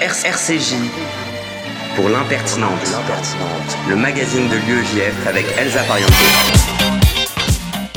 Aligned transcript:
RCJ 0.00 0.74
pour 1.96 2.10
l'impertinente, 2.10 2.70
le 3.88 3.96
magazine 3.96 4.46
de 4.46 4.56
l'UEJF 4.56 5.26
avec 5.26 5.46
Elsa 5.58 5.82
Pariente. 5.84 6.10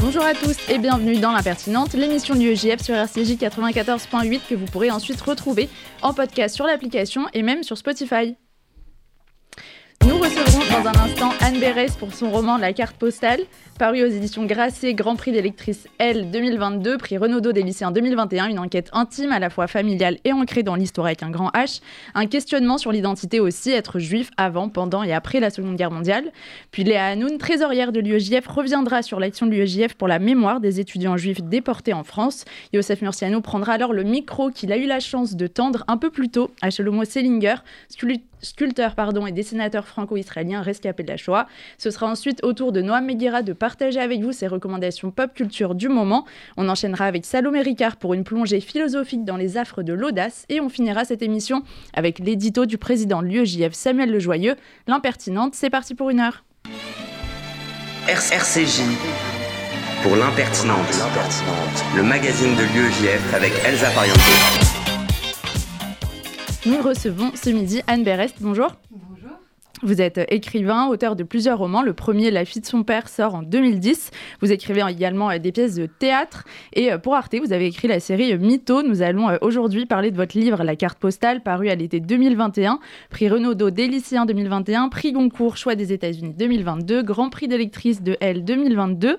Bonjour 0.02 0.24
à 0.24 0.34
tous 0.34 0.56
et 0.70 0.78
bienvenue 0.78 1.18
dans 1.18 1.34
l'impertinente, 1.34 1.96
l'émission 1.96 2.36
de 2.36 2.40
l'UEJF 2.40 2.82
sur 2.82 2.96
RCJ 2.96 3.34
94.8 3.34 4.40
que 4.50 4.56
vous 4.56 4.66
pourrez 4.66 4.92
ensuite 4.92 5.20
retrouver 5.20 5.68
en 6.02 6.14
podcast 6.14 6.56
sur 6.56 6.66
l'application 6.66 7.26
et 7.34 7.44
même 7.44 7.64
sur 7.64 7.78
Spotify. 7.78 8.38
Nous 10.08 10.18
recevrons 10.18 10.82
dans 10.82 10.90
un 10.90 11.04
instant 11.04 11.32
Anne 11.42 11.60
Bérès 11.60 11.96
pour 11.96 12.14
son 12.14 12.32
roman 12.32 12.58
La 12.58 12.74
carte 12.74 12.96
postale, 12.96 13.42
paru 13.78 14.04
aux 14.04 14.08
éditions 14.08 14.46
Grasset, 14.46 14.94
Grand 14.94 15.16
Prix 15.16 15.32
d'électrice 15.32 15.88
L 16.00 16.32
2022, 16.32 16.98
prix 16.98 17.18
Renaudot 17.18 17.52
des 17.52 17.64
lycéens 17.64 17.92
2021, 17.92 18.48
une 18.48 18.60
enquête 18.60 18.90
intime 18.94 19.32
à 19.32 19.40
la 19.40 19.50
fois 19.50 19.68
familiale 19.68 20.18
et 20.24 20.34
ancrée 20.34 20.64
dans 20.64 20.76
l'histoire 20.76 21.08
avec 21.08 21.22
un 21.22 21.30
grand 21.30 21.50
H, 21.50 21.82
un 22.16 22.26
questionnement 22.28 22.78
sur 22.78 22.92
l'identité 22.92 23.40
aussi, 23.40 23.72
être 23.72 24.00
juif 24.00 24.32
avant, 24.38 24.70
pendant 24.70 25.04
et 25.04 25.14
après 25.14 25.40
la 25.40 25.50
Seconde 25.50 25.76
Guerre 25.76 25.92
mondiale. 25.92 26.32
Puis 26.72 26.84
Léa 26.84 27.08
Hanoun, 27.08 27.38
trésorière 27.38 27.92
de 27.92 28.00
l'UEJF, 28.00 28.48
reviendra 28.48 29.02
sur 29.02 29.20
l'action 29.20 29.46
de 29.46 29.52
l'UEJF 29.52 29.96
pour 29.96 30.08
la 30.08 30.20
mémoire 30.20 30.60
des 30.60 30.80
étudiants 30.80 31.18
juifs 31.18 31.42
déportés 31.42 31.94
en 31.94 32.04
France. 32.04 32.46
Yosef 32.74 33.02
Murciano 33.02 33.42
prendra 33.42 33.74
alors 33.74 33.94
le 33.94 34.04
micro 34.04 34.50
qu'il 34.50 34.72
a 34.72 34.78
eu 34.78 34.88
la 34.88 35.00
chance 35.00 35.36
de 35.36 35.48
tendre 35.48 35.84
un 35.88 35.98
peu 35.98 36.10
plus 36.10 36.30
tôt 36.30 36.52
à 36.62 36.70
Shlomo 36.70 37.06
Selinger, 37.06 37.56
sculpteur 38.42 38.96
pardon, 38.96 39.26
et 39.26 39.32
dessinateur 39.32 39.88
franco-israélien 39.88 40.62
rescapé 40.62 41.04
de 41.04 41.10
la 41.10 41.18
Shoah. 41.18 41.48
Ce 41.78 41.92
sera 41.92 42.08
ensuite 42.08 42.44
au 42.44 42.54
tour 42.54 42.72
de 42.72 42.82
Noam 42.82 43.06
Meguera 43.06 43.42
de 43.42 43.54
partager 43.54 44.00
avec 44.00 44.22
vous 44.22 44.32
ses 44.32 44.48
recommandations 44.48 45.12
pop 45.12 45.34
culture 45.34 45.76
du 45.76 45.90
moment. 45.90 46.26
On 46.58 46.70
enchaînera 46.70 47.06
avec 47.06 47.26
Salomé 47.26 47.62
Ricard 47.62 47.98
pour 47.98 48.14
une 48.14 48.24
plongée 48.24 48.62
philosophique 48.62 49.26
dans 49.26 49.38
les 49.38 49.58
affres 49.58 49.84
de 49.84 49.94
l'audace 49.94 50.46
et 50.50 50.62
on 50.62 50.70
finira 50.70 51.06
cette 51.06 51.22
émission 51.22 51.64
avec 51.94 52.20
l'édito 52.20 52.66
du 52.66 52.78
président 52.78 53.22
de 53.22 53.28
l'UEJF 53.28 53.74
Samuel 53.74 54.12
Lejoyeux, 54.12 54.56
l'impertinente. 54.88 55.56
C'est 55.56 55.70
parti 55.70 55.96
pour 55.96 56.10
une 56.10 56.20
heure. 56.20 56.44
RCJ 58.08 58.82
pour 60.02 60.16
l'impertinente, 60.16 60.80
le 61.96 62.04
magazine 62.04 62.56
de 62.56 62.64
l'UEJF 62.64 63.34
avec 63.34 63.52
Elsa. 63.66 63.90
Nous 66.66 66.82
recevons 66.82 67.32
ce 67.36 67.50
midi 67.52 67.82
Anne 67.88 68.04
Berest. 68.04 68.36
Bonjour. 68.42 68.76
Bonjour. 68.92 69.32
Vous 69.82 70.02
êtes 70.02 70.20
écrivain, 70.28 70.88
auteur 70.88 71.16
de 71.16 71.24
plusieurs 71.24 71.58
romans. 71.58 71.82
Le 71.82 71.94
premier, 71.94 72.32
La 72.32 72.44
fille 72.44 72.62
de 72.62 72.68
son 72.68 72.84
père, 72.84 73.08
sort 73.08 73.34
en 73.34 73.44
2010. 73.44 74.12
Vous 74.42 74.52
écrivez 74.52 74.84
également 74.90 75.32
euh, 75.32 75.38
des 75.38 75.54
pièces 75.54 75.76
de 75.76 75.86
théâtre. 75.86 76.44
Et 76.74 76.92
euh, 76.92 76.98
pour 76.98 77.16
Arte, 77.16 77.34
vous 77.42 77.54
avez 77.54 77.68
écrit 77.68 77.88
la 77.88 78.02
série 78.02 78.38
Mytho. 78.38 78.84
Nous 78.84 79.02
allons 79.02 79.30
euh, 79.30 79.38
aujourd'hui 79.40 79.86
parler 79.86 80.12
de 80.12 80.18
votre 80.18 80.38
livre 80.38 80.62
La 80.64 80.76
carte 80.76 81.00
postale, 81.00 81.44
paru 81.44 81.70
à 81.70 81.76
l'été 81.76 82.02
2021. 82.02 82.80
Prix 83.10 83.30
Renaudot 83.30 83.70
des 83.70 83.88
lycéens 83.88 84.26
2021. 84.26 84.90
Prix 84.90 85.14
Goncourt, 85.14 85.56
choix 85.56 85.76
des 85.76 85.94
États-Unis 85.94 86.34
2022. 86.38 87.04
Grand 87.04 87.30
prix 87.30 87.48
d'électrice 87.48 88.02
de 88.02 88.18
L 88.20 88.44
2022. 88.44 89.18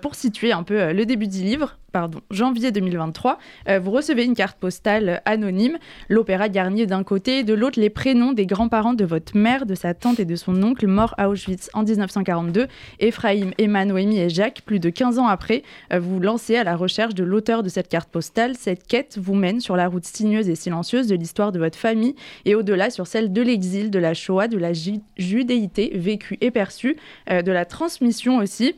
pour 0.00 0.16
situer 0.16 0.50
un 0.50 0.64
peu 0.64 0.92
le 0.92 1.06
début 1.06 1.28
du 1.28 1.42
livre, 1.42 1.78
pardon, 1.92 2.20
janvier 2.30 2.72
2023, 2.72 3.38
euh, 3.68 3.78
vous 3.78 3.90
recevez 3.90 4.24
une 4.24 4.34
carte 4.34 4.58
postale 4.58 5.22
anonyme, 5.24 5.78
l'opéra 6.08 6.48
Garnier 6.48 6.86
d'un 6.86 7.04
côté, 7.04 7.44
de 7.44 7.54
l'autre 7.54 7.78
les 7.78 7.90
prénoms 7.90 8.32
des 8.32 8.46
grands-parents 8.46 8.94
de 8.94 9.04
votre 9.04 9.36
mère, 9.36 9.66
de 9.66 9.74
sa 9.74 9.94
tante 9.94 10.18
et 10.18 10.24
de 10.24 10.34
son 10.34 10.60
oncle 10.62 10.86
morts 10.86 11.14
à 11.18 11.28
Auschwitz 11.28 11.70
en 11.74 11.82
1942, 11.82 12.66
Ephraim, 12.98 13.50
Emma, 13.58 13.84
Noémie 13.84 14.18
et 14.18 14.30
Jacques. 14.30 14.62
Plus 14.64 14.80
de 14.80 14.90
15 14.90 15.18
ans 15.18 15.26
après, 15.26 15.62
euh, 15.92 16.00
vous 16.00 16.18
lancez 16.18 16.56
à 16.56 16.64
la 16.64 16.76
recherche 16.76 17.14
de 17.14 17.24
l'auteur 17.24 17.62
de 17.62 17.68
cette 17.68 17.88
carte 17.88 18.08
postale. 18.08 18.56
Cette 18.56 18.86
quête 18.86 19.18
vous 19.20 19.34
mène 19.34 19.60
sur 19.60 19.76
la 19.76 19.88
route 19.88 20.04
sinueuse 20.04 20.48
et 20.48 20.54
silencieuse 20.54 21.06
de 21.06 21.14
l'histoire 21.14 21.52
de 21.52 21.58
votre 21.58 21.78
famille 21.78 22.14
et 22.44 22.54
au-delà 22.54 22.90
sur 22.90 23.06
celle 23.06 23.32
de 23.32 23.42
l'exil, 23.42 23.90
de 23.90 23.98
la 23.98 24.14
Shoah, 24.14 24.48
de 24.48 24.58
la 24.58 24.72
judéité 25.16 25.92
vécue 25.94 26.38
et 26.40 26.50
perçue, 26.50 26.96
euh, 27.30 27.42
de 27.42 27.52
la 27.52 27.64
transmission 27.64 28.38
aussi. 28.38 28.74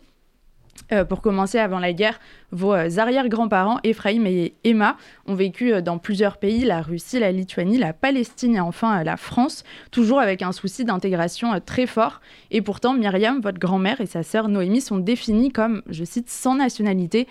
Euh, 0.93 1.05
pour 1.05 1.23
commencer, 1.23 1.59
avant 1.59 1.79
la 1.79 1.93
guerre, 1.93 2.21
vos 2.53 2.75
euh, 2.75 2.99
arrière-grands-parents, 2.99 3.79
Ephraim 3.85 4.27
et 4.27 4.55
Emma, 4.65 4.97
ont 5.27 5.35
vécu 5.35 5.73
euh, 5.73 5.81
dans 5.81 5.97
plusieurs 5.99 6.37
pays, 6.37 6.65
la 6.65 6.83
Russie, 6.83 7.19
la 7.19 7.33
Lituanie, 7.33 7.79
la 7.79 7.93
Palestine 7.95 8.57
et 8.57 8.61
enfin 8.61 9.03
la 9.03 9.17
France, 9.17 9.65
toujours 9.91 10.21
avec 10.21 10.43
un 10.43 10.53
souci 10.53 10.85
d'intégration 10.85 11.59
très 11.65 11.87
fort. 11.87 12.21
Et 12.51 12.61
pourtant, 12.61 12.93
Myriam, 12.93 13.41
votre 13.41 13.59
grand-mère, 13.59 14.01
et 14.01 14.07
sa 14.07 14.23
sœur 14.23 14.49
Noémie 14.49 14.83
sont 14.83 14.99
définies 14.99 15.53
comme, 15.53 15.83
je 15.89 16.05
cite, 16.05 16.29
sans 16.29 16.55
nationalité 16.55 17.27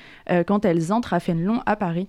quand 0.48 0.66
elles 0.66 0.92
entrent 0.92 1.14
à 1.14 1.20
Fénelon, 1.20 1.62
à 1.66 1.76
Paris. 1.76 2.08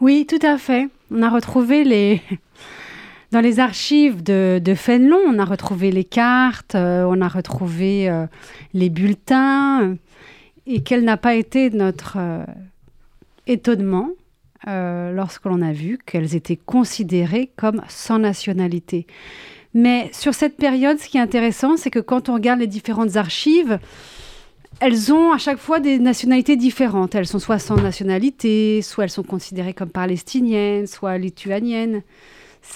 Oui, 0.00 0.26
tout 0.28 0.44
à 0.46 0.58
fait. 0.58 0.88
On 1.10 1.22
a 1.22 1.30
retrouvé 1.30 1.84
les... 1.84 2.22
Dans 3.32 3.40
les 3.40 3.60
archives 3.60 4.22
de, 4.22 4.60
de 4.62 4.74
Fénelon, 4.74 5.18
on 5.26 5.38
a 5.38 5.46
retrouvé 5.46 5.90
les 5.90 6.04
cartes, 6.04 6.74
on 6.74 7.20
a 7.22 7.28
retrouvé 7.28 8.26
les 8.74 8.90
bulletins 8.90 9.96
et 10.66 10.82
quel 10.82 11.04
n'a 11.04 11.16
pas 11.16 11.34
été 11.34 11.70
notre 11.70 12.16
euh, 12.18 12.44
étonnement 13.46 14.10
euh, 14.68 15.12
lorsque 15.12 15.44
l'on 15.44 15.60
a 15.60 15.72
vu 15.72 15.98
qu'elles 16.04 16.34
étaient 16.36 16.56
considérées 16.56 17.50
comme 17.56 17.82
sans 17.88 18.18
nationalité. 18.18 19.06
Mais 19.74 20.10
sur 20.12 20.34
cette 20.34 20.56
période, 20.56 20.98
ce 20.98 21.08
qui 21.08 21.16
est 21.16 21.20
intéressant, 21.20 21.76
c'est 21.76 21.90
que 21.90 21.98
quand 21.98 22.28
on 22.28 22.34
regarde 22.34 22.60
les 22.60 22.66
différentes 22.66 23.16
archives, 23.16 23.78
elles 24.80 25.12
ont 25.12 25.32
à 25.32 25.38
chaque 25.38 25.58
fois 25.58 25.80
des 25.80 25.98
nationalités 25.98 26.56
différentes. 26.56 27.14
Elles 27.14 27.26
sont 27.26 27.38
soit 27.38 27.58
sans 27.58 27.76
nationalité, 27.76 28.82
soit 28.82 29.04
elles 29.04 29.10
sont 29.10 29.22
considérées 29.22 29.74
comme 29.74 29.90
palestiniennes, 29.90 30.86
soit 30.86 31.18
lituaniennes. 31.18 32.02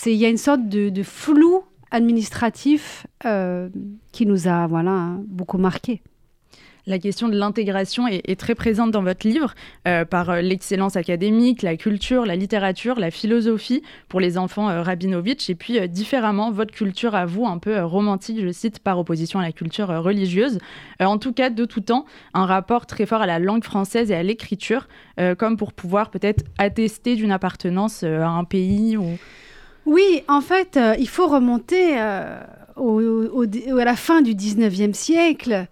Il 0.06 0.14
y 0.14 0.24
a 0.24 0.28
une 0.28 0.36
sorte 0.38 0.68
de, 0.68 1.02
flou 1.02 1.62
administratif 1.90 3.06
euh, 3.24 3.68
qui 4.10 4.26
nous 4.26 4.48
a 4.48 4.66
voilà, 4.66 5.16
beaucoup 5.26 5.58
marqué 5.58 6.02
la 6.86 6.98
question 7.00 7.28
de 7.28 7.36
l'intégration 7.36 8.06
est, 8.06 8.38
très 8.38 8.54
présente 8.54 8.92
dans 8.92 9.02
votre 9.02 9.26
livre 9.26 9.54
euh, 9.88 10.04
par 10.04 10.30
euh, 10.30 10.40
l'excellence 10.40 10.96
académique, 10.96 11.62
la 11.62 11.76
culture, 11.76 12.24
la 12.24 12.36
littérature, 12.36 13.00
la 13.00 13.10
philosophie 13.10 13.82
pour 14.08 14.20
les 14.20 14.38
enfants 14.38 14.68
euh, 14.68 14.82
Rabinovitch 14.82 15.50
et 15.50 15.56
puis 15.56 15.88
différemment 15.88 16.52
votre 16.52 16.72
culture 16.72 17.16
à 17.16 17.26
vous 17.26 17.46
un 17.46 17.58
peu 17.58 17.82
romantique, 17.82 18.38
je 18.40 18.52
cite, 18.52 18.78
par 18.78 18.98
opposition 18.98 19.40
à 19.40 19.42
la 19.42 19.52
culture 19.52 19.88
religieuse. 19.88 20.58
en 21.00 21.18
tout 21.18 21.32
cas, 21.32 21.50
de 21.50 21.64
tout 21.64 21.80
temps, 21.80 22.06
un 22.34 22.46
rapport 22.46 22.86
très 22.86 23.06
fort 23.06 23.22
à 23.22 23.26
la 23.26 23.38
langue 23.38 23.64
française 23.64 24.10
et 24.10 24.14
à 24.14 24.22
l'écriture, 24.22 24.88
comme 25.38 25.56
pour 25.56 25.72
pouvoir 25.72 26.10
peut-être 26.10 26.44
attester 26.58 27.16
d'une 27.16 27.32
appartenance 27.32 28.02
à 28.02 28.28
un 28.28 28.44
pays 28.44 28.96
ou... 28.96 29.18
Oui, 29.86 30.22
en 30.28 30.40
fait, 30.40 30.78
il 30.98 31.08
faut 31.08 31.26
remonter 31.26 31.98
à 31.98 32.46
la 32.76 33.96
fin 33.96 34.22
du 34.22 34.34
19e 34.34 34.92
siècle 34.92 35.66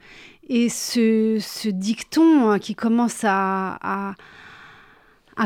et 0.48 0.68
ce, 0.68 1.68
dicton 1.68 2.50
hein, 2.50 2.58
qui 2.58 2.74
commence 2.74 3.20
à, 3.24 4.14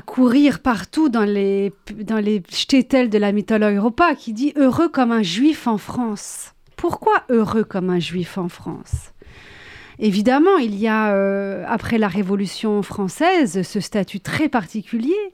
courir 0.07 0.61
partout 0.61 1.09
dans 1.09 1.25
les, 1.25 1.73
dans 2.03 2.23
de 2.23 3.19
la 3.19 3.33
mythologie 3.33 3.77
Europa, 3.77 4.15
qui 4.15 4.33
dit 4.33 4.53
heureux 4.57 4.89
comme 4.89 5.13
un 5.13 5.23
juif 5.23 5.67
en 5.67 5.79
France. 5.79 6.53
Pourquoi 6.77 7.25
heureux 7.29 7.65
comme 7.65 7.91
un 7.91 7.99
juif 7.99 8.39
en 8.39 8.49
France 8.49 9.13
Évidemment, 9.99 10.59
il 10.59 10.77
y 10.77 10.87
a, 10.87 11.15
euh, 11.15 11.65
après 11.67 11.99
la 11.99 12.07
Révolution 12.07 12.83
française, 12.83 13.63
ce 13.63 13.81
statut 13.81 14.21
très 14.21 14.49
particulier 14.49 15.33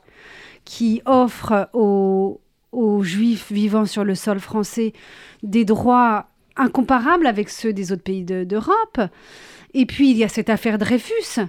qui 0.64 1.02
offre 1.04 1.68
aux 1.74 3.02
juifs 3.02 3.52
vivant 3.52 3.84
sur 3.84 4.04
le 4.04 4.14
sol 4.14 4.40
français 4.40 4.94
des 5.42 5.66
droits 5.66 6.28
incomparables 6.56 7.26
avec 7.26 7.48
ceux 7.48 7.72
des 7.72 7.92
autres 7.92 8.02
pays 8.02 8.24
d'Europe. 8.24 9.00
Et 9.74 9.86
puis, 9.86 10.10
il 10.10 10.16
y 10.16 10.24
a 10.24 10.28
cette 10.28 10.50
affaire 10.50 10.78
Dreyfus, 10.78 11.40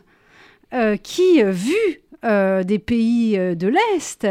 euh, 0.74 0.98
qui, 0.98 1.44
euh, 1.44 1.52
vu 1.52 1.76
euh, 2.26 2.64
des 2.64 2.80
pays 2.80 3.38
de 3.38 3.68
l'Est, 3.68 4.28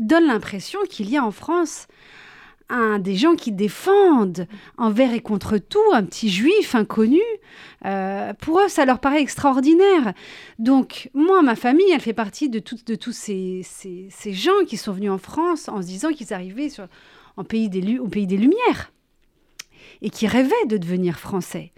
donne 0.00 0.26
l'impression 0.26 0.80
qu'il 0.88 1.10
y 1.10 1.18
a 1.18 1.24
en 1.24 1.30
France 1.30 1.86
un, 2.70 2.98
des 2.98 3.16
gens 3.16 3.34
qui 3.34 3.52
défendent 3.52 4.46
envers 4.78 5.12
et 5.12 5.20
contre 5.20 5.58
tout 5.58 5.92
un 5.92 6.04
petit 6.04 6.30
juif 6.30 6.74
inconnu. 6.74 7.20
pour 7.82 8.60
eux, 8.60 8.68
ça 8.68 8.86
leur 8.86 8.98
paraît 8.98 9.20
extraordinaire. 9.20 10.14
Donc, 10.58 11.10
moi, 11.12 11.42
ma 11.42 11.54
famille, 11.54 11.90
elle 11.92 12.00
fait 12.00 12.14
partie 12.14 12.48
de, 12.48 12.60
tous 12.60 13.12
ces, 13.12 13.62
gens 14.30 14.64
qui 14.66 14.78
sont 14.78 14.92
venus 14.92 15.10
en 15.10 15.18
France 15.18 15.68
en 15.68 15.82
se 15.82 15.86
disant 15.86 16.12
qu'ils 16.12 16.32
arrivaient 16.32 16.70
sur, 16.70 16.86
en 17.36 17.42
au 17.42 17.44
pays 17.44 17.68
des 17.68 18.36
Lumières 18.38 18.90
et 20.02 20.10
qui 20.10 20.26
rêvaient 20.26 20.66
de 20.66 20.76
devenir 20.76 21.18
français. 21.18 21.72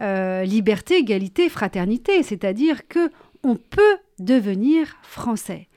Euh, 0.00 0.44
liberté, 0.44 0.98
égalité, 0.98 1.48
fraternité, 1.48 2.22
c'est-à-dire 2.22 2.86
que 2.88 3.10
on 3.42 3.56
peut 3.56 3.98
devenir 4.18 4.96
français. 5.02 5.68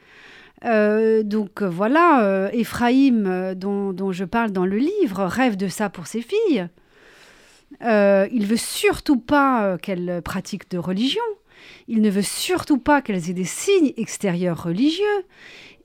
Euh, 0.65 1.24
donc 1.24 1.62
voilà, 1.62 2.24
euh, 2.24 2.50
Ephraim, 2.51 3.53
dont, 3.56 3.94
dont, 3.94 4.12
je 4.12 4.25
parle 4.25 4.51
dans 4.51 4.65
le 4.65 4.77
livre, 4.77 5.24
rêve 5.24 5.57
de 5.57 5.68
ça 5.68 5.89
pour 5.89 6.07
ses 6.07 6.21
filles. 6.21 6.68
il 7.81 8.45
veut 8.45 8.57
surtout 8.57 9.19
pas 9.19 9.77
qu'elles 9.77 10.21
pratiquent 10.24 10.69
de 10.69 10.77
religion. 10.77 11.21
Il 11.88 12.01
ne 12.01 12.09
veut 12.09 12.21
surtout 12.21 12.77
pas 12.77 13.01
qu'elles 13.01 13.30
aient 13.30 13.33
des 13.33 13.44
signes 13.45 13.94
extérieurs 13.98 14.63
religieux. 14.63 15.25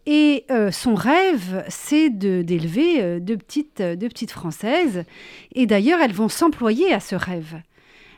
Et 0.07 0.45
euh, 0.53 0.71
son 0.71 0.95
rêve, 0.95 1.65
c'est 1.69 2.11
d'élever 2.11 3.03
euh, 3.03 3.19
deux, 3.19 3.37
petites, 3.37 3.83
deux 3.83 4.09
petites 4.09 4.31
Françaises. 4.31 5.05
Et 5.53 5.67
d'ailleurs, 5.67 6.01
elles 6.01 6.13
vont 6.13 6.29
s'employer 6.29 6.93
à 6.93 7.01
ce 7.01 7.17
rêve. 7.17 7.61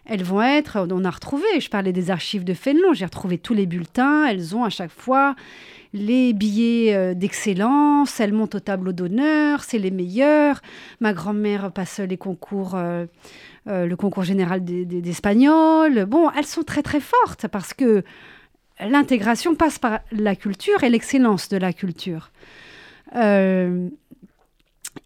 Elles 0.05 0.23
vont 0.23 0.43
être, 0.43 0.87
on 0.91 1.05
a 1.05 1.11
retrouvé, 1.11 1.45
je 1.61 1.69
parlais 1.69 1.93
des 1.93 2.11
archives 2.11 2.45
de 2.45 2.55
Fénelon, 2.55 2.95
j'ai 2.95 3.05
retrouvé 3.05 3.37
tous 3.37 3.53
les 3.53 3.67
bulletins, 3.67 4.27
elles 4.27 4.57
ont 4.57 4.65
à 4.65 4.71
chaque 4.71 4.91
fois 4.91 5.37
les 5.93 6.33
billets 6.33 7.15
d'excellence, 7.15 8.19
elles 8.19 8.33
montent 8.33 8.55
au 8.55 8.61
tableau 8.61 8.93
d'honneur, 8.93 9.65
c'est 9.65 9.77
les 9.77 9.91
meilleures. 9.91 10.63
Ma 11.01 11.13
grand-mère 11.13 11.73
passe 11.73 11.99
les 11.99 12.17
concours, 12.17 12.79
le 13.67 13.95
concours 13.97 14.25
général 14.25 14.65
d'espagnol. 14.65 16.07
Bon, 16.07 16.31
elles 16.31 16.47
sont 16.47 16.63
très 16.63 16.83
très 16.83 17.01
fortes 17.01 17.47
parce 17.47 17.75
que 17.75 18.03
l'intégration 18.81 19.55
passe 19.55 19.79
par 19.79 20.01
la 20.13 20.37
culture 20.37 20.83
et 20.83 20.91
l'excellence 20.91 21.49
de 21.49 21.57
la 21.57 21.73
culture. 21.73 22.31
Euh, 23.17 23.89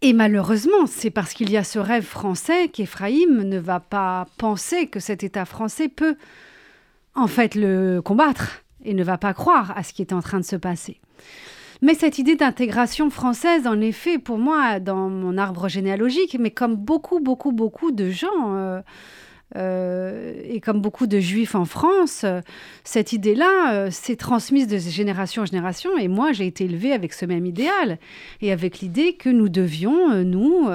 et 0.01 0.13
malheureusement, 0.13 0.85
c'est 0.87 1.09
parce 1.09 1.33
qu'il 1.33 1.49
y 1.51 1.57
a 1.57 1.63
ce 1.63 1.79
rêve 1.79 2.05
français 2.05 2.67
qu'Ephraïm 2.67 3.43
ne 3.43 3.59
va 3.59 3.79
pas 3.79 4.27
penser 4.37 4.87
que 4.87 4.99
cet 4.99 5.23
État 5.23 5.45
français 5.45 5.87
peut 5.87 6.15
en 7.15 7.27
fait 7.27 7.55
le 7.55 8.01
combattre 8.01 8.63
et 8.83 8.93
ne 8.93 9.03
va 9.03 9.17
pas 9.17 9.33
croire 9.33 9.75
à 9.77 9.83
ce 9.83 9.93
qui 9.93 10.01
est 10.01 10.13
en 10.13 10.21
train 10.21 10.39
de 10.39 10.45
se 10.45 10.55
passer. 10.55 10.99
Mais 11.81 11.95
cette 11.95 12.17
idée 12.17 12.35
d'intégration 12.35 13.09
française, 13.09 13.67
en 13.67 13.81
effet, 13.81 14.17
pour 14.17 14.37
moi, 14.37 14.79
dans 14.79 15.09
mon 15.09 15.37
arbre 15.37 15.67
généalogique, 15.67 16.37
mais 16.39 16.51
comme 16.51 16.75
beaucoup, 16.75 17.19
beaucoup, 17.19 17.51
beaucoup 17.51 17.91
de 17.91 18.09
gens, 18.09 18.55
euh, 18.55 18.81
euh, 19.55 20.33
et 20.45 20.59
comme 20.59 20.81
beaucoup 20.81 21.07
de 21.07 21.19
juifs 21.19 21.55
en 21.55 21.65
France, 21.65 22.25
cette 22.83 23.13
idée-là 23.13 23.73
euh, 23.73 23.91
s'est 23.91 24.15
transmise 24.15 24.67
de 24.67 24.77
génération 24.77 25.43
en 25.43 25.45
génération. 25.45 25.97
Et 25.97 26.07
moi, 26.07 26.31
j'ai 26.31 26.47
été 26.47 26.65
élevée 26.65 26.93
avec 26.93 27.13
ce 27.13 27.25
même 27.25 27.45
idéal 27.45 27.99
et 28.41 28.51
avec 28.51 28.79
l'idée 28.79 29.13
que 29.13 29.29
nous 29.29 29.49
devions, 29.49 30.11
euh, 30.11 30.23
nous, 30.23 30.69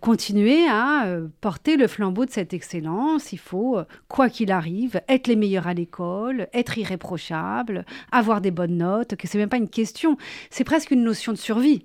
continuer 0.00 0.66
à 0.68 1.06
porter 1.40 1.76
le 1.76 1.86
flambeau 1.86 2.24
de 2.24 2.32
cette 2.32 2.52
excellence. 2.52 3.32
Il 3.32 3.38
faut, 3.38 3.78
quoi 4.08 4.28
qu'il 4.28 4.50
arrive, 4.50 5.00
être 5.08 5.28
les 5.28 5.36
meilleurs 5.36 5.68
à 5.68 5.74
l'école, 5.74 6.48
être 6.52 6.78
irréprochable, 6.78 7.86
avoir 8.10 8.40
des 8.40 8.50
bonnes 8.50 8.78
notes, 8.78 9.14
que 9.14 9.28
c'est 9.28 9.38
même 9.38 9.48
pas 9.48 9.56
une 9.56 9.68
question, 9.68 10.16
c'est 10.50 10.64
presque 10.64 10.90
une 10.90 11.04
notion 11.04 11.30
de 11.30 11.38
survie. 11.38 11.84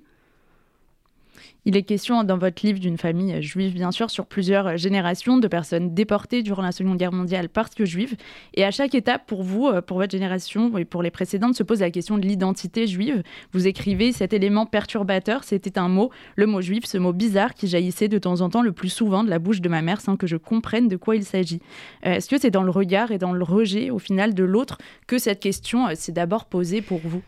Il 1.65 1.77
est 1.77 1.83
question 1.83 2.25
dans 2.25 2.38
votre 2.38 2.65
livre 2.65 2.80
d'une 2.80 2.98
famille 2.98 3.42
juive, 3.42 3.74
bien 3.74 3.92
sûr, 3.92 4.10
sur 4.10 4.25
plusieurs 4.25 4.75
générations 4.75 5.38
de 5.38 5.48
personnes 5.48 5.94
déportées 5.94 6.44
durant 6.44 6.62
la 6.62 6.74
Seconde 6.74 6.98
Guerre 6.98 7.13
mondiale 7.13 7.48
parce 7.48 7.74
que 7.74 7.86
juives. 7.86 8.18
Et 8.54 8.65
à 8.65 8.71
chaque 8.71 8.95
étape, 8.95 9.25
pour 9.27 9.44
vous, 9.44 9.68
euh, 9.68 9.81
pour 9.81 9.98
votre 9.98 10.12
génération 10.12 10.77
et 10.77 10.83
pour 10.83 11.01
les 11.01 11.10
précédentes, 11.10 11.56
se 11.56 11.63
pose 11.63 11.80
la 11.80 11.89
question 11.89 12.18
de 12.18 12.25
l'identité 12.25 12.86
juive. 12.86 13.24
Vous 13.54 13.65
écrivez 13.65 14.12
cet 14.12 14.33
élément 14.33 14.65
perturbateur, 14.65 15.45
c'était 15.45 15.77
un 15.77 15.88
mot, 15.88 16.12
le 16.36 16.48
mot 16.48 16.60
juif, 16.60 16.83
ce 16.86 16.98
mot 16.98 17.13
bizarre 17.13 17.54
qui 17.54 17.68
jaillissait 17.68 18.10
de 18.10 18.18
temps 18.18 18.42
en 18.42 18.50
temps 18.50 18.62
le 18.62 18.74
plus 18.74 18.89
souvent 18.89 19.24
de 19.24 19.30
la 19.30 19.39
bouche 19.39 19.62
de 19.62 19.69
ma 19.69 19.81
mère 19.81 20.01
sans 20.01 20.18
que 20.18 20.27
je 20.27 20.36
comprenne 20.36 20.89
de 20.89 20.98
quoi 20.98 21.15
il 21.15 21.24
s'agit. 21.24 21.62
Euh, 22.06 22.15
est-ce 22.15 22.30
que 22.30 22.38
c'est 22.38 22.51
dans 22.51 22.63
le 22.63 22.71
regard 22.71 23.12
et 23.12 23.18
dans 23.18 23.31
le 23.31 23.44
rejet, 23.44 23.89
au 23.89 24.00
final, 24.00 24.33
de 24.33 24.44
l'autre 24.44 24.80
que 25.07 25.18
cette 25.18 25.39
question 25.39 25.88
euh, 25.88 25.95
s'est 25.95 26.12
d'abord 26.12 26.44
posée 26.44 26.81
pour 26.81 27.00
vous? 27.06 27.21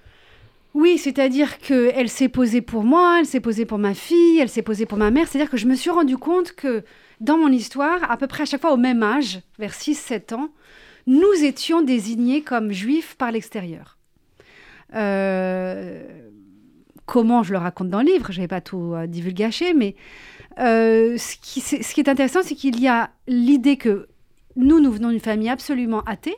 Oui, 0.75 0.97
c'est-à-dire 0.97 1.57
qu'elle 1.59 2.09
s'est 2.09 2.27
posée 2.27 2.61
pour 2.61 2.83
moi, 2.83 3.19
elle 3.19 3.25
s'est 3.25 3.39
posée 3.39 3.65
pour 3.65 3.77
ma 3.77 3.93
fille, 3.93 4.39
elle 4.39 4.49
s'est 4.49 4.61
posée 4.61 4.85
pour 4.85 4.97
ma 4.97 5.09
mère. 5.09 5.25
C'est-à-dire 5.25 5.49
que 5.49 5.55
je 5.55 5.67
me 5.67 5.75
suis 5.75 5.89
rendu 5.89 6.17
compte 6.17 6.51
que 6.51 6.83
dans 7.21 7.37
mon 7.37 7.47
histoire, 7.47 8.11
à 8.11 8.17
peu 8.17 8.27
près 8.27 8.43
à 8.43 8.45
chaque 8.45 8.59
fois 8.59 8.73
au 8.73 8.77
même 8.77 9.01
âge, 9.01 9.39
vers 9.57 9.71
6-7 9.71 10.35
ans, 10.35 10.49
nous 11.07 11.43
étions 11.43 11.81
désignés 11.81 12.41
comme 12.41 12.73
juifs 12.73 13.15
par 13.15 13.31
l'extérieur. 13.31 13.97
Euh, 14.95 16.03
comment 17.05 17.41
je 17.41 17.53
le 17.53 17.57
raconte 17.57 17.89
dans 17.89 18.01
le 18.01 18.07
livre, 18.07 18.33
je 18.33 18.39
ne 18.39 18.43
vais 18.43 18.49
pas 18.49 18.59
tout 18.59 18.95
euh, 18.95 19.07
mais 19.77 19.95
euh, 20.59 21.17
ce 21.17 21.37
qui 21.93 21.99
est 22.01 22.09
intéressant, 22.09 22.41
c'est 22.43 22.55
qu'il 22.55 22.81
y 22.81 22.89
a 22.89 23.11
l'idée 23.27 23.77
que 23.77 24.09
nous, 24.57 24.81
nous 24.81 24.91
venons 24.91 25.09
d'une 25.11 25.21
famille 25.21 25.49
absolument 25.49 26.01
athée, 26.01 26.35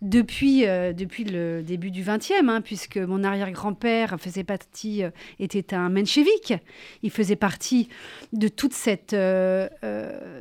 depuis, 0.00 0.64
euh, 0.66 0.92
depuis 0.92 1.24
le 1.24 1.62
début 1.62 1.90
du 1.90 2.02
XXe, 2.02 2.32
hein, 2.46 2.60
puisque 2.60 2.98
mon 2.98 3.24
arrière-grand-père 3.24 4.16
faisait 4.18 4.44
partie, 4.44 5.02
euh, 5.02 5.10
était 5.40 5.74
un 5.74 5.88
menchevique. 5.88 6.54
Il 7.02 7.10
faisait 7.10 7.36
partie 7.36 7.88
de 8.32 8.48
toute 8.48 8.74
cette, 8.74 9.12
euh, 9.12 9.68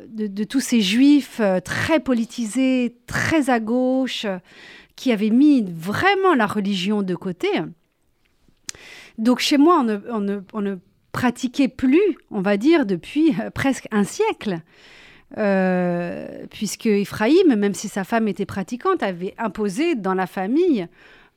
de, 0.09 0.43
tous 0.43 0.59
ces 0.59 0.81
juifs 0.81 1.41
très 1.63 1.99
politisés, 1.99 2.97
très 3.07 3.49
à 3.49 3.59
gauche, 3.59 4.25
qui 4.95 5.11
avaient 5.11 5.29
mis 5.29 5.63
vraiment 5.63 6.35
la 6.35 6.45
religion 6.45 7.01
de 7.01 7.15
côté. 7.15 7.49
Donc 9.17 9.39
chez 9.39 9.57
moi, 9.57 9.79
on 9.79 10.19
ne, 10.19 10.41
on 10.53 10.61
ne 10.61 10.75
pratiquait 11.11 11.67
plus, 11.67 12.17
on 12.29 12.41
va 12.41 12.57
dire, 12.57 12.85
depuis 12.85 13.33
presque 13.55 13.87
un 13.91 14.03
siècle. 14.03 14.61
Euh, 15.37 16.45
puisque 16.49 16.85
Ephraïm, 16.85 17.55
même 17.55 17.73
si 17.73 17.89
sa 17.89 18.03
femme 18.03 18.27
était 18.27 18.45
pratiquante, 18.45 19.03
avait 19.03 19.33
imposé 19.37 19.95
dans 19.95 20.13
la 20.13 20.25
famille 20.25 20.87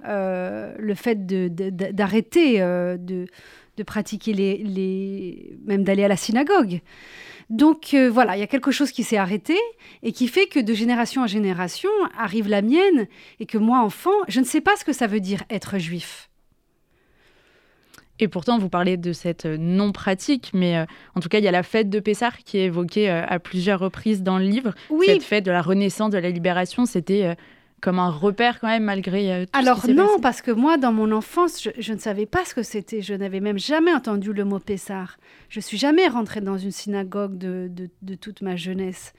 euh, 0.06 0.74
le 0.78 0.94
fait 0.94 1.26
d'arrêter 1.26 2.62
euh, 2.62 2.96
de, 2.96 3.26
de, 3.76 3.82
pratiquer 3.82 4.32
les, 4.32 5.58
même 5.64 5.82
d'aller 5.82 6.04
à 6.04 6.08
la 6.08 6.16
synagogue. 6.16 6.80
Donc 7.50 7.96
voilà, 8.12 8.36
il 8.36 8.40
y 8.40 8.44
a 8.44 8.46
quelque 8.46 8.70
chose 8.70 8.92
qui 8.92 9.02
s'est 9.02 9.16
arrêté 9.16 9.56
et 10.04 10.12
qui 10.12 10.28
fait 10.28 10.46
que 10.46 10.60
de 10.60 10.72
génération 10.72 11.22
en 11.22 11.26
génération 11.26 11.90
arrive 12.16 12.48
la 12.48 12.62
mienne 12.62 13.08
et 13.40 13.46
que 13.46 13.58
moi, 13.58 13.80
enfant, 13.80 14.14
je 14.28 14.38
ne 14.38 14.44
sais 14.44 14.60
pas 14.60 14.76
ce 14.76 14.84
que 14.84 14.92
ça 14.92 15.08
veut 15.08 15.18
dire 15.18 15.42
être 15.50 15.78
juif. 15.78 16.29
Et 18.20 18.28
pourtant, 18.28 18.58
vous 18.58 18.68
parlez 18.68 18.98
de 18.98 19.12
cette 19.14 19.46
euh, 19.46 19.56
non-pratique, 19.58 20.50
mais 20.52 20.76
euh, 20.76 20.84
en 21.14 21.20
tout 21.20 21.30
cas, 21.30 21.38
il 21.38 21.44
y 21.44 21.48
a 21.48 21.52
la 21.52 21.62
fête 21.62 21.88
de 21.88 22.00
Pessah 22.00 22.32
qui 22.44 22.58
est 22.58 22.64
évoquée 22.64 23.10
euh, 23.10 23.24
à 23.26 23.38
plusieurs 23.38 23.80
reprises 23.80 24.22
dans 24.22 24.38
le 24.38 24.44
livre. 24.44 24.74
Oui. 24.90 25.06
Cette 25.06 25.22
fête 25.22 25.44
de 25.44 25.50
la 25.50 25.62
Renaissance, 25.62 26.10
de 26.10 26.18
la 26.18 26.28
Libération, 26.28 26.84
c'était 26.84 27.34
comme 27.80 27.98
un 27.98 28.10
repère 28.10 28.60
quand 28.60 28.68
même, 28.68 28.84
malgré 28.84 29.46
tout 29.46 29.58
Alors 29.58 29.80
ce 29.80 29.86
qui 29.86 29.94
non, 29.94 30.20
parce 30.20 30.42
que 30.42 30.50
moi, 30.50 30.76
dans 30.76 30.92
mon 30.92 31.12
enfance, 31.12 31.66
je, 31.78 31.92
ne 31.92 31.98
savais 31.98 32.26
pas 32.26 32.44
ce 32.44 32.54
que 32.54 32.62
c'était. 32.62 33.00
Je 33.00 33.14
n'avais 33.14 33.40
même 33.40 33.58
jamais 33.58 33.92
entendu 33.94 34.34
le 34.34 34.44
mot 34.44 34.58
Pessah. 34.58 35.06
Je 35.48 35.60
suis 35.60 35.78
jamais 35.78 36.06
rentrée 36.06 36.42
dans 36.42 36.58
une 36.58 36.72
synagogue 36.72 37.38
de, 37.38 37.70
de, 38.02 38.14
toute 38.14 38.42
ma 38.42 38.54
jeunesse. 38.54 39.14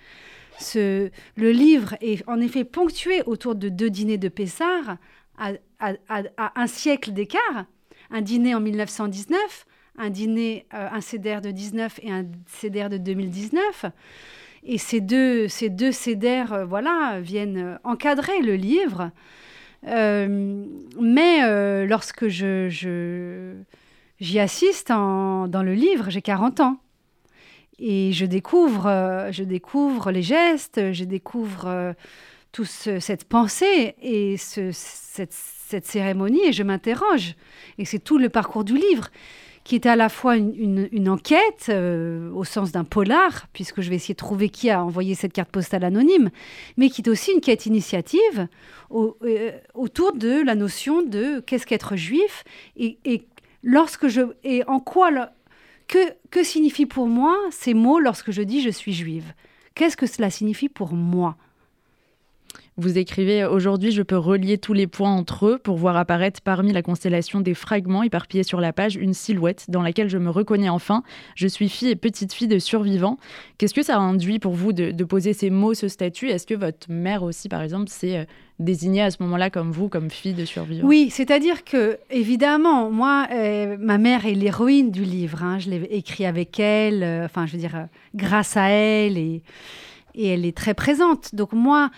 Ce, 0.60 1.10
le 1.38 1.52
livre 1.52 1.96
est 2.02 2.24
en 2.30 2.40
effet 2.40 2.64
ponctué 2.64 3.24
autour 3.26 3.56
de 3.56 3.70
deux 3.70 3.90
dîners 3.90 4.20
de 4.20 4.32
à, 5.40 5.54
à, 5.80 5.94
à 6.38 6.62
un 6.62 6.68
siècle 6.68 7.14
d'écart 7.14 7.66
un 8.12 8.22
dîner 8.22 8.54
en 8.56 8.60
1919, 8.60 9.66
un 9.98 10.10
dîner, 10.10 10.66
euh, 10.74 10.88
un 10.92 11.02
CDR 11.02 11.42
de 11.42 11.52
19 11.52 12.00
et 12.04 12.12
un 12.12 12.26
CDR 12.48 12.90
de 12.90 12.98
2019. 12.98 13.86
Et 14.64 14.78
ces 14.78 15.02
deux, 15.02 15.48
ces 15.48 15.70
CDR, 15.92 16.54
euh, 16.54 16.66
voilà, 16.66 17.20
viennent 17.20 17.58
euh, 17.58 17.78
encadrer 17.84 18.42
le 18.42 18.56
livre. 18.56 19.12
mais 19.84 21.42
lorsque 21.88 22.28
je, 22.28 23.56
j'y 24.20 24.40
assiste 24.40 24.90
dans 24.90 25.64
le 25.64 25.74
livre, 25.74 26.10
j'ai 26.10 26.22
40 26.22 26.60
ans. 26.60 26.78
Et 27.80 28.12
je 28.14 28.28
découvre, 28.28 28.84
je 29.32 29.44
découvre 29.44 30.12
les 30.12 30.22
gestes, 30.22 30.94
je 30.94 31.04
découvre 31.04 31.96
toute 32.52 32.68
cette 32.68 33.24
pensée 33.24 33.96
et 34.04 34.38
ce, 34.38 34.70
cette, 34.72 35.34
cette 35.72 35.86
cérémonie 35.86 36.46
et 36.46 36.54
je 36.54 36.64
m'interroge. 36.64 37.36
Et 37.78 37.86
c'est 37.86 38.00
tout 38.00 38.18
le 38.18 38.30
parcours 38.30 38.64
du 38.64 38.76
livre 38.76 39.10
qui 39.64 39.76
est 39.76 39.86
à 39.86 39.96
la 39.96 40.10
fois 40.10 40.38
une, 40.38 41.10
enquête 41.10 41.68
euh, 41.70 42.32
au 42.34 42.44
sens 42.44 42.72
d'un 42.72 42.84
polar, 42.84 43.48
puisque 43.54 43.82
je 43.82 43.90
vais 43.90 43.96
essayer 43.96 44.16
de 44.16 44.18
trouver 44.18 44.50
qui 44.50 44.70
a 44.70 44.84
envoyé 44.84 45.14
cette 45.14 45.34
carte 45.34 45.52
postale 45.52 45.84
anonyme, 45.84 46.32
mais 46.78 46.90
qui 46.90 47.02
est 47.02 47.10
aussi 47.10 47.32
une 47.32 47.42
quête 47.42 47.68
initiative 47.68 48.48
euh, 48.92 49.52
autour 49.76 50.14
de 50.14 50.44
la 50.44 50.56
notion 50.56 51.04
de 51.04 51.42
qu'est-ce 51.42 51.68
qu'être 51.68 51.96
juif 51.96 52.44
et, 52.76 52.98
lorsque 53.64 54.08
je 54.08 54.22
et 54.44 54.64
en 54.66 54.80
quoi 54.80 55.30
que, 55.88 56.00
que 56.32 56.44
signifie 56.44 56.88
pour 56.88 57.08
moi 57.08 57.38
ces 57.52 57.76
mots 57.76 58.00
lorsque 58.00 58.32
je 58.32 58.42
dis 58.42 58.62
je 58.62 58.72
suis 58.72 58.94
juive? 58.94 59.34
Qu'est-ce 59.76 59.96
que 59.96 60.08
cela 60.08 60.32
signifie 60.32 60.70
pour 60.70 60.94
moi? 60.94 61.38
Vous 62.78 62.98
écrivez 62.98 63.44
Aujourd'hui, 63.46 63.92
je 63.92 64.02
peux 64.02 64.18
relier 64.18 64.58
tous 64.58 64.72
les 64.72 64.88
points 64.88 65.12
entre 65.12 65.46
eux 65.46 65.58
pour 65.58 65.76
voir 65.76 65.98
apparaître 65.98 66.42
parmi 66.42 66.72
la 66.72 66.82
constellation 66.82 67.42
des 67.42 67.54
fragments 67.54 68.02
éparpillés 68.02 68.44
sur 68.44 68.62
la 68.62 68.72
page 68.72 68.96
une 68.96 69.14
silhouette 69.14 69.66
dans 69.68 69.82
laquelle 69.82 70.10
je 70.10 70.18
me 70.18 70.30
reconnais 70.30 70.70
enfin. 70.70 71.04
Je 71.36 71.48
suis 71.48 71.68
fille 71.68 71.90
et 71.90 71.98
petite 71.98 72.32
fille 72.32 72.48
de 72.48 72.60
survivants. 72.60 73.18
Qu'est-ce 73.58 73.74
que 73.74 73.84
ça 73.84 73.98
a 73.98 74.00
induit 74.00 74.40
pour 74.40 74.54
vous 74.54 74.72
de, 74.72 75.04
poser 75.04 75.34
ces 75.34 75.50
mots, 75.50 75.74
ce 75.74 75.90
statut? 75.90 76.30
Est-ce 76.30 76.48
que 76.48 76.54
votre 76.54 76.90
mère 76.90 77.24
aussi, 77.24 77.50
par 77.50 77.62
exemple, 77.62 77.90
s'est 77.90 78.20
euh, 78.20 78.26
désignée 78.60 79.02
à 79.02 79.12
ce 79.12 79.22
moment-là 79.24 79.50
comme 79.50 79.72
vous, 79.72 79.90
comme 79.90 80.10
fille 80.10 80.34
de 80.34 80.46
survivants? 80.46 80.88
Oui, 80.88 81.10
c'est-à-dire 81.10 81.66
que, 81.66 82.00
évidemment, 82.10 82.90
moi, 82.90 83.28
euh, 83.34 83.76
ma 83.80 83.98
mère 83.98 84.26
est 84.26 84.34
l'héroïne 84.34 84.92
du 84.92 85.04
livre. 85.04 85.44
Hein. 85.44 85.60
Je 85.60 85.70
l'ai 85.70 85.84
écrit 85.92 86.26
avec 86.26 86.58
elle, 86.58 87.04
euh, 87.04 87.26
enfin, 87.26 87.46
je 87.46 87.52
veux 87.52 87.60
dire, 87.60 87.88
grâce 88.16 88.56
à 88.56 88.70
elle, 88.70 89.18
et, 89.18 89.44
et 90.16 90.28
elle 90.28 90.46
est 90.46 90.56
très 90.56 90.74
présente. 90.74 91.36
Donc, 91.36 91.52
moi, 91.52 91.92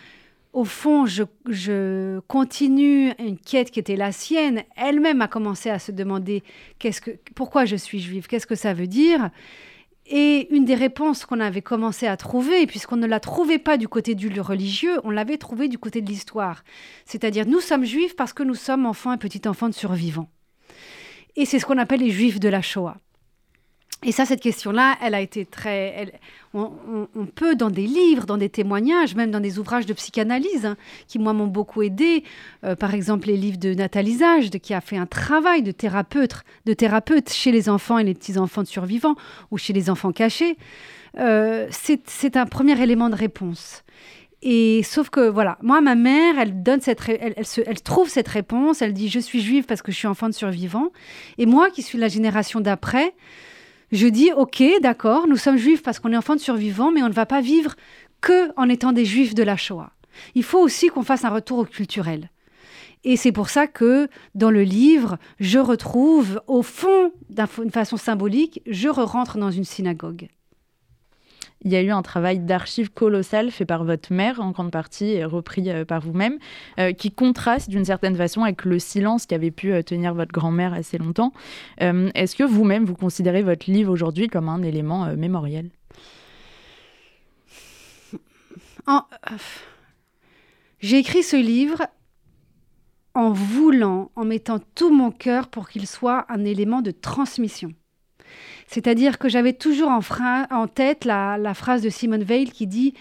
au 0.54 0.66
fond, 0.66 1.08
je, 1.08 2.20
continue 2.28 3.12
une 3.18 3.38
quête 3.38 3.72
qui 3.72 3.80
était 3.80 3.96
la 3.96 4.12
sienne. 4.12 4.64
Elle-même 4.76 5.22
a 5.22 5.28
commencé 5.28 5.70
à 5.70 5.80
se 5.80 5.92
demander 5.92 6.44
qu'est-ce 6.78 7.02
que, 7.02 7.12
pourquoi 7.34 7.66
je 7.66 7.76
suis 7.76 8.00
juive, 8.00 8.28
qu'est-ce 8.28 8.46
que 8.46 8.56
ça 8.56 8.74
veut 8.74 8.88
dire? 8.88 9.32
Et 10.06 10.54
une 10.54 10.66
des 10.66 10.76
réponses 10.76 11.26
qu'on 11.26 11.40
avait 11.40 11.62
commencé 11.62 12.06
à 12.06 12.18
trouver, 12.18 12.68
puisqu'on 12.68 12.98
ne 12.98 13.08
la 13.08 13.20
trouvait 13.20 13.58
pas 13.58 13.78
du 13.78 13.88
côté 13.88 14.16
du 14.16 14.30
religieux, 14.42 15.00
on 15.04 15.10
l'avait 15.10 15.38
trouvée 15.38 15.70
du 15.70 15.80
côté 15.80 16.02
de 16.02 16.08
l'histoire. 16.08 16.64
C'est-à-dire, 17.06 17.48
nous 17.48 17.62
sommes 17.62 17.86
juifs 17.86 18.16
parce 18.16 18.34
que 18.34 18.44
nous 18.44 18.56
sommes 18.56 18.86
enfants 18.86 19.14
et 19.14 19.18
petits-enfants 19.18 19.70
de 19.70 19.74
survivants. 19.74 20.30
Et 21.36 21.46
c'est 21.46 21.58
ce 21.58 21.66
qu'on 21.66 21.80
appelle 21.80 22.02
les 22.02 22.12
juifs 22.12 22.40
de 22.40 22.50
la 22.50 22.62
Shoah. 22.62 22.98
Et 24.06 24.12
ça, 24.12 24.26
cette 24.26 24.42
question-là, 24.42 24.98
elle 25.02 25.16
a 25.16 25.22
été 25.22 25.46
très. 25.46 26.14
on, 26.54 26.76
peut, 27.34 27.56
dans 27.56 27.70
des 27.70 27.88
livres, 27.88 28.26
dans 28.26 28.38
des 28.38 28.50
témoignages, 28.50 29.16
même 29.16 29.32
dans 29.32 29.40
des 29.40 29.60
ouvrages 29.60 29.86
de 29.86 29.94
psychanalyse, 29.94 30.66
hein, 30.66 30.78
qui, 31.08 31.20
moi, 31.20 31.34
m'ont 31.34 31.48
beaucoup 31.48 31.82
aidé, 31.82 32.24
euh, 32.64 32.76
par 32.76 32.94
exemple 32.94 33.28
les 33.28 33.38
livres 33.38 33.58
de 33.58 33.74
Nathalie 33.74 34.20
qui 34.62 34.74
a 34.74 34.82
fait 34.82 34.98
un 34.98 35.06
travail 35.06 35.64
de 35.64 35.72
thérapeute, 35.72 36.44
de 36.66 36.74
thérapeute 36.74 37.32
chez 37.32 37.52
les 37.52 37.70
enfants 37.70 37.98
et 37.98 38.04
les 38.04 38.14
petits-enfants 38.14 38.62
de 38.62 38.68
survivants, 38.68 39.16
ou 39.52 39.58
chez 39.58 39.74
les 39.74 39.90
enfants 39.90 40.12
cachés, 40.12 40.58
euh, 41.20 41.68
c'est 41.72 42.38
un 42.38 42.46
premier 42.46 42.82
élément 42.82 43.10
de 43.10 43.16
réponse. 43.16 43.84
Et 44.46 44.84
sauf 44.84 45.10
que 45.10 45.30
voilà, 45.30 45.58
moi 45.62 45.80
ma 45.80 45.96
mère, 45.96 46.38
elle 46.38 46.64
donne 46.64 46.82
cette, 46.82 47.00
elle, 47.08 47.34
elle, 47.38 47.82
trouve 47.82 48.10
cette 48.10 48.28
réponse. 48.28 48.82
Elle 48.82 48.92
dit 48.92 49.08
je 49.08 49.20
suis 49.20 49.42
juive 49.42 49.64
parce 49.64 49.82
que 49.82 49.92
je 49.92 49.98
suis 49.98 50.08
enfant 50.08 50.28
de 50.28 50.34
survivant. 50.34 50.92
Et 51.38 51.46
moi 51.46 51.70
qui 51.70 51.82
suis 51.82 51.98
la 51.98 52.10
génération 52.10 52.60
d'après, 52.60 53.14
je 53.94 54.08
dis, 54.08 54.32
ok, 54.36 54.64
d'accord, 54.82 55.28
nous 55.28 55.38
sommes 55.38 55.58
juifs 55.58 55.84
parce 55.84 56.00
qu'on 56.00 56.12
est 56.12 56.18
enfants 56.18 56.36
de 56.36 56.42
survivants, 56.42 56.92
mais 56.92 57.04
on 57.04 57.10
ne 57.10 57.14
va 57.14 57.28
pas 57.28 57.42
vivre 57.42 57.76
que 58.22 58.52
en 58.58 58.68
étant 58.68 58.92
des 58.92 59.06
juifs 59.06 59.36
de 59.36 59.44
la 59.44 59.56
Shoah. 59.56 59.92
Il 60.34 60.44
faut 60.44 60.60
aussi 60.60 60.88
qu'on 60.88 61.04
fasse 61.04 61.26
un 61.26 61.30
retour 61.30 61.60
au 61.60 61.66
culturel. 61.66 62.32
Et 63.04 63.18
c'est 63.18 63.32
pour 63.32 63.50
ça 63.50 63.68
que 63.68 64.08
dans 64.34 64.50
le 64.50 64.64
livre, 64.64 65.18
je 65.40 65.60
retrouve, 65.60 66.42
au 66.48 66.64
fond, 66.64 67.12
d'une 67.30 67.72
façon 67.72 67.98
symbolique, 67.98 68.62
je 68.66 68.90
re-rentre 68.90 69.38
dans 69.38 69.52
une 69.52 69.66
synagogue 69.66 70.28
il 71.64 71.72
y 71.72 71.76
a 71.76 71.82
eu 71.82 71.92
un 71.92 72.02
travail 72.02 72.40
d'archives 72.40 72.92
colossal 72.92 73.52
fait 73.52 73.66
par 73.66 73.84
votre 73.84 74.12
mère, 74.12 74.42
en 74.42 74.52
grande 74.52 74.72
partie, 74.72 75.12
et 75.12 75.26
repris 75.26 75.70
euh, 75.70 75.86
par 75.86 76.02
vous-même, 76.02 76.38
euh, 76.80 76.92
qui 76.94 77.12
contraste 77.12 77.70
d'une 77.70 77.86
certaine 77.86 78.16
façon 78.16 78.44
avec 78.44 78.66
le 78.66 78.80
silence 78.80 79.26
qui 79.26 79.36
avait 79.36 79.52
pu 79.52 79.72
euh, 79.72 79.82
tenir 79.82 80.14
votre 80.14 80.32
grand-mère 80.32 80.74
assez 80.74 80.98
longtemps. 80.98 81.32
Est-ce 81.80 82.36
que 82.36 82.44
vous-même, 82.44 82.86
vous 82.86 82.96
considérez 82.96 83.42
votre 83.42 83.70
livre 83.70 83.92
aujourd'hui 83.92 84.28
comme 84.28 84.50
un 84.50 84.62
élément 84.62 85.16
mémoriel? 85.16 85.70
J'ai 90.80 90.98
écrit 90.98 91.24
ce 91.24 91.36
livre 91.36 91.88
en 93.14 93.32
voulant, 93.32 94.12
en 94.16 94.26
mettant 94.26 94.60
tout 94.76 94.94
mon 94.94 95.12
cœur 95.12 95.48
pour 95.50 95.70
qu'il 95.70 95.88
soit 95.88 96.26
un 96.30 96.44
élément 96.46 96.82
de 96.82 96.92
transmission. 96.92 97.74
C'est-à-dire 98.68 99.20
que 99.20 99.30
j'avais 99.30 99.54
toujours 99.54 99.90
en, 99.90 100.68
tête 100.68 101.06
la, 101.06 101.54
phrase 101.54 101.82
de 101.82 101.90
Simone 101.90 102.24
Veil 102.24 102.50
qui 102.50 102.68
dit 102.68 102.94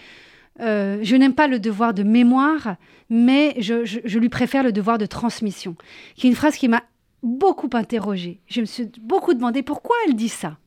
euh, 0.59 0.99
Je 1.01 1.15
n'aime 1.15 1.33
pas 1.33 1.47
le 1.47 1.59
devoir 1.59 1.93
de 1.93 2.03
mémoire, 2.03 2.75
mais 3.09 3.55
je, 3.59 4.17
lui 4.19 4.29
préfère 4.29 4.63
le 4.63 4.71
devoir 4.71 4.97
de 4.97 5.05
transmission. 5.05 5.75
Qui 6.15 6.27
est 6.27 6.29
une 6.29 6.35
phrase 6.35 6.57
qui 6.57 6.67
m'a 6.67 6.83
beaucoup 7.23 7.69
interrogée. 7.73 8.39
Je 8.47 8.61
me 8.61 8.65
suis 8.65 8.89
beaucoup 9.01 9.33
demandé 9.33 9.63
pourquoi 9.63 9.95
elle 10.07 10.15
dit 10.15 10.29
ça. 10.29 10.57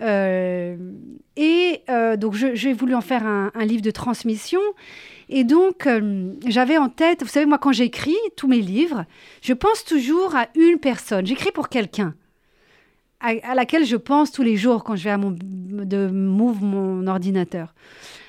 Euh, 0.00 0.76
et 1.36 1.82
euh, 1.88 2.16
donc, 2.16 2.34
j'ai 2.34 2.72
voulu 2.72 2.94
en 2.94 3.00
faire 3.00 3.26
un, 3.26 3.64
livre 3.64 3.82
de 3.82 3.90
transmission. 3.90 4.60
Et 5.28 5.44
donc, 5.44 5.88
j'avais 6.46 6.78
en 6.78 6.88
tête, 6.88 7.22
vous 7.22 7.28
savez, 7.28 7.46
moi, 7.46 7.58
quand 7.58 7.72
j'écris 7.72 8.16
tous 8.36 8.48
mes 8.48 8.60
livres, 8.60 9.04
je 9.42 9.52
pense 9.52 9.84
toujours 9.84 10.34
à 10.36 10.46
une 10.54 10.78
personne. 10.78 11.26
J'écris 11.26 11.52
pour 11.52 11.68
quelqu'un 11.68 12.14
à, 13.20 13.54
laquelle 13.54 13.84
je 13.84 13.96
pense 13.96 14.30
tous 14.30 14.42
les 14.42 14.56
jours 14.56 14.84
quand 14.84 14.96
je 14.96 15.04
vais 15.04 15.10
à 15.10 15.18
mon, 15.18 15.34
de 15.36 16.06
move 16.08 16.62
mon 16.62 17.06
ordinateur. 17.06 17.74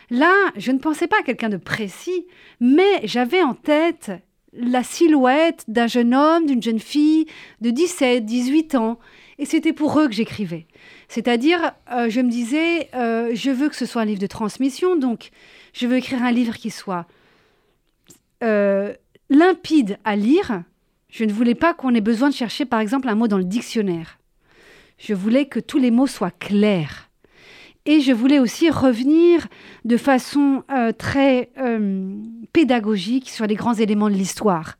Là, 0.09 0.33
je 0.55 0.71
ne 0.71 0.79
pensais 0.79 1.07
pas 1.07 1.19
à 1.19 1.23
quelqu'un 1.23 1.49
de 1.49 1.57
précis, 1.57 2.25
mais 2.59 3.01
j'avais 3.03 3.41
en 3.41 3.53
tête 3.53 4.11
la 4.53 4.83
silhouette 4.83 5.65
d'un 5.67 5.87
jeune 5.87 6.15
homme, 6.15 6.45
d'une 6.45 6.63
jeune 6.63 6.79
fille 6.79 7.25
de 7.61 7.69
17, 7.69 8.25
18 8.25 8.75
ans, 8.75 8.97
et 9.37 9.45
c'était 9.45 9.73
pour 9.73 9.99
eux 9.99 10.07
que 10.07 10.13
j'écrivais. 10.13 10.65
C'est-à-dire, 11.09 11.73
euh, 11.91 12.09
je 12.09 12.21
me 12.21 12.29
disais, 12.29 12.89
euh, 12.95 13.31
je 13.33 13.51
veux 13.51 13.69
que 13.69 13.75
ce 13.75 13.85
soit 13.85 14.01
un 14.01 14.05
livre 14.05 14.19
de 14.19 14.27
transmission, 14.27 14.95
donc 14.95 15.29
je 15.73 15.85
veux 15.85 15.97
écrire 15.97 16.23
un 16.23 16.31
livre 16.31 16.55
qui 16.55 16.71
soit 16.71 17.05
euh, 18.43 18.93
limpide 19.29 19.97
à 20.05 20.15
lire. 20.15 20.63
Je 21.09 21.23
ne 21.23 21.31
voulais 21.31 21.55
pas 21.55 21.73
qu'on 21.73 21.93
ait 21.93 22.01
besoin 22.01 22.29
de 22.29 22.33
chercher, 22.33 22.65
par 22.65 22.79
exemple, 22.79 23.09
un 23.09 23.15
mot 23.15 23.27
dans 23.27 23.37
le 23.37 23.43
dictionnaire. 23.43 24.16
Je 24.97 25.13
voulais 25.13 25.45
que 25.45 25.59
tous 25.59 25.77
les 25.77 25.91
mots 25.91 26.07
soient 26.07 26.31
clairs. 26.31 27.09
Et 27.85 28.01
je 28.01 28.11
voulais 28.11 28.39
aussi 28.39 28.69
revenir 28.69 29.47
de 29.85 29.95
façon 29.95 30.63
euh, 30.71 30.91
très 30.91 31.51
euh, 31.57 32.13
pédagogique 32.51 33.29
sur 33.29 33.47
les 33.47 33.55
grands 33.55 33.75
éléments 33.75 34.09
de 34.09 34.15
l'histoire. 34.15 34.77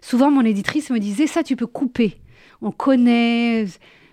Souvent, 0.00 0.30
mon 0.30 0.42
éditrice 0.42 0.90
me 0.90 0.98
disait, 0.98 1.26
ça, 1.26 1.42
tu 1.42 1.54
peux 1.54 1.66
couper. 1.66 2.16
On 2.62 2.70
connaît. 2.70 3.66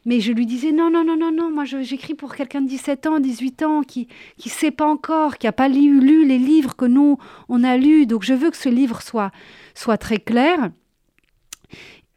Mais 0.05 0.19
je 0.19 0.33
lui 0.33 0.45
disais, 0.45 0.73
non, 0.73 0.89
non, 0.91 1.05
non, 1.05 1.15
non, 1.15 1.31
non, 1.31 1.49
moi 1.49 1.63
j'écris 1.63 2.13
pour 2.13 2.35
quelqu'un 2.35 2.59
de 2.59 2.67
17 2.67 3.05
ans, 3.05 3.19
18 3.21 3.63
ans, 3.63 3.81
qui 3.83 4.09
ne 4.45 4.49
sait 4.49 4.71
pas 4.71 4.85
encore, 4.85 5.37
qui 5.37 5.45
n'a 5.45 5.53
pas 5.53 5.69
lu, 5.69 6.01
lu, 6.01 6.27
les 6.27 6.37
livres 6.37 6.75
que 6.75 6.85
nous, 6.85 7.17
on 7.47 7.63
a 7.63 7.77
lus. 7.77 8.05
Donc 8.05 8.23
je 8.23 8.33
veux 8.33 8.51
que 8.51 8.57
ce 8.57 8.67
livre 8.67 9.01
soit, 9.01 9.31
soit 9.73 9.97
très 9.97 10.17
clair. 10.17 10.71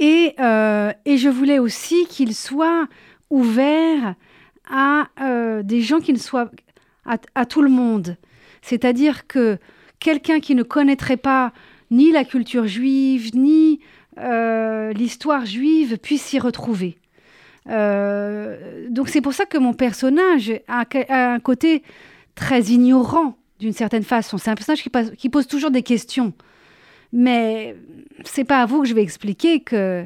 Et, 0.00 0.35
euh, 0.40 0.93
et 1.05 1.16
je 1.16 1.28
voulais 1.28 1.61
aussi 1.61 2.07
qu'il 2.07 2.35
soit 2.35 2.88
ouvert 3.30 4.14
à 4.71 5.09
euh, 5.21 5.62
des 5.62 5.80
gens 5.80 6.00
qui 6.00 6.12
ne 6.12 6.18
soient 6.18 6.50
à, 7.04 7.47
tout 7.47 7.62
le 7.62 7.71
monde. 7.71 8.16
C'est-à-dire 8.62 9.28
que 9.28 9.59
quelqu'un 10.00 10.40
qui 10.40 10.56
ne 10.56 10.64
connaîtrait 10.64 11.16
pas 11.16 11.52
ni 11.92 12.11
la 12.11 12.25
culture 12.25 12.66
juive, 12.66 13.30
ni 13.35 13.78
euh, 14.18 14.92
l'histoire 14.92 15.47
juive 15.47 15.99
puisse 15.99 16.23
s'y 16.23 16.40
retrouver. 16.40 16.99
Euh, 17.68 18.88
donc 18.90 19.09
c'est 19.09 19.21
pour 19.21 19.35
ça 19.35 19.47
que 19.47 19.59
mon 19.59 19.73
personnage 19.73 20.52
a, 20.66 20.85
un 21.09 21.38
côté 21.38 21.85
très 22.35 22.62
ignorant 22.64 23.37
d'une 23.61 23.73
certaine 23.73 24.02
façon. 24.02 24.37
C'est 24.37 24.50
un 24.50 24.56
personnage 24.56 24.83
qui, 24.83 24.90
qui, 25.16 25.28
pose 25.28 25.47
toujours 25.47 25.71
des 25.71 25.83
questions. 25.83 26.33
Mais 27.12 27.76
c'est 28.25 28.45
pas 28.45 28.62
à 28.62 28.66
vous 28.66 28.83
que 28.83 28.88
je 28.88 28.95
vais 28.95 29.02
expliquer 29.02 29.61
que 29.61 30.04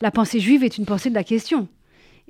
la 0.00 0.10
pensée 0.12 0.38
juive 0.38 0.62
est 0.62 0.78
une 0.78 0.86
pensée 0.86 1.10
de 1.10 1.14
la 1.14 1.24
question 1.24 1.68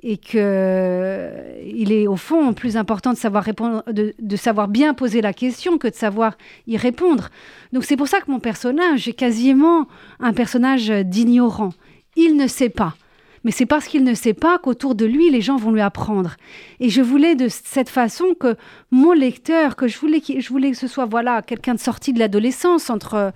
et 0.03 0.17
que 0.17 0.37
euh, 0.37 1.59
il 1.65 1.91
est 1.91 2.07
au 2.07 2.17
fond 2.17 2.53
plus 2.53 2.77
important 2.77 3.13
de 3.13 3.17
savoir 3.17 3.43
répondre, 3.43 3.83
de, 3.91 4.35
savoir 4.35 4.67
bien 4.67 4.93
poser 4.93 5.21
la 5.21 5.33
question 5.33 5.77
que 5.77 5.87
de 5.87 5.95
savoir 5.95 6.37
y 6.67 6.77
répondre. 6.77 7.29
Donc 7.73 7.83
c'est 7.83 7.97
pour 7.97 8.07
ça 8.07 8.21
que 8.21 8.29
mon 8.29 8.39
personnage 8.39 9.07
est 9.07 9.13
quasiment 9.13 9.87
un 10.19 10.33
personnage 10.33 10.89
d'ignorant. 10.89 11.71
Il 12.15 12.35
ne 12.35 12.47
sait 12.47 12.69
pas. 12.69 12.95
Mais 13.43 13.51
c'est 13.51 13.65
parce 13.65 13.87
qu'il 13.87 14.03
ne 14.03 14.13
sait 14.13 14.33
pas 14.33 14.57
qu'autour 14.57 14.93
de 14.93 15.05
lui, 15.05 15.29
les 15.29 15.41
gens 15.41 15.57
vont 15.57 15.71
lui 15.71 15.81
apprendre. 15.81 16.35
Et 16.79 16.89
je 16.89 17.01
voulais 17.01 17.35
de 17.35 17.47
cette 17.47 17.89
façon 17.89 18.33
que 18.37 18.55
mon 18.91 19.13
lecteur, 19.13 19.75
que 19.75 19.87
je 19.87 19.97
voulais, 19.97 20.21
je 20.21 20.49
voulais 20.49 20.71
que 20.71 20.77
ce 20.77 20.87
soit 20.87 21.05
voilà 21.05 21.41
quelqu'un 21.41 21.73
de 21.73 21.79
sorti 21.79 22.13
de 22.13 22.19
l'adolescence, 22.19 22.89
entre 22.89 23.31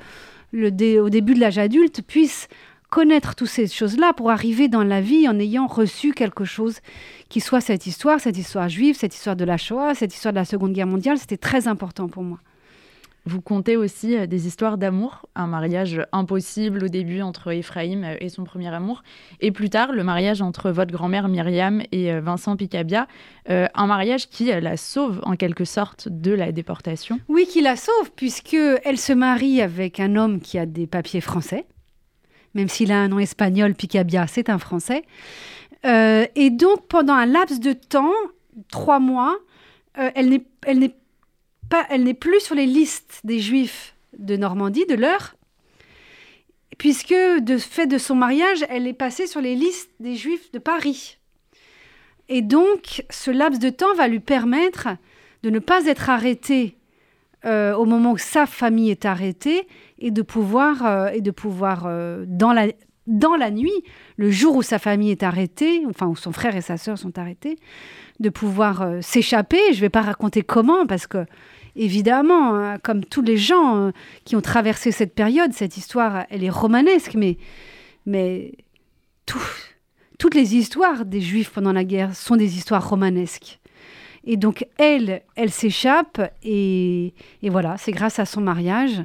le 0.52 1.00
au 1.00 1.10
début 1.10 1.34
de 1.34 1.40
l'âge 1.40 1.58
adulte, 1.58 2.02
puisse 2.06 2.50
connaître 2.92 3.36
toutes 3.36 3.48
ces 3.48 3.68
choses-là 3.68 4.14
pour 4.14 4.30
arriver 4.30 4.68
dans 4.68 4.84
la 4.84 5.02
vie 5.02 5.28
en 5.28 5.40
ayant 5.40 5.66
reçu 5.66 6.12
quelque 6.12 6.44
chose 6.44 6.80
qui 7.30 7.40
soit 7.40 7.62
cette 7.62 7.88
histoire, 7.88 8.20
cette 8.20 8.38
histoire 8.38 8.70
juive, 8.70 8.96
cette 8.96 9.16
histoire 9.16 9.38
de 9.38 9.46
la 9.46 9.58
Shoah, 9.58 9.96
cette 9.96 10.14
histoire 10.14 10.34
de 10.34 10.40
la 10.40 10.46
Seconde 10.46 10.74
Guerre 10.74 10.88
mondiale. 10.88 11.18
C'était 11.18 11.38
très 11.38 11.70
important 11.70 12.10
pour 12.10 12.22
moi. 12.22 12.38
Vous 13.26 13.40
comptez 13.40 13.78
aussi 13.78 14.18
euh, 14.18 14.26
des 14.26 14.48
histoires 14.48 14.78
d'amour, 14.78 15.30
un 15.36 15.46
mariage 15.46 16.02
impossible 16.12 16.84
au 16.84 16.88
début 16.88 17.22
entre 17.22 17.52
Ephraim 17.52 18.04
euh, 18.04 18.16
et 18.20 18.30
son 18.30 18.44
premier 18.44 18.74
amour, 18.74 19.04
et 19.40 19.52
plus 19.52 19.70
tard 19.70 19.92
le 19.92 20.04
mariage 20.04 20.42
entre 20.42 20.72
votre 20.72 20.92
grand-mère 20.92 21.28
Myriam 21.28 21.84
et 21.92 22.12
euh, 22.12 22.20
Vincent 22.20 22.58
Picabia, 22.58 23.08
un 23.48 23.88
mariage 23.88 24.28
qui 24.28 24.46
la 24.46 24.76
sauve 24.76 25.22
en 25.24 25.36
quelque 25.36 25.66
sorte 25.66 26.08
de 26.10 26.32
la 26.32 26.52
déportation. 26.52 27.20
Oui, 27.28 27.46
qui 27.46 27.62
la 27.62 27.76
sauve 27.76 28.12
puisque 28.16 28.56
elle 28.84 28.98
se 28.98 29.14
marie 29.14 29.62
avec 29.62 30.00
un 30.00 30.16
homme 30.16 30.42
qui 30.42 30.58
a 30.58 30.66
des 30.66 30.88
papiers 30.88 31.22
français, 31.22 31.66
même 32.54 32.70
s'il 32.70 32.92
a 32.92 33.00
un 33.00 33.08
nom 33.08 33.20
espagnol, 33.20 33.74
Picabia, 33.74 34.28
c'est 34.28 34.50
un 34.50 34.60
Français. 34.60 35.04
Euh, 35.86 36.26
et 36.36 36.50
donc, 36.50 36.88
pendant 36.88 37.14
un 37.14 37.26
laps 37.26 37.60
de 37.60 37.74
temps, 37.74 38.14
trois 38.70 39.00
mois, 39.00 39.38
euh, 39.98 40.12
elle 40.16 40.30
n'est 40.30 40.96
pas, 41.70 41.86
elle 41.90 42.04
n'est 42.04 42.14
plus 42.14 42.40
sur 42.42 42.56
les 42.56 42.66
listes 42.66 43.22
des 43.24 43.40
Juifs 43.40 43.96
de 44.18 44.36
Normandie, 44.36 44.86
de 44.86 44.96
l'heure, 44.96 45.36
puisque 46.78 47.14
de 47.14 47.58
fait 47.58 47.88
de 47.88 47.98
son 47.98 48.16
mariage, 48.16 48.66
elle 48.70 48.88
est 48.88 48.94
passée 48.94 49.28
sur 49.28 49.42
les 49.42 49.56
listes 49.56 49.92
des 50.00 50.16
Juifs 50.16 50.52
de 50.52 50.60
Paris. 50.60 51.18
Et 52.30 52.42
donc, 52.42 53.04
ce 53.10 53.32
laps 53.32 53.60
de 53.60 53.70
temps 53.70 53.94
va 53.96 54.08
lui 54.08 54.20
permettre 54.20 54.90
de 55.44 55.50
ne 55.50 55.60
pas 55.60 55.86
être 55.86 56.10
arrêtée 56.10 56.78
euh, 57.46 57.74
au 57.76 57.86
moment 57.86 58.12
où 58.12 58.18
sa 58.18 58.46
famille 58.46 58.92
est 58.92 59.06
arrêtée 59.06 59.68
et 60.00 60.12
de 60.12 60.22
pouvoir, 60.22 60.86
euh, 60.86 61.08
et 61.10 61.22
de 61.22 61.32
pouvoir 61.32 61.90
dans, 62.28 62.54
la, 62.54 62.68
dans 63.08 63.36
la 63.36 63.52
nuit, 63.52 63.84
le 64.18 64.30
jour 64.32 64.56
où 64.56 64.62
sa 64.62 64.80
famille 64.80 65.12
est 65.12 65.24
arrêtée, 65.24 65.84
enfin 65.90 66.08
où 66.08 66.16
son 66.16 66.32
frère 66.32 66.56
et 66.56 66.62
sa 66.62 66.78
sœur 66.78 66.98
sont 66.98 67.18
arrêtés, 67.18 67.58
de 68.20 68.30
pouvoir 68.30 68.86
s'échapper. 69.02 69.60
Je 69.70 69.78
ne 69.78 69.82
vais 69.82 69.90
pas 69.90 70.02
raconter 70.02 70.44
comment 70.44 70.86
parce 70.86 71.08
que 71.08 71.26
évidemment, 71.76 72.56
hein, 72.56 72.78
comme 72.80 73.04
tous 73.06 73.22
les 73.22 73.38
gens 73.38 73.92
qui 74.26 74.36
ont 74.36 74.42
traversé 74.42 74.92
cette 74.92 75.16
période, 75.16 75.54
cette 75.54 75.78
histoire, 75.78 76.26
elle 76.30 76.44
est 76.44 76.50
romanesque, 76.50 77.16
mais, 77.16 77.38
mais 78.06 78.52
toutes 79.26 80.36
les 80.36 80.56
histoires 80.56 81.06
des 81.06 81.22
Juifs 81.22 81.50
pendant 81.50 81.74
la 81.74 81.84
guerre 81.84 82.16
sont 82.16 82.36
des 82.36 82.58
histoires 82.58 82.88
romanesques. 82.88 83.61
Et 84.24 84.38
donc, 84.38 84.68
elle, 84.78 85.22
elle 85.36 85.52
s'échappe 85.52 86.22
et, 86.44 87.14
voilà, 87.44 87.78
c'est 87.78 87.92
grâce 87.92 88.20
à 88.20 88.26
son 88.26 88.42
mariage 88.42 89.04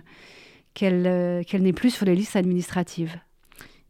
qu'elle 0.75 1.07
euh, 1.07 1.43
qu'elle 1.43 1.63
n'est 1.63 1.73
plus 1.73 1.91
sur 1.91 2.05
les 2.05 2.15
listes 2.15 2.37
administratives. 2.37 3.19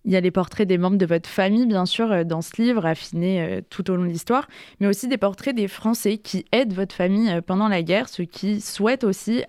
Il 0.05 0.13
y 0.13 0.17
a 0.17 0.21
les 0.21 0.31
portraits 0.31 0.69
des 0.69 0.79
membres 0.79 0.99
de 0.99 1.07
votre 1.07 1.29
famille, 1.29 1.67
bien 1.67 1.85
sûr, 1.85 2.13
euh, 2.13 2.23
dans 2.23 2.43
ce 2.43 2.63
livre, 2.63 2.87
affinés 2.87 3.43
euh, 3.43 3.61
tout 3.69 3.91
au 3.91 3.97
long 3.97 4.05
de 4.05 4.09
l'histoire, 4.09 4.47
mais 4.79 4.87
aussi 4.87 5.09
des 5.09 5.17
portraits 5.17 5.55
des 5.55 5.67
Français 5.67 6.19
qui 6.19 6.45
aident 6.53 6.75
votre 6.75 6.95
famille 6.95 7.41
pendant 7.45 7.67
la 7.67 7.83
guerre, 7.83 8.09
ceux 8.09 8.25
qui 8.25 8.61
souhaitent 8.61 9.03
aussi, 9.03 9.43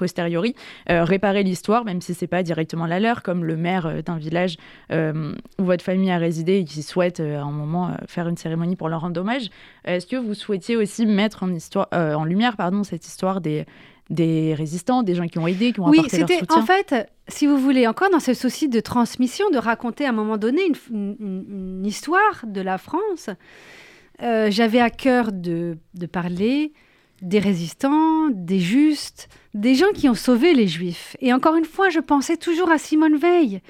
posteriori, 0.00 0.54
euh, 0.88 1.04
réparer 1.04 1.42
l'histoire, 1.42 1.84
même 1.84 2.00
si 2.00 2.14
c'est 2.14 2.26
pas 2.26 2.42
directement 2.42 2.86
la 2.86 2.98
leur, 3.00 3.22
comme 3.22 3.44
le 3.44 3.54
maire 3.58 3.84
euh, 3.84 4.00
d'un 4.00 4.16
village 4.16 4.56
euh, 4.90 5.34
où 5.58 5.64
votre 5.64 5.84
famille 5.84 6.10
a 6.10 6.16
résidé 6.16 6.56
et 6.56 6.64
qui 6.64 6.82
souhaite 6.82 7.20
à 7.20 7.42
un 7.42 7.50
moment 7.50 7.94
faire 8.08 8.26
une 8.26 8.38
cérémonie 8.38 8.76
pour 8.76 8.88
leur 8.88 9.02
rendre 9.02 9.20
hommage. 9.20 9.50
Est-ce 9.84 10.06
que 10.06 10.16
vous 10.16 10.32
souhaitiez 10.32 10.76
aussi 10.76 11.04
mettre 11.04 11.42
en, 11.42 11.52
histoire, 11.52 11.88
en 11.92 12.24
lumière 12.24 12.56
pardon, 12.56 12.82
cette 12.82 13.06
histoire 13.06 13.42
des, 13.42 13.66
des 14.08 14.54
résistants, 14.54 15.02
des 15.02 15.14
gens 15.14 15.26
qui 15.26 15.38
ont 15.38 15.46
aidé, 15.46 15.72
qui 15.72 15.80
ont 15.80 15.90
oui, 15.90 15.98
apporté 15.98 16.18
leur 16.18 16.28
soutien. 16.30 16.56
En 16.56 16.64
fait, 16.64 16.94
si 17.28 17.46
vous 17.46 17.58
voulez, 17.58 17.86
encore 17.86 18.08
dans 18.10 18.20
ce 18.20 18.32
souci 18.32 18.68
de 18.68 18.80
transmission, 18.80 19.50
de 19.50 19.58
raconter 19.58 20.06
à 20.06 20.08
un 20.08 20.12
moment 20.12 20.38
donné 20.38 20.62
une, 20.90 21.82
histoire 21.84 22.44
de 22.46 22.62
la 22.62 22.78
France, 22.78 23.28
j'avais 24.20 24.80
à 24.80 24.90
cœur 24.90 25.30
de, 25.32 25.76
de, 25.94 26.06
parler 26.06 26.72
des 27.22 27.38
résistants, 27.38 28.28
des 28.30 28.60
justes, 28.60 29.28
des 29.54 29.74
gens 29.74 29.90
qui 29.94 30.08
ont 30.08 30.14
sauvé 30.14 30.54
les 30.54 30.68
Juifs. 30.68 31.16
Et 31.20 31.32
encore 31.32 31.56
une 31.56 31.64
fois, 31.64 31.88
je 31.88 32.00
pensais 32.00 32.36
toujours 32.36 32.70
à 32.70 32.78
Simone 32.78 33.16
Veil, 33.16 33.60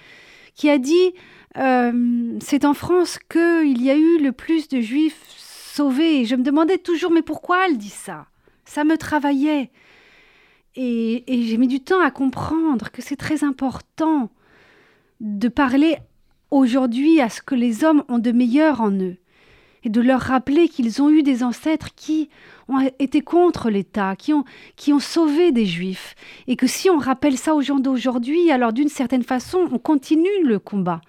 qui 0.55 0.71
a 0.71 0.79
dit 0.79 1.15
euh, 1.57 2.39
c'est 2.41 2.65
en 2.65 2.75
France 2.75 3.19
qu'il 3.31 3.83
y 3.83 3.91
a 3.91 3.97
eu 3.97 4.19
le 4.19 4.33
plus 4.33 4.69
de 4.69 4.81
Juifs 4.81 5.23
sauvés. 5.37 6.21
Et 6.21 6.25
je 6.25 6.37
me 6.37 6.43
demandais 6.43 6.79
toujours 6.79 7.11
mais 7.11 7.23
pourquoi 7.23 7.67
elle 7.67 7.79
dit 7.79 7.89
ça? 7.89 8.27
Ça 8.65 8.85
me 8.85 8.97
travaillait. 8.97 9.71
Et, 10.77 11.25
et 11.33 11.43
j'ai 11.43 11.57
mis 11.57 11.67
du 11.67 11.81
temps 11.81 12.01
à 12.01 12.13
comprendre 12.13 12.91
que 12.91 13.03
c'est 13.03 13.17
très 13.17 13.43
important 13.43 14.31
de 15.21 15.49
parler 15.49 15.97
aujourd'hui 16.53 17.21
à 17.21 17.29
ce 17.29 17.43
que 17.43 17.57
les 17.57 17.85
hommes 17.85 18.05
ont 18.09 18.19
de 18.19 18.31
meilleur 18.31 18.81
en 18.81 18.93
eux 18.93 19.17
et 19.85 19.89
de 19.89 20.01
leur 20.01 20.21
rappeler 20.21 20.69
qu'ils 20.69 21.03
ont 21.03 21.11
eu 21.11 21.23
des 21.23 21.43
ancêtres 21.43 21.95
qui 21.95 22.29
ont 22.69 22.81
été 22.99 23.21
contre 23.21 23.71
l'État, 23.71 24.17
qui 24.17 24.33
ont, 24.33 24.45
qui 24.77 24.93
ont 24.93 25.01
sauvé 25.01 25.53
des 25.53 25.67
juifs, 25.67 26.15
et 26.47 26.57
que 26.57 26.67
si 26.67 26.91
on 26.91 26.99
rappelle 26.99 27.37
ça 27.37 27.55
aux 27.55 27.63
gens 27.63 27.79
d'aujourd'hui, 27.79 28.51
alors 28.51 28.73
d'une 28.73 28.89
certaine 28.89 29.23
façon, 29.23 29.69
on 29.73 29.79
continue 29.79 30.45
le 30.45 30.59
combat. 30.59 31.01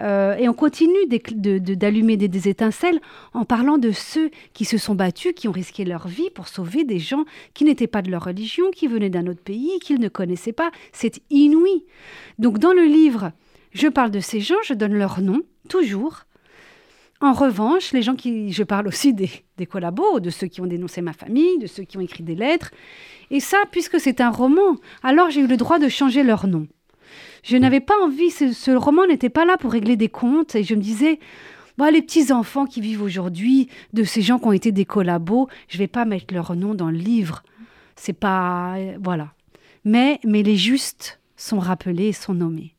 Euh, 0.00 0.36
et 0.36 0.48
on 0.48 0.54
continue 0.54 1.06
d'allumer 1.08 2.16
des, 2.16 2.28
des, 2.28 2.48
étincelles 2.48 3.00
en 3.34 3.44
parlant 3.44 3.78
de 3.78 3.90
ceux 3.90 4.30
qui 4.52 4.64
se 4.64 4.78
sont 4.78 4.94
battus, 4.94 5.32
qui 5.34 5.48
ont 5.48 5.52
risqué 5.52 5.84
leur 5.84 6.06
vie 6.06 6.30
pour 6.30 6.46
sauver 6.46 6.84
des 6.84 7.00
gens 7.00 7.24
qui 7.52 7.64
n'étaient 7.64 7.88
pas 7.88 8.02
de 8.02 8.10
leur 8.10 8.24
religion, 8.24 8.70
qui 8.70 8.86
venaient 8.86 9.10
d'un 9.10 9.26
autre 9.26 9.42
pays, 9.42 9.78
qu'ils 9.80 9.98
ne 9.98 10.08
connaissaient 10.08 10.52
pas. 10.52 10.70
C'est 10.92 11.20
inouï. 11.30 11.84
Donc 12.38 12.58
dans 12.58 12.72
le 12.72 12.84
livre, 12.84 13.32
je 13.72 13.88
parle 13.88 14.12
de 14.12 14.20
ces 14.20 14.40
gens, 14.40 14.62
je 14.64 14.74
donne 14.74 14.94
leur 14.94 15.20
nom, 15.20 15.42
toujours, 15.68 16.20
en 17.20 17.32
revanche, 17.32 17.92
les 17.92 18.02
gens 18.02 18.14
qui. 18.14 18.52
Je 18.52 18.62
parle 18.62 18.86
aussi 18.86 19.12
des, 19.12 19.30
des 19.56 19.66
collabos, 19.66 20.20
de 20.20 20.30
ceux 20.30 20.46
qui 20.46 20.60
ont 20.60 20.66
dénoncé 20.66 21.00
ma 21.00 21.12
famille, 21.12 21.58
de 21.58 21.66
ceux 21.66 21.82
qui 21.82 21.96
ont 21.96 22.00
écrit 22.00 22.22
des 22.22 22.36
lettres. 22.36 22.70
Et 23.30 23.40
ça, 23.40 23.58
puisque 23.70 23.98
c'est 23.98 24.20
un 24.20 24.30
roman, 24.30 24.76
alors 25.02 25.30
j'ai 25.30 25.40
eu 25.40 25.46
le 25.46 25.56
droit 25.56 25.78
de 25.78 25.88
changer 25.88 26.22
leur 26.22 26.46
nom. 26.46 26.68
Je 27.42 27.56
n'avais 27.56 27.80
pas 27.80 27.94
envie, 28.02 28.30
ce, 28.30 28.70
roman 28.70 29.06
n'était 29.06 29.30
pas 29.30 29.44
là 29.44 29.56
pour 29.56 29.72
régler 29.72 29.96
des 29.96 30.08
comptes, 30.08 30.54
et 30.54 30.64
je 30.64 30.74
me 30.74 30.80
disais, 30.80 31.18
bah, 31.76 31.90
les 31.90 32.02
petits-enfants 32.02 32.66
qui 32.66 32.80
vivent 32.80 33.02
aujourd'hui, 33.02 33.68
de 33.92 34.04
ces 34.04 34.22
gens 34.22 34.38
qui 34.38 34.46
ont 34.46 34.52
été 34.52 34.72
des 34.72 34.84
collabos, 34.84 35.48
je 35.68 35.76
ne 35.76 35.78
vais 35.80 35.88
pas 35.88 36.04
mettre 36.04 36.32
leur 36.34 36.54
nom 36.54 36.74
dans 36.74 36.90
le 36.90 36.98
livre. 36.98 37.42
C'est 37.96 38.12
pas. 38.12 38.76
Voilà. 39.00 39.32
Mais, 39.84 40.20
mais 40.24 40.42
les 40.42 40.56
justes 40.56 41.20
sont 41.36 41.58
rappelés 41.58 42.08
et 42.08 42.12
sont 42.12 42.34
nommés. 42.34 42.74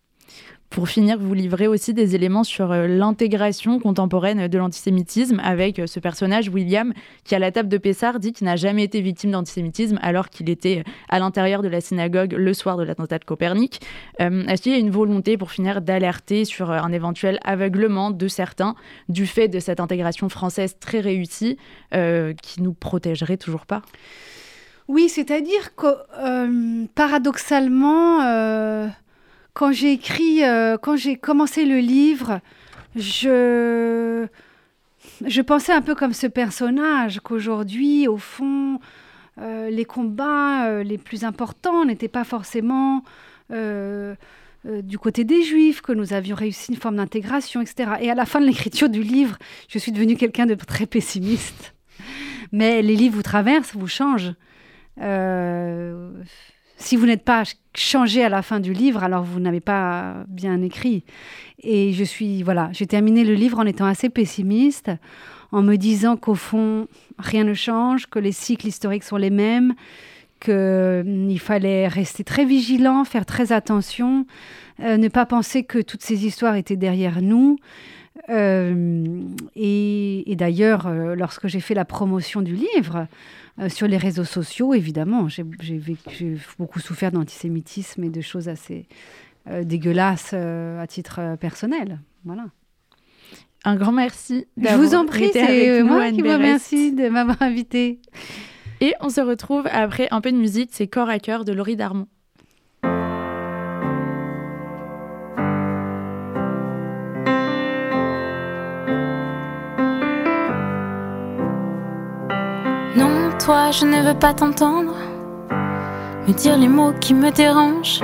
Pour 0.69 0.87
finir, 0.87 1.17
vous 1.17 1.33
livrez 1.33 1.65
aussi 1.65 1.95
des 1.95 2.13
éléments 2.13 2.43
sur 2.43 2.71
euh, 2.71 2.85
l'intégration 2.85 3.79
contemporaine 3.79 4.47
de 4.47 4.57
l'antisémitisme 4.59 5.41
avec 5.43 5.79
euh, 5.79 5.87
ce 5.87 5.99
personnage, 5.99 6.49
William, 6.49 6.93
qui 7.23 7.33
à 7.33 7.39
la 7.39 7.51
table 7.51 7.69
de 7.69 7.79
Pessard 7.79 8.19
dit 8.19 8.33
qu'il 8.33 8.45
n'a 8.45 8.55
jamais 8.55 8.83
été 8.83 9.01
victime 9.01 9.31
d'antisémitisme 9.31 9.97
alors 10.03 10.29
qu'il 10.29 10.47
était 10.47 10.83
euh, 10.85 10.91
à 11.09 11.17
l'intérieur 11.17 11.63
de 11.63 11.69
la 11.69 11.81
synagogue 11.81 12.33
le 12.33 12.53
soir 12.53 12.77
de 12.77 12.83
l'attentat 12.83 13.17
de 13.17 13.25
Copernic. 13.25 13.81
Est-ce 14.19 14.61
qu'il 14.61 14.71
y 14.71 14.75
a 14.75 14.77
une 14.77 14.91
volonté, 14.91 15.37
pour 15.37 15.49
finir, 15.51 15.81
d'alerter 15.81 16.45
sur 16.45 16.71
un 16.71 16.91
éventuel 16.91 17.39
aveuglement 17.43 18.11
de 18.11 18.27
certains 18.27 18.75
du 19.07 19.25
fait 19.25 19.47
de 19.47 19.59
cette 19.59 19.79
intégration 19.79 20.29
française 20.29 20.75
très 20.79 20.99
réussie 20.99 21.57
qui 21.91 22.61
nous 22.61 22.73
protégerait 22.73 23.37
toujours 23.37 23.65
pas? 23.65 23.81
Oui, 24.87 25.09
c'est-à-dire 25.09 25.75
que 25.75 26.85
paradoxalement 26.87 28.19
quand 29.59 29.73
j'ai 29.73 29.91
écrit, 29.91 30.41
euh, 30.45 30.77
quand 30.77 30.95
j'ai 30.95 31.17
commencé 31.17 31.65
le 31.65 31.79
livre, 31.79 32.39
je, 32.95 34.25
je 35.25 35.41
pensais 35.41 35.73
un 35.73 35.81
peu 35.81 35.95
comme 35.95 36.13
ce 36.13 36.27
personnage, 36.27 37.19
qu'aujourd'hui, 37.19 38.07
au 38.07 38.15
fond, 38.15 38.79
euh, 39.37 39.69
les 39.69 39.83
combats 39.83 40.67
euh, 40.67 40.83
les 40.83 40.97
plus 40.97 41.25
importants 41.25 41.83
n'étaient 41.83 42.07
pas 42.07 42.23
forcément 42.23 43.03
du 43.49 44.97
côté 44.97 45.25
des 45.25 45.43
juifs, 45.43 45.81
que 45.81 45.91
nous 45.91 46.13
avions 46.13 46.37
réussi 46.37 46.71
une 46.71 46.77
forme 46.77 46.95
d'intégration, 46.95 47.59
etc. 47.59 47.91
Et 47.99 48.09
à 48.09 48.15
la 48.15 48.25
fin 48.25 48.39
de 48.39 48.45
l'écriture 48.45 48.87
du 48.87 49.03
livre, 49.03 49.37
je 49.67 49.77
suis 49.77 49.91
devenue 49.91 50.15
quelqu'un 50.15 50.45
de 50.45 50.55
très 50.55 50.85
pessimiste. 50.85 51.75
Mais 52.53 52.81
les 52.81 52.95
livres 52.95 53.15
vous 53.15 53.23
traversent, 53.23 53.75
vous 53.75 53.87
changent 53.87 54.35
si 56.79 56.95
vous 56.95 57.05
n'êtes 57.05 57.23
pas 57.23 57.43
changé 57.75 58.23
à 58.23 58.29
la 58.29 58.41
fin 58.41 58.59
du 58.59 58.73
livre, 58.73 59.03
alors 59.03 59.23
vous 59.23 59.39
n'avez 59.39 59.59
pas 59.59 60.23
bien 60.27 60.61
écrit. 60.61 61.03
Et 61.61 61.93
je 61.93 62.03
suis, 62.03 62.41
voilà, 62.41 62.69
j'ai 62.71 62.87
terminé 62.87 63.23
le 63.25 63.33
livre 63.33 63.59
en 63.59 63.65
étant 63.65 63.85
assez 63.85 64.09
pessimiste, 64.09 64.89
en 65.51 65.61
me 65.61 65.75
disant 65.75 66.15
qu'au 66.15 66.35
fond, 66.35 66.87
rien 67.17 67.43
ne 67.43 67.53
change, 67.53 68.07
que 68.07 68.17
les 68.17 68.31
cycles 68.31 68.67
historiques 68.67 69.03
sont 69.03 69.17
les 69.17 69.29
mêmes, 69.29 69.73
qu'il 70.39 70.53
hum, 70.53 71.37
fallait 71.37 71.87
rester 71.87 72.23
très 72.23 72.45
vigilant, 72.45 73.03
faire 73.03 73.25
très 73.25 73.51
attention, 73.51 74.25
euh, 74.79 74.95
ne 74.95 75.09
pas 75.09 75.25
penser 75.25 75.63
que 75.63 75.79
toutes 75.79 76.01
ces 76.01 76.25
histoires 76.25 76.55
étaient 76.55 76.77
derrière 76.77 77.21
nous. 77.21 77.57
Euh, 78.29 79.21
et, 79.55 80.35
d'ailleurs, 80.35 80.87
euh, 80.87 81.15
lorsque 81.15 81.47
j'ai 81.47 81.59
fait 81.59 81.73
la 81.73 81.85
promotion 81.85 82.41
du 82.41 82.55
livre, 82.55 83.07
euh, 83.59 83.69
sur 83.69 83.87
les 83.87 83.97
réseaux 83.97 84.23
sociaux, 84.23 84.73
évidemment, 84.73 85.27
j'ai 85.27 85.43
beaucoup 86.57 86.79
souffert 86.79 87.11
d'antisémitisme 87.11 88.03
et 88.03 88.09
de 88.09 88.21
choses 88.21 88.49
assez 88.49 88.87
dégueulasses 89.63 90.33
à 90.33 90.85
titre 90.85 91.35
personnel. 91.39 91.99
Voilà. 92.23 92.45
Un 93.65 93.75
grand 93.77 93.91
merci. 93.91 94.45
Je 94.57 94.75
vous 94.75 94.93
en 94.93 95.05
prie, 95.05 95.29
c'est 95.33 95.81
moi 95.81 96.11
qui 96.11 96.21
vous 96.21 96.31
remercie 96.31 96.91
de 96.93 97.09
m'avoir 97.09 97.41
invité. 97.41 97.99
Et 98.81 98.93
on 99.01 99.09
se 99.09 99.21
retrouve 99.21 99.67
après 99.71 100.07
un 100.11 100.21
peu 100.21 100.31
de 100.31 100.37
musique, 100.37 100.69
c'est 100.71 100.87
Corps 100.87 101.09
à 101.09 101.19
cœur 101.19 101.45
de 101.45 101.51
Laurie 101.51 101.75
Darmon. 101.75 102.07
Je 113.71 113.85
ne 113.85 114.07
veux 114.07 114.13
pas 114.13 114.33
t'entendre 114.33 114.93
me 116.27 116.33
dire 116.33 116.55
les 116.55 116.67
mots 116.67 116.93
qui 116.99 117.15
me 117.15 117.31
dérangent. 117.31 118.01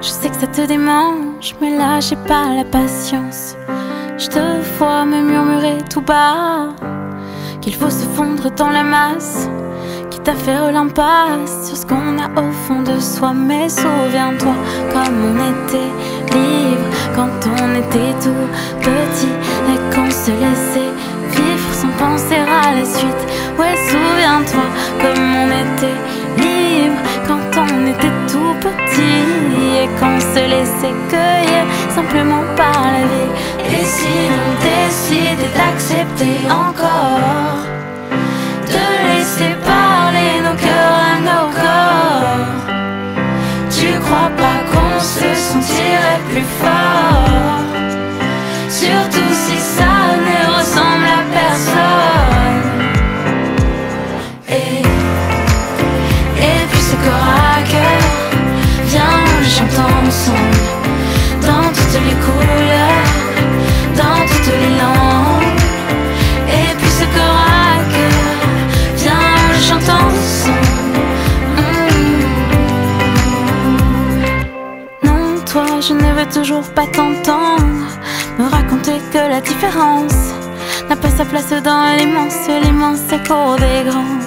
Je 0.00 0.08
sais 0.08 0.28
que 0.28 0.34
ça 0.34 0.48
te 0.48 0.66
démange, 0.66 1.54
mais 1.60 1.78
là 1.78 2.00
j'ai 2.00 2.16
pas 2.16 2.46
la 2.56 2.64
patience. 2.64 3.54
Je 4.18 4.26
te 4.26 4.40
vois 4.76 5.04
me 5.04 5.20
murmurer 5.22 5.78
tout 5.88 6.00
bas 6.00 6.74
qu'il 7.60 7.74
faut 7.74 7.88
se 7.88 8.04
fondre 8.16 8.50
dans 8.50 8.70
la 8.70 8.82
masse, 8.82 9.48
quitte 10.10 10.28
à 10.28 10.34
faire 10.34 10.72
l'impasse 10.72 11.68
sur 11.68 11.76
ce 11.76 11.86
qu'on 11.86 12.18
a 12.18 12.28
au 12.40 12.50
fond 12.66 12.82
de 12.82 12.98
soi. 12.98 13.32
Mais 13.32 13.68
souviens-toi 13.68 14.54
comme 14.92 15.18
on 15.30 15.36
était 15.52 15.90
libre 16.34 16.88
quand 17.14 17.30
on 17.62 17.74
était 17.76 18.14
tout 18.20 18.48
petit 18.80 19.34
et 19.70 19.94
qu'on 19.94 20.10
se 20.10 20.32
laissait 20.32 20.92
vivre 21.30 21.74
sans 21.74 21.92
penser 21.96 22.34
à 22.34 22.74
la 22.74 22.84
suite. 22.84 23.33
Ouais, 23.58 23.76
souviens-toi 23.88 24.66
comme 25.00 25.34
on 25.42 25.48
était 25.48 25.98
libre 26.42 27.00
quand 27.26 27.60
on 27.60 27.86
était 27.86 28.16
tout 28.26 28.54
petit 28.60 29.82
et 29.82 29.88
qu'on 29.98 30.18
se 30.18 30.42
laissait 30.52 30.94
cueillir 31.08 31.64
simplement 31.94 32.42
par 32.56 32.82
la 32.94 33.04
vie. 33.12 33.32
Et 33.76 33.84
si 33.84 34.14
on 34.42 34.50
décidait 34.68 35.52
d'accepter 35.56 36.36
encore, 36.50 37.60
de 38.66 38.84
laisser 39.06 39.54
parler 39.64 40.40
nos 40.42 40.56
cœurs 40.56 41.00
à 41.12 41.20
nos 41.20 41.48
corps, 41.60 42.74
tu 43.70 43.88
crois 44.00 44.30
pas 44.36 44.58
qu'on 44.70 44.98
se 45.00 45.32
sentirait 45.34 46.22
plus 46.30 46.48
fort? 46.60 47.60
Surtout 48.68 49.32
si 49.32 49.56
ça 49.58 49.94
ne 50.26 50.58
ressemble 50.58 51.06
à 51.06 51.22
personne. 51.32 51.93
Dans 61.42 61.68
toutes 61.76 62.00
les 62.06 62.16
couleurs, 62.26 63.10
dans 63.96 64.20
toutes 64.26 64.52
les 64.52 64.72
langues. 64.82 65.60
Et 66.48 66.74
puis 66.78 66.90
ce 66.90 67.04
corps 67.16 67.42
à 67.46 67.78
cœur, 67.92 68.48
viens, 68.96 69.26
on 69.50 69.54
chante 69.66 69.90
ensemble. 69.90 70.98
Mm. 71.56 71.96
Non, 75.06 75.24
toi, 75.44 75.66
je 75.80 75.94
ne 75.94 76.12
veux 76.14 76.28
toujours 76.32 76.68
pas 76.74 76.86
t'entendre 76.86 77.88
me 78.38 78.48
raconter 78.48 79.00
que 79.12 79.18
la 79.18 79.40
différence 79.40 80.34
n'a 80.88 80.96
pas 80.96 81.10
sa 81.10 81.24
place 81.24 81.50
dans 81.62 81.96
l'immense, 81.96 82.48
l'immense 82.62 83.12
écho 83.12 83.56
des 83.56 83.88
grands. 83.88 84.18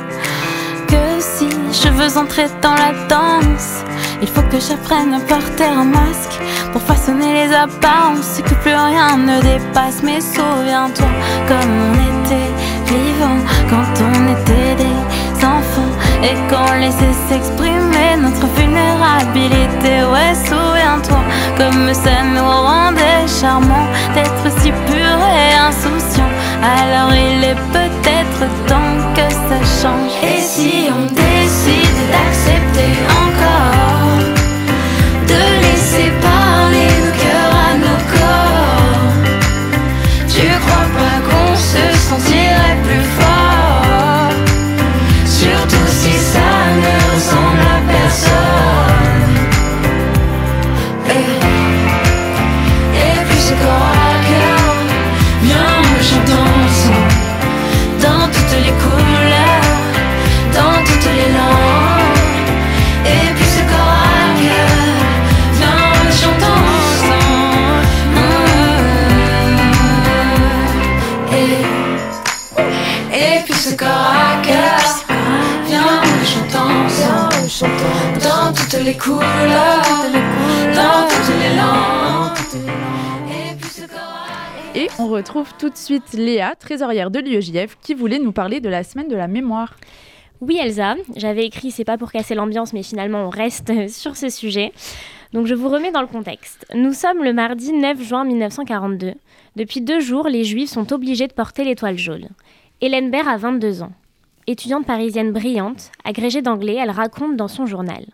Que 0.88 1.20
si 1.20 1.50
je 1.72 1.90
veux 1.90 2.18
entrer 2.18 2.48
dans 2.62 2.76
la 2.76 2.94
danse, 3.10 3.84
il 4.22 4.28
faut 4.28 4.42
que 4.44 4.60
j'apprenne 4.60 5.14
à 5.14 5.20
porter 5.20 5.66
un 5.66 5.86
masque 5.86 6.40
pour 6.72 6.82
façonner 6.82 7.34
les 7.34 7.54
apparences, 7.54 8.42
que 8.44 8.56
plus 8.56 8.76
rien 8.76 9.18
ne 9.18 9.42
dépasse. 9.42 10.02
Mais 10.04 10.20
souviens-toi 10.22 11.12
comme 11.48 11.74
on 11.90 11.94
était 11.94 12.52
vivant 12.86 13.40
quand 13.70 14.04
on 14.10 14.18
était 14.36 14.76
des 14.84 15.46
enfants 15.46 15.94
et 16.24 16.36
qu'on 16.50 16.74
laissait 16.80 17.18
s'exprimer 17.30 18.18
notre 18.20 18.48
vulnérabilité. 18.56 20.04
Ouais, 20.12 20.34
souviens-toi 20.36 21.22
comme 21.58 21.94
ça 21.94 22.24
nous 22.34 22.50
rendait 22.50 23.28
charmants 23.42 23.90
d'être 24.14 24.48
si 24.60 24.72
purs 24.72 25.24
et 25.44 25.54
insouciants. 25.70 26.34
Alors 26.64 27.14
il 27.14 27.44
est 27.44 27.62
peut-être 27.72 28.42
temps 28.68 28.98
que 29.16 29.30
ça 29.32 29.60
change. 29.82 30.12
Et 30.24 30.42
si 30.42 30.90
on 30.90 31.06
décide 31.14 32.00
d'accepter 32.12 32.92
encore, 33.24 33.97
laisser 35.88 36.12
parler 36.22 36.88
nos 37.06 37.16
cœurs 37.24 37.56
à 37.68 37.78
nos 37.78 38.00
corps, 38.14 39.14
tu 40.28 40.46
crois 40.64 40.90
pas 40.98 41.18
qu'on 41.28 41.56
se 41.56 41.98
sentirait 42.10 42.47
les 78.88 78.98
couleurs, 78.98 79.20
dans 80.74 81.08
toutes 81.10 81.36
les 81.42 81.56
langues. 81.58 82.72
Et 83.30 83.54
puis 83.60 83.70
ce 83.70 83.82
corps 83.82 84.00
à 84.00 84.78
Et 84.78 84.88
on 84.98 85.10
retrouve 85.10 85.52
tout 85.60 85.70
de 85.70 85.76
suite 85.76 86.14
Léa, 86.14 86.56
trésorière 86.56 87.12
de 87.12 87.20
l'UEJF, 87.20 87.78
qui 87.82 87.94
voulait 87.94 88.20
nous 88.20 88.32
parler 88.32 88.62
de 88.62 88.70
la 88.70 88.86
semaine 88.86 89.10
de 89.10 89.16
la 89.18 89.28
mémoire. 89.28 89.76
Oui 90.40 90.58
Elsa, 90.62 90.96
j'avais 91.18 91.46
écrit 91.46 91.72
C'est 91.72 91.84
pas 91.84 91.98
pour 91.98 92.14
casser 92.14 92.34
l'ambiance, 92.34 92.72
mais 92.72 92.82
finalement 92.82 93.26
on 93.26 93.30
reste 93.30 93.74
sur 93.90 94.16
ce 94.16 94.30
sujet. 94.30 94.72
Donc 95.34 95.48
je 95.48 95.54
vous 95.54 95.68
remets 95.68 95.92
dans 95.92 96.02
le 96.02 96.08
contexte. 96.08 96.66
Nous 96.74 96.94
sommes 96.94 97.26
le 97.26 97.34
mardi 97.34 97.74
9 97.74 98.02
juin 98.02 98.24
1942. 98.24 99.16
Depuis 99.58 99.82
deux 99.82 100.00
jours, 100.00 100.30
les 100.30 100.46
Juifs 100.46 100.70
sont 100.70 100.94
obligés 100.94 101.28
de 101.28 101.34
porter 101.34 101.66
l'étoile 101.66 101.98
jaune. 101.98 102.30
Hélène 102.80 103.12
Baird 103.12 103.28
a 103.28 103.36
22 103.36 103.82
ans. 103.82 103.92
Étudiante 104.46 104.86
parisienne 104.86 105.34
brillante, 105.34 105.92
agrégée 106.06 106.42
d'anglais, 106.42 106.78
elle 106.82 106.92
raconte 106.92 107.36
dans 107.36 107.50
son 107.50 107.66
journal. 107.66 108.06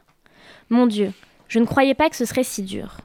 Mon 0.70 0.88
Dieu, 0.88 1.12
je 1.48 1.60
ne 1.60 1.66
croyais 1.66 1.94
pas 1.94 2.10
que 2.10 2.16
ce 2.16 2.26
serait 2.26 2.44
si 2.44 2.64
dur. 2.64 2.98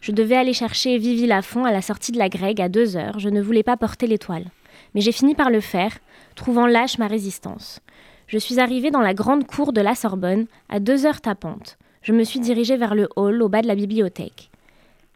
Je 0.00 0.12
devais 0.12 0.36
aller 0.36 0.52
chercher 0.52 0.98
Vivi 0.98 1.26
Lafont 1.26 1.64
à 1.64 1.70
la 1.70 1.82
sortie 1.82 2.10
de 2.10 2.18
la 2.18 2.28
Grègue 2.28 2.60
à 2.60 2.68
deux 2.68 2.96
heures. 2.96 3.18
Je 3.18 3.28
ne 3.28 3.40
voulais 3.40 3.62
pas 3.62 3.76
porter 3.76 4.06
l'étoile. 4.06 4.46
Mais 4.94 5.00
j'ai 5.00 5.12
fini 5.12 5.34
par 5.34 5.50
le 5.50 5.60
faire, 5.60 5.98
trouvant 6.34 6.66
lâche 6.66 6.98
ma 6.98 7.06
résistance. 7.06 7.80
Je 8.26 8.38
suis 8.38 8.58
arrivée 8.58 8.90
dans 8.90 9.00
la 9.00 9.14
grande 9.14 9.46
cour 9.46 9.72
de 9.72 9.80
la 9.80 9.94
Sorbonne 9.94 10.46
à 10.68 10.80
deux 10.80 11.06
heures 11.06 11.20
tapantes. 11.20 11.78
Je 12.02 12.12
me 12.12 12.24
suis 12.24 12.40
dirigée 12.40 12.76
vers 12.76 12.94
le 12.94 13.08
hall 13.14 13.42
au 13.42 13.48
bas 13.48 13.62
de 13.62 13.68
la 13.68 13.76
bibliothèque. 13.76 14.50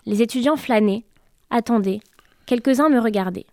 Les 0.05 0.23
étudiants 0.23 0.57
flânaient, 0.57 1.05
attendaient. 1.51 2.01
Quelques-uns 2.47 2.89
me 2.89 3.01
regardaient. 3.01 3.47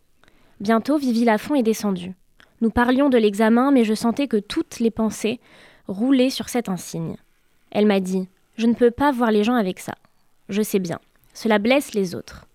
Bientôt, 0.60 0.98
Vivi 0.98 1.26
Lafont 1.26 1.56
est 1.56 1.64
descendue. 1.64 2.14
Nous 2.62 2.70
parlions 2.70 3.10
de 3.10 3.18
l'examen, 3.18 3.72
mais 3.72 3.84
je 3.84 3.96
sentais 3.96 4.28
que 4.28 4.38
toutes 4.38 4.80
les 4.80 4.92
pensées 4.92 5.40
roulaient 5.88 6.30
sur 6.30 6.50
cet 6.50 6.70
insigne. 6.70 7.18
Elle 7.74 7.88
m'a 7.88 8.00
dit 8.00 8.30
Je 8.56 8.68
ne 8.68 8.76
peux 8.76 8.92
pas 8.92 9.12
voir 9.12 9.32
les 9.32 9.44
gens 9.44 9.56
avec 9.56 9.80
ça. 9.80 9.96
Je 10.48 10.62
sais 10.62 10.80
bien. 10.80 11.00
Cela 11.34 11.58
blesse 11.58 11.94
les 11.94 12.14
autres. 12.14 12.46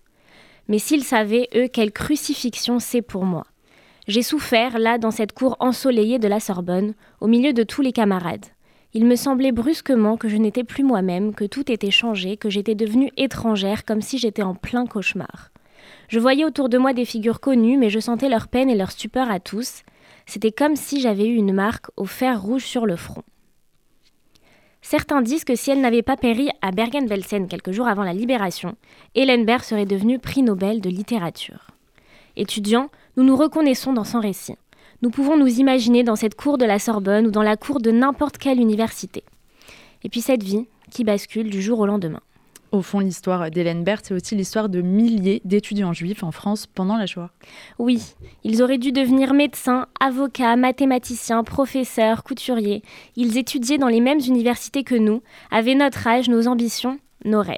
Mais 0.69 0.79
s'ils 0.79 1.03
savaient, 1.03 1.49
eux, 1.55 1.67
quelle 1.67 1.91
crucifixion 1.91 2.79
c'est 2.79 3.01
pour 3.01 3.25
moi. 3.25 3.43
J'ai 4.07 4.23
souffert, 4.23 4.79
là, 4.79 4.97
dans 4.97 5.11
cette 5.11 5.33
cour 5.33 5.57
ensoleillée 5.59 6.19
de 6.19 6.27
la 6.27 6.39
Sorbonne, 6.39 6.93
au 7.19 7.27
milieu 7.27 7.53
de 7.53 7.63
tous 7.63 7.81
les 7.81 7.91
camarades. 7.91 8.45
Il 8.93 9.05
me 9.05 9.15
semblait 9.15 9.51
brusquement 9.51 10.15
que 10.15 10.29
je 10.29 10.37
n'étais 10.37 10.63
plus 10.63 10.83
moi-même, 10.83 11.35
que 11.35 11.45
tout 11.45 11.69
était 11.71 11.91
changé, 11.91 12.37
que 12.37 12.49
j'étais 12.49 12.73
devenue 12.73 13.11
étrangère, 13.17 13.83
comme 13.83 14.01
si 14.01 14.17
j'étais 14.17 14.41
en 14.41 14.55
plein 14.55 14.87
cauchemar. 14.87 15.51
Je 16.07 16.19
voyais 16.19 16.45
autour 16.45 16.69
de 16.69 16.77
moi 16.77 16.93
des 16.93 17.05
figures 17.05 17.41
connues, 17.41 17.77
mais 17.77 17.89
je 17.89 17.99
sentais 17.99 18.29
leur 18.29 18.47
peine 18.47 18.69
et 18.69 18.75
leur 18.75 18.91
stupeur 18.91 19.29
à 19.29 19.39
tous. 19.39 19.83
C'était 20.25 20.51
comme 20.51 20.75
si 20.75 21.01
j'avais 21.01 21.27
eu 21.27 21.35
une 21.35 21.53
marque 21.53 21.87
au 21.97 22.05
fer 22.05 22.41
rouge 22.41 22.63
sur 22.63 22.85
le 22.85 22.95
front. 22.95 23.23
Certains 24.81 25.21
disent 25.21 25.43
que 25.43 25.55
si 25.55 25.71
elle 25.71 25.81
n'avait 25.81 26.01
pas 26.01 26.17
péri 26.17 26.49
à 26.61 26.71
Bergen-Belsen 26.71 27.47
quelques 27.47 27.71
jours 27.71 27.87
avant 27.87 28.03
la 28.03 28.13
libération, 28.13 28.75
Hélène 29.15 29.45
Baird 29.45 29.63
serait 29.63 29.85
devenue 29.85 30.19
prix 30.19 30.41
Nobel 30.41 30.81
de 30.81 30.89
littérature. 30.89 31.67
Étudiants, 32.37 32.89
nous 33.17 33.23
nous 33.23 33.35
reconnaissons 33.35 33.93
dans 33.93 34.05
son 34.05 34.19
récit. 34.19 34.55
Nous 35.01 35.09
pouvons 35.09 35.37
nous 35.37 35.59
imaginer 35.59 36.03
dans 36.03 36.15
cette 36.15 36.35
cour 36.35 36.57
de 36.57 36.65
la 36.65 36.79
Sorbonne 36.79 37.27
ou 37.27 37.31
dans 37.31 37.43
la 37.43 37.57
cour 37.57 37.79
de 37.79 37.91
n'importe 37.91 38.37
quelle 38.37 38.59
université. 38.59 39.23
Et 40.03 40.09
puis 40.09 40.21
cette 40.21 40.43
vie 40.43 40.67
qui 40.89 41.03
bascule 41.03 41.49
du 41.49 41.61
jour 41.61 41.79
au 41.79 41.85
lendemain. 41.85 42.21
Au 42.71 42.83
fond, 42.83 42.99
l'histoire 42.99 43.49
d'Hélène 43.49 43.83
Berthe, 43.83 44.05
c'est 44.05 44.13
aussi 44.13 44.35
l'histoire 44.35 44.69
de 44.69 44.81
milliers 44.81 45.41
d'étudiants 45.43 45.93
juifs 45.93 46.23
en 46.23 46.31
France 46.31 46.67
pendant 46.67 46.97
la 46.97 47.07
Shoah. 47.07 47.31
Oui, 47.79 47.99
ils 48.43 48.61
auraient 48.61 48.77
dû 48.77 48.91
devenir 48.91 49.33
médecins, 49.33 49.87
avocats, 49.99 50.55
mathématiciens, 50.55 51.43
professeurs, 51.43 52.23
couturiers. 52.23 52.83
Ils 53.15 53.39
étudiaient 53.39 53.79
dans 53.79 53.87
les 53.87 54.01
mêmes 54.01 54.19
universités 54.19 54.83
que 54.83 54.93
nous, 54.93 55.23
avaient 55.49 55.73
notre 55.73 56.05
âge, 56.05 56.29
nos 56.29 56.47
ambitions, 56.47 56.99
nos 57.25 57.41
rêves. 57.41 57.57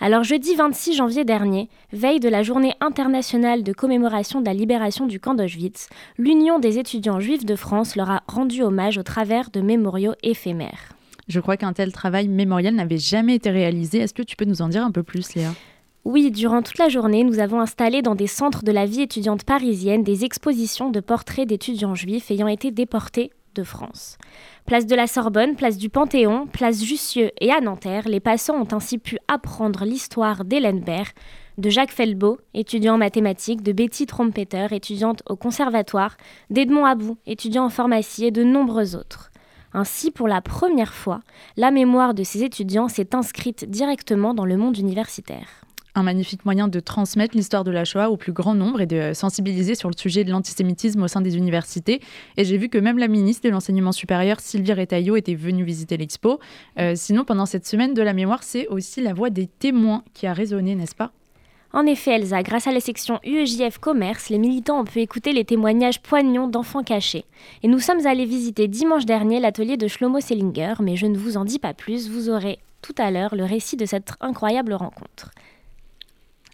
Alors 0.00 0.22
jeudi 0.22 0.54
26 0.54 0.94
janvier 0.94 1.24
dernier, 1.24 1.68
veille 1.92 2.20
de 2.20 2.28
la 2.28 2.44
journée 2.44 2.74
internationale 2.80 3.64
de 3.64 3.72
commémoration 3.72 4.40
de 4.40 4.46
la 4.46 4.54
libération 4.54 5.06
du 5.06 5.18
camp 5.18 5.34
d'Auschwitz, 5.34 5.88
l'Union 6.16 6.60
des 6.60 6.78
étudiants 6.78 7.20
juifs 7.20 7.44
de 7.44 7.56
France 7.56 7.96
leur 7.96 8.10
a 8.10 8.22
rendu 8.28 8.62
hommage 8.62 8.98
au 8.98 9.02
travers 9.02 9.50
de 9.50 9.60
mémoriaux 9.60 10.14
éphémères. 10.22 10.93
Je 11.28 11.40
crois 11.40 11.56
qu'un 11.56 11.72
tel 11.72 11.92
travail 11.92 12.28
mémorial 12.28 12.74
n'avait 12.74 12.98
jamais 12.98 13.36
été 13.36 13.50
réalisé. 13.50 13.98
Est-ce 13.98 14.14
que 14.14 14.22
tu 14.22 14.36
peux 14.36 14.44
nous 14.44 14.62
en 14.62 14.68
dire 14.68 14.84
un 14.84 14.90
peu 14.90 15.02
plus, 15.02 15.34
Léa? 15.34 15.52
Oui, 16.04 16.30
durant 16.30 16.60
toute 16.60 16.76
la 16.76 16.90
journée, 16.90 17.24
nous 17.24 17.38
avons 17.38 17.60
installé 17.60 18.02
dans 18.02 18.14
des 18.14 18.26
centres 18.26 18.62
de 18.62 18.72
la 18.72 18.84
vie 18.84 19.00
étudiante 19.00 19.44
parisienne 19.44 20.02
des 20.02 20.24
expositions 20.24 20.90
de 20.90 21.00
portraits 21.00 21.48
d'étudiants 21.48 21.94
juifs 21.94 22.30
ayant 22.30 22.48
été 22.48 22.70
déportés 22.70 23.30
de 23.54 23.62
France. 23.62 24.18
Place 24.66 24.84
de 24.84 24.94
la 24.94 25.06
Sorbonne, 25.06 25.56
place 25.56 25.78
du 25.78 25.88
Panthéon, 25.88 26.46
place 26.46 26.84
Jussieu 26.84 27.30
et 27.40 27.50
à 27.50 27.60
Nanterre, 27.60 28.06
les 28.06 28.20
passants 28.20 28.60
ont 28.60 28.68
ainsi 28.72 28.98
pu 28.98 29.16
apprendre 29.28 29.84
l'histoire 29.84 30.44
d'Hélène 30.44 30.80
Baird, 30.80 31.12
de 31.56 31.70
Jacques 31.70 31.92
Felbeau, 31.92 32.38
étudiant 32.52 32.94
en 32.94 32.98
mathématiques, 32.98 33.62
de 33.62 33.72
Betty 33.72 34.06
Trompeter, 34.06 34.72
étudiante 34.72 35.22
au 35.26 35.36
conservatoire, 35.36 36.16
d'Edmond 36.50 36.84
Abou, 36.84 37.16
étudiant 37.26 37.64
en 37.64 37.70
pharmacie 37.70 38.26
et 38.26 38.30
de 38.30 38.42
nombreux 38.42 38.96
autres. 38.96 39.30
Ainsi, 39.76 40.12
pour 40.12 40.28
la 40.28 40.40
première 40.40 40.94
fois, 40.94 41.20
la 41.56 41.72
mémoire 41.72 42.14
de 42.14 42.22
ces 42.22 42.44
étudiants 42.44 42.86
s'est 42.88 43.12
inscrite 43.12 43.68
directement 43.68 44.32
dans 44.32 44.44
le 44.44 44.56
monde 44.56 44.78
universitaire. 44.78 45.48
un 45.96 46.02
magnifique 46.02 46.44
moyen 46.44 46.66
de 46.66 46.80
transmettre 46.80 47.36
l'histoire 47.36 47.62
de 47.62 47.70
la 47.70 47.84
Shoah 47.84 48.10
au 48.10 48.16
plus 48.16 48.32
grand 48.32 48.54
nombre 48.56 48.80
et 48.80 48.86
de 48.86 49.12
sensibiliser 49.14 49.76
sur 49.76 49.88
le 49.88 49.96
sujet 49.96 50.24
de 50.24 50.30
l'antisémitisme 50.30 51.02
au 51.02 51.08
sein 51.08 51.20
des 51.20 51.36
universités. 51.36 52.00
Et 52.36 52.44
j'ai 52.44 52.56
vu 52.56 52.68
que 52.68 52.78
même 52.78 52.98
la 52.98 53.06
ministre 53.06 53.46
de 53.46 53.50
l'Enseignement 53.50 53.92
supérieur, 53.92 54.40
Sylvie 54.40 54.72
Retailleau, 54.72 55.14
était 55.14 55.36
venue 55.36 55.62
visiter 55.62 55.96
l'expo. 55.96 56.40
Euh, 56.80 56.94
sinon, 56.96 57.24
pendant 57.24 57.46
cette 57.46 57.66
semaine 57.66 57.94
de 57.94 58.02
la 58.02 58.12
mémoire, 58.12 58.42
c'est 58.42 58.66
aussi 58.68 59.02
la 59.02 59.14
voix 59.14 59.30
des 59.30 59.46
témoins 59.46 60.02
qui 60.14 60.26
a 60.26 60.32
résonné, 60.32 60.74
n'est-ce 60.74 60.96
pas? 60.96 61.12
En 61.74 61.86
effet, 61.86 62.12
Elsa, 62.12 62.44
grâce 62.44 62.68
à 62.68 62.72
la 62.72 62.78
section 62.78 63.18
UEJF 63.24 63.78
Commerce, 63.78 64.28
les 64.28 64.38
militants 64.38 64.80
ont 64.80 64.84
pu 64.84 65.00
écouter 65.00 65.32
les 65.32 65.44
témoignages 65.44 66.00
poignants 66.00 66.46
d'enfants 66.46 66.84
cachés. 66.84 67.24
Et 67.64 67.68
nous 67.68 67.80
sommes 67.80 68.06
allés 68.06 68.26
visiter 68.26 68.68
dimanche 68.68 69.06
dernier 69.06 69.40
l'atelier 69.40 69.76
de 69.76 69.88
Shlomo 69.88 70.20
Sellinger, 70.20 70.74
mais 70.80 70.94
je 70.94 71.06
ne 71.06 71.18
vous 71.18 71.36
en 71.36 71.44
dis 71.44 71.58
pas 71.58 71.74
plus, 71.74 72.08
vous 72.08 72.30
aurez 72.30 72.60
tout 72.80 72.94
à 72.96 73.10
l'heure 73.10 73.34
le 73.34 73.44
récit 73.44 73.76
de 73.76 73.86
cette 73.86 74.12
incroyable 74.20 74.74
rencontre. 74.74 75.32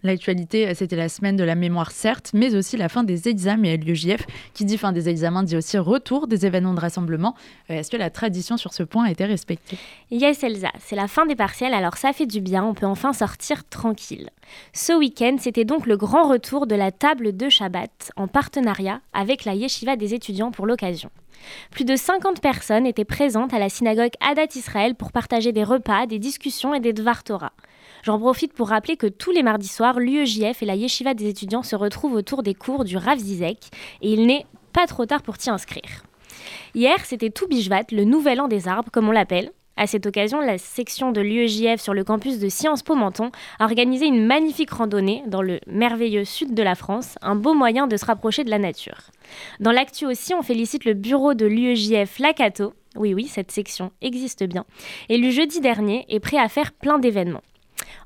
L'actualité, 0.03 0.69
euh, 0.69 0.73
c'était 0.75 0.97
la 0.97 1.09
semaine 1.09 1.37
de 1.37 1.45
la 1.45 1.55
mémoire, 1.55 1.91
certes, 1.91 2.31
mais 2.33 2.55
aussi 2.55 2.77
la 2.77 2.89
fin 2.89 3.05
des 3.05 3.29
examens 3.29 3.69
et 3.69 3.77
l'UJF, 3.77 4.27
qui 4.55 4.65
dit 4.65 4.79
fin 4.79 4.93
des 4.93 5.09
examens, 5.09 5.43
dit 5.43 5.57
aussi 5.57 5.79
retour 5.79 6.27
des 6.27 6.47
événements 6.47 6.75
de 6.75 6.81
rassemblement. 6.81 7.35
Euh, 7.71 7.75
est-ce 7.75 7.91
que 7.91 7.97
la 7.97 8.11
tradition 8.11 8.57
sur 8.57 8.73
ce 8.73 8.83
point 8.83 9.05
a 9.05 9.11
été 9.11 9.25
respectée? 9.25 9.77
Yes, 10.11 10.43
Elsa, 10.43 10.71
c'est 10.79 10.97
la 10.97 11.09
fin 11.09 11.27
des 11.27 11.37
partiels, 11.37 11.75
alors 11.75 11.97
ça 11.97 12.13
fait 12.13 12.27
du 12.27 12.41
bien, 12.41 12.65
on 12.65 12.75
peut 12.75 12.87
enfin 12.87 13.13
sortir 13.13 13.69
tranquille. 13.69 14.31
Ce 14.73 14.93
week-end, 14.93 15.37
c'était 15.39 15.65
donc 15.65 15.87
le 15.87 15.97
grand 15.97 16.29
retour 16.29 16.67
de 16.67 16.75
la 16.75 16.93
table 16.93 17.37
de 17.37 17.49
Shabbat, 17.49 18.13
en 18.17 18.27
partenariat 18.27 19.01
avec 19.13 19.45
la 19.45 19.55
Yeshiva 19.55 19.97
des 19.97 20.15
étudiants 20.15 20.51
pour 20.51 20.67
l'occasion. 20.67 21.11
Plus 21.71 21.85
de 21.85 21.97
50 21.97 22.41
personnes 22.41 22.87
étaient 22.87 23.05
présentes 23.05 23.55
à 23.55 23.59
la 23.59 23.69
synagogue 23.69 24.13
Adat 24.21 24.55
Israël 24.55 24.95
pour 24.95 25.13
partager 25.13 25.53
des 25.53 25.65
repas, 25.65 26.07
des 26.07 26.19
discussions 26.19 26.75
et 26.75 26.81
des 26.81 26.93
Dvar 26.93 27.25
Torah. 27.25 27.53
J'en 28.03 28.19
profite 28.19 28.53
pour 28.53 28.69
rappeler 28.69 28.97
que 28.97 29.07
tous 29.07 29.31
les 29.31 29.43
mardis 29.43 29.69
soirs, 29.69 30.01
l'UEJF 30.01 30.63
et 30.63 30.67
la 30.67 30.75
Yeshiva 30.75 31.15
des 31.15 31.29
étudiants 31.29 31.63
se 31.63 31.77
retrouvent 31.77 32.15
autour 32.15 32.43
des 32.43 32.55
cours 32.55 32.85
du 32.85 32.97
Rav 32.97 33.19
Zizek 33.19 33.59
et 34.03 34.13
il 34.13 34.27
n'est 34.27 34.47
pas 34.73 34.87
trop 34.87 35.07
tard 35.07 35.23
pour 35.23 35.37
t'y 35.39 35.51
inscrire. 35.51 36.05
Hier, 36.75 37.05
c'était 37.05 37.31
tout 37.31 37.47
Bijvat, 37.49 37.85
le 37.93 38.05
nouvel 38.05 38.41
an 38.41 38.49
des 38.49 38.69
arbres, 38.69 38.91
comme 38.91 39.09
on 39.09 39.13
l'appelle. 39.13 39.53
À 39.77 39.87
cette 39.87 40.07
occasion, 40.07 40.41
la 40.41 40.59
section 40.59 41.11
de 41.11 41.21
l'UEJF 41.21 41.81
sur 41.81 41.95
le 41.95 42.05
campus 42.05 42.39
de 42.39 42.49
Sciences 42.49 42.83
Po 42.83 42.95
Menton 42.95 43.31
a 43.59 43.65
organisé 43.65 44.07
une 44.07 44.27
magnifique 44.27 44.73
randonnée 44.73 45.23
dans 45.27 45.43
le 45.43 45.59
merveilleux 45.67 46.25
sud 46.25 46.55
de 46.55 46.63
la 46.63 46.75
France, 46.75 47.15
un 47.23 47.35
beau 47.35 47.55
moyen 47.55 47.87
de 47.87 47.97
se 47.97 48.05
rapprocher 48.05 48.45
de 48.45 48.51
la 48.51 48.59
nature. 48.59 49.11
Dans 49.59 49.73
l'actu 49.73 50.07
aussi, 50.07 50.35
on 50.35 50.43
félicite 50.43 50.85
le 50.85 50.95
bureau 50.95 51.35
de 51.35 51.47
l'UEJF 51.47 52.19
Lacato, 52.19 52.75
oui 52.97 53.15
oui, 53.15 53.27
cette 53.27 53.53
section 53.53 53.91
existe 54.03 54.45
bien, 54.45 54.67
élu 55.09 55.33
jeudi 55.33 55.61
dernier 55.61 56.05
et 56.09 56.21
prêt 56.21 56.39
à 56.39 56.49
faire 56.49 56.73
plein 56.73 56.99
d'événements. 56.99 57.43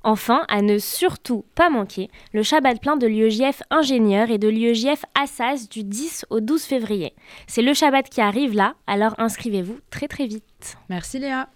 Enfin, 0.03 0.45
à 0.49 0.63
ne 0.63 0.79
surtout 0.79 1.45
pas 1.55 1.71
manquer, 1.71 2.11
le 2.33 2.43
Shabbat 2.43 2.81
plein 2.81 2.97
de 2.97 3.07
l'UEJF 3.07 3.63
Ingénieur 3.71 4.31
et 4.31 4.39
de 4.39 4.49
l'UEJF 4.49 5.05
Assas 5.21 5.69
du 5.69 5.85
10 5.85 6.27
au 6.31 6.41
12 6.41 6.63
février. 6.63 7.15
C'est 7.47 7.63
le 7.63 7.75
Shabbat 7.75 8.09
qui 8.09 8.21
arrive 8.21 8.55
là, 8.55 8.75
alors 8.87 9.15
inscrivez-vous 9.19 9.79
très 9.91 10.09
très 10.09 10.27
vite. 10.27 10.77
Merci 10.89 11.19
Léa. 11.19 11.49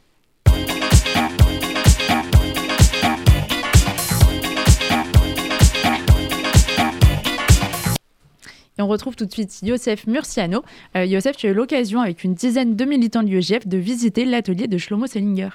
Et 8.78 8.82
on 8.82 8.86
retrouve 8.86 9.16
tout 9.16 9.26
de 9.26 9.32
suite 9.32 9.60
Yosef 9.62 10.06
Murciano. 10.06 10.62
Euh, 10.96 11.04
Yosef, 11.04 11.36
tu 11.36 11.46
as 11.46 11.50
eu 11.50 11.54
l'occasion, 11.54 12.00
avec 12.00 12.22
une 12.22 12.34
dizaine 12.34 12.76
de 12.76 12.84
militants 12.84 13.24
de 13.24 13.28
l'UEJF, 13.28 13.66
de 13.66 13.76
visiter 13.76 14.24
l'atelier 14.24 14.68
de 14.68 14.78
Shlomo 14.78 15.08
Sellinger. 15.08 15.50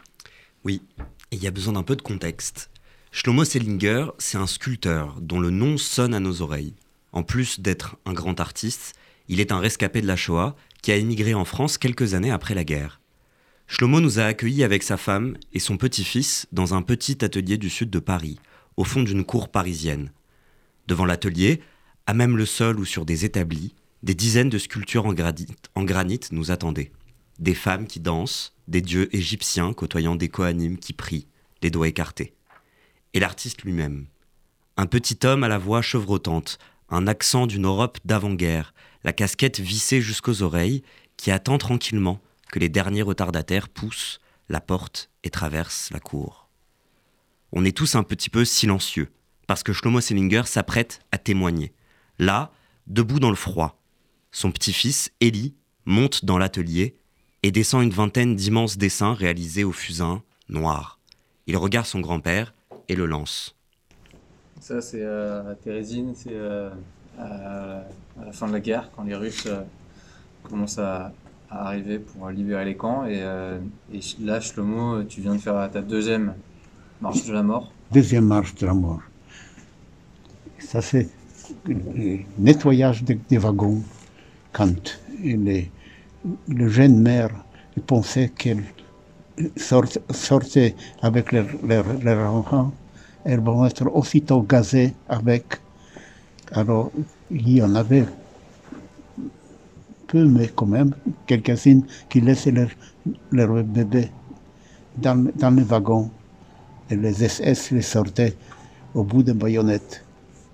Oui, 0.65 0.81
il 1.33 1.43
y 1.43 1.47
a 1.47 1.51
besoin 1.51 1.73
d'un 1.73 1.83
peu 1.83 1.95
de 1.95 2.01
contexte. 2.01 2.69
Shlomo 3.11 3.43
Sellinger, 3.43 4.07
c'est 4.17 4.37
un 4.37 4.47
sculpteur 4.47 5.17
dont 5.19 5.39
le 5.39 5.49
nom 5.49 5.77
sonne 5.77 6.13
à 6.13 6.19
nos 6.19 6.41
oreilles. 6.41 6.73
En 7.11 7.23
plus 7.23 7.59
d'être 7.59 7.97
un 8.05 8.13
grand 8.13 8.39
artiste, 8.39 8.93
il 9.27 9.39
est 9.39 9.51
un 9.51 9.59
rescapé 9.59 10.01
de 10.01 10.07
la 10.07 10.15
Shoah 10.15 10.55
qui 10.81 10.91
a 10.91 10.95
émigré 10.95 11.33
en 11.33 11.45
France 11.45 11.77
quelques 11.77 12.13
années 12.13 12.31
après 12.31 12.55
la 12.55 12.63
guerre. 12.63 13.01
Shlomo 13.67 13.99
nous 13.99 14.19
a 14.19 14.23
accueillis 14.23 14.63
avec 14.63 14.83
sa 14.83 14.97
femme 14.97 15.37
et 15.53 15.59
son 15.59 15.77
petit-fils 15.77 16.47
dans 16.51 16.73
un 16.73 16.81
petit 16.81 17.23
atelier 17.23 17.57
du 17.57 17.69
sud 17.69 17.89
de 17.89 17.99
Paris, 17.99 18.37
au 18.77 18.83
fond 18.83 19.01
d'une 19.03 19.23
cour 19.23 19.49
parisienne. 19.49 20.11
Devant 20.87 21.05
l'atelier, 21.05 21.61
à 22.05 22.13
même 22.13 22.37
le 22.37 22.45
sol 22.45 22.79
ou 22.79 22.85
sur 22.85 23.05
des 23.05 23.25
établis, 23.25 23.73
des 24.03 24.15
dizaines 24.15 24.49
de 24.49 24.57
sculptures 24.57 25.05
en 25.05 25.83
granit 25.83 26.19
nous 26.31 26.51
attendaient. 26.51 26.91
Des 27.43 27.56
femmes 27.56 27.88
qui 27.88 27.99
dansent, 27.99 28.53
des 28.69 28.79
dieux 28.79 29.13
égyptiens 29.13 29.73
côtoyant 29.73 30.15
des 30.15 30.29
coanimes 30.29 30.77
qui 30.77 30.93
prient, 30.93 31.27
les 31.62 31.71
doigts 31.71 31.89
écartés. 31.89 32.34
Et 33.13 33.19
l'artiste 33.19 33.63
lui-même. 33.63 34.06
Un 34.77 34.86
petit 34.86 35.19
homme 35.25 35.43
à 35.43 35.49
la 35.49 35.58
voix 35.58 35.82
chevrotante, 35.82 36.58
un 36.88 37.06
accent 37.06 37.45
d'une 37.45 37.65
Europe 37.65 37.97
d'avant-guerre, 38.06 38.73
la 39.03 39.12
casquette 39.12 39.60
vissée 39.60 39.99
jusqu'aux 39.99 40.41
oreilles, 40.41 40.84
qui 41.17 41.32
attend 41.32 41.58
tranquillement 41.58 42.21
que 42.49 42.60
les 42.60 42.69
derniers 42.69 43.01
retardataires 43.01 43.67
poussent 43.67 44.21
la 44.47 44.62
porte 44.62 45.10
et 45.25 45.29
traversent 45.29 45.91
la 45.91 45.99
cour. 45.99 46.47
On 47.51 47.65
est 47.65 47.75
tous 47.75 47.95
un 47.95 48.03
petit 48.03 48.29
peu 48.29 48.45
silencieux, 48.45 49.12
parce 49.47 49.63
que 49.63 49.73
Shlomo 49.73 49.99
Sellinger 49.99 50.43
s'apprête 50.45 51.01
à 51.12 51.17
témoigner. 51.17 51.73
Là, 52.19 52.53
debout 52.88 53.19
dans 53.19 53.32
le 53.32 53.36
froid, 53.36 53.84
son 54.32 54.49
petit-fils, 54.49 55.12
Eli, 55.19 55.56
monte 55.84 56.23
dans 56.23 56.38
l'atelier 56.38 56.95
et 57.43 57.51
descend 57.51 57.84
une 57.84 57.91
vingtaine 57.91 58.36
d'immenses 58.36 58.77
dessins 58.77 59.13
réalisés 59.13 59.63
au 59.63 59.71
fusain, 59.71 60.21
noir. 60.49 60.99
Il 61.45 61.58
regarde 61.58 61.86
son 61.86 61.99
grand-père 61.99 62.53
et 62.88 62.95
le 62.95 63.06
lance. 63.06 63.56
Ça, 64.62 64.82
c'est 64.82 65.01
euh, 65.01 65.51
à 65.51 65.56
Thérésine, 65.56 66.13
c'est 66.15 66.32
euh, 66.32 66.69
à, 67.19 67.84
la 68.25 68.32
fin 68.32 68.47
de 68.47 68.53
la 68.53 68.62
guerre, 68.62 68.89
quand 68.95 69.03
les 69.03 69.15
Russes 69.15 69.45
euh, 69.47 69.62
commencent 70.43 70.79
à, 70.79 71.12
arriver 71.49 71.99
pour 71.99 72.29
libérer 72.29 72.65
les 72.65 72.75
camps. 72.75 73.06
Et, 73.06 73.19
et 73.93 73.99
là, 74.21 74.39
Shlomo, 74.39 75.03
tu 75.03 75.21
viens 75.21 75.36
de 75.36 75.39
faire 75.39 75.69
ta 75.69 75.82
deuxième 75.84 76.34
marche 76.99 77.25
de 77.25 77.34
la 77.34 77.43
mort. 77.43 77.71
Deuxième 77.91 78.25
marche 78.25 78.56
de 78.56 78.65
la 78.65 78.73
mort. 78.73 79.01
Ça, 80.58 80.82
c'est 80.82 81.10
le 81.67 82.19
nettoyage 82.39 83.03
des, 83.03 83.38
wagons 83.38 83.84
quand 84.51 84.99
les 85.21 85.69
le 86.47 86.67
jeune 86.69 86.99
mère 86.99 87.29
pensait 87.88 88.29
qu'elle 88.29 88.63
sortait 89.57 90.75
avec 91.01 91.31
leurs 91.31 92.33
enfants, 92.33 92.71
elles 93.25 93.39
vont 93.39 93.65
être 93.65 93.88
aussitôt 93.93 94.41
gazées 94.41 94.93
avec. 95.09 95.45
Alors, 96.51 96.91
il 97.31 97.57
y 97.57 97.62
en 97.62 97.73
avait 97.75 98.05
peu, 100.07 100.25
mais 100.25 100.49
quand 100.55 100.65
même, 100.67 100.93
quelques-unes 101.25 101.86
qui 102.09 102.21
laissaient 102.21 102.51
leurs 102.51 102.69
leur 103.31 103.63
bébés 103.63 104.09
dans, 104.97 105.27
dans 105.36 105.49
les 105.51 105.63
wagons. 105.63 106.09
Et 106.89 106.95
les 106.95 107.13
SS 107.13 107.71
les 107.71 107.81
sortaient 107.81 108.36
au 108.93 109.03
bout 109.03 109.23
de 109.23 109.33
baïonnettes, 109.33 110.03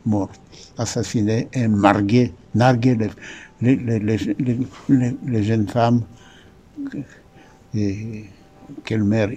morts, 0.06 0.32
assassinés 0.78 1.48
et 1.54 1.68
margués, 1.68 2.34
nargués 2.56 2.96
les, 2.96 3.10
les, 3.62 5.44
jeunes 5.44 5.68
femmes, 5.68 6.04
et 7.74 8.26
quelle 8.86 9.04
mère 9.04 9.30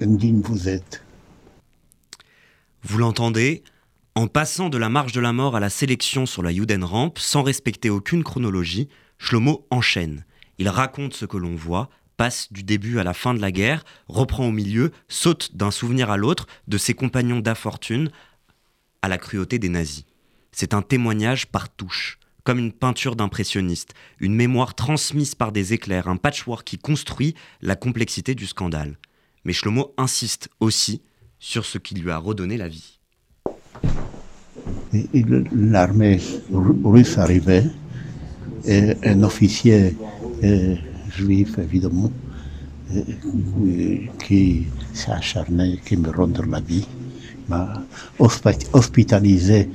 indigne 0.00 0.40
vous 0.42 0.68
êtes. 0.68 1.02
Vous 2.82 2.98
l'entendez 2.98 3.62
En 4.14 4.26
passant 4.26 4.68
de 4.68 4.78
la 4.78 4.88
marche 4.88 5.12
de 5.12 5.20
la 5.20 5.32
mort 5.32 5.56
à 5.56 5.60
la 5.60 5.70
sélection 5.70 6.26
sur 6.26 6.42
la 6.42 6.50
Ramp, 6.82 7.14
sans 7.16 7.42
respecter 7.42 7.90
aucune 7.90 8.22
chronologie, 8.22 8.88
Shlomo 9.18 9.66
enchaîne. 9.70 10.24
Il 10.58 10.68
raconte 10.68 11.14
ce 11.14 11.24
que 11.24 11.38
l'on 11.38 11.56
voit, 11.56 11.88
passe 12.16 12.52
du 12.52 12.62
début 12.62 12.98
à 12.98 13.04
la 13.04 13.14
fin 13.14 13.34
de 13.34 13.40
la 13.40 13.50
guerre, 13.50 13.84
reprend 14.08 14.46
au 14.46 14.52
milieu, 14.52 14.92
saute 15.08 15.56
d'un 15.56 15.70
souvenir 15.70 16.10
à 16.10 16.16
l'autre, 16.16 16.46
de 16.68 16.78
ses 16.78 16.94
compagnons 16.94 17.40
d'infortune 17.40 18.10
à 19.02 19.08
la 19.08 19.18
cruauté 19.18 19.58
des 19.58 19.68
nazis. 19.68 20.04
C'est 20.52 20.74
un 20.74 20.82
témoignage 20.82 21.46
par 21.46 21.68
touche 21.68 22.18
comme 22.44 22.58
une 22.58 22.72
peinture 22.72 23.16
d'impressionniste, 23.16 23.94
une 24.20 24.34
mémoire 24.34 24.74
transmise 24.74 25.34
par 25.34 25.50
des 25.50 25.72
éclairs, 25.72 26.08
un 26.08 26.16
patchwork 26.16 26.64
qui 26.64 26.78
construit 26.78 27.34
la 27.62 27.74
complexité 27.74 28.34
du 28.34 28.46
scandale. 28.46 28.98
Mais 29.44 29.52
Shlomo 29.52 29.94
insiste 29.96 30.50
aussi 30.60 31.00
sur 31.38 31.64
ce 31.64 31.78
qui 31.78 31.94
lui 31.94 32.10
a 32.10 32.18
redonné 32.18 32.56
la 32.56 32.68
vie. 32.68 32.98
L'armée 35.52 36.20
russe 36.52 37.18
arrivait, 37.18 37.64
et 38.66 38.94
un 39.04 39.22
officier 39.22 39.96
juif 41.10 41.58
évidemment, 41.58 42.12
qui 44.24 44.66
s'est 44.92 45.10
acharné, 45.10 45.80
qui 45.84 45.96
me 45.96 46.10
rendre 46.10 46.44
la 46.46 46.60
vie, 46.60 46.86
m'a 47.48 47.82
hospitalisé 48.18 49.68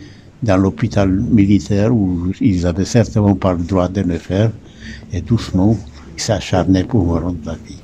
dans 0.43 0.57
l'hôpital 0.57 1.09
militaire 1.09 1.93
où 1.93 2.31
ils 2.39 2.65
avaient 2.65 2.85
certainement 2.85 3.35
pas 3.35 3.53
le 3.53 3.63
droit 3.63 3.87
de 3.87 4.01
le 4.01 4.17
faire. 4.17 4.51
Et 5.11 5.21
doucement, 5.21 5.77
ils 6.15 6.21
s'acharnaient 6.21 6.83
pour 6.83 7.05
me 7.05 7.19
rendre 7.19 7.39
la 7.45 7.55
vie. 7.55 7.81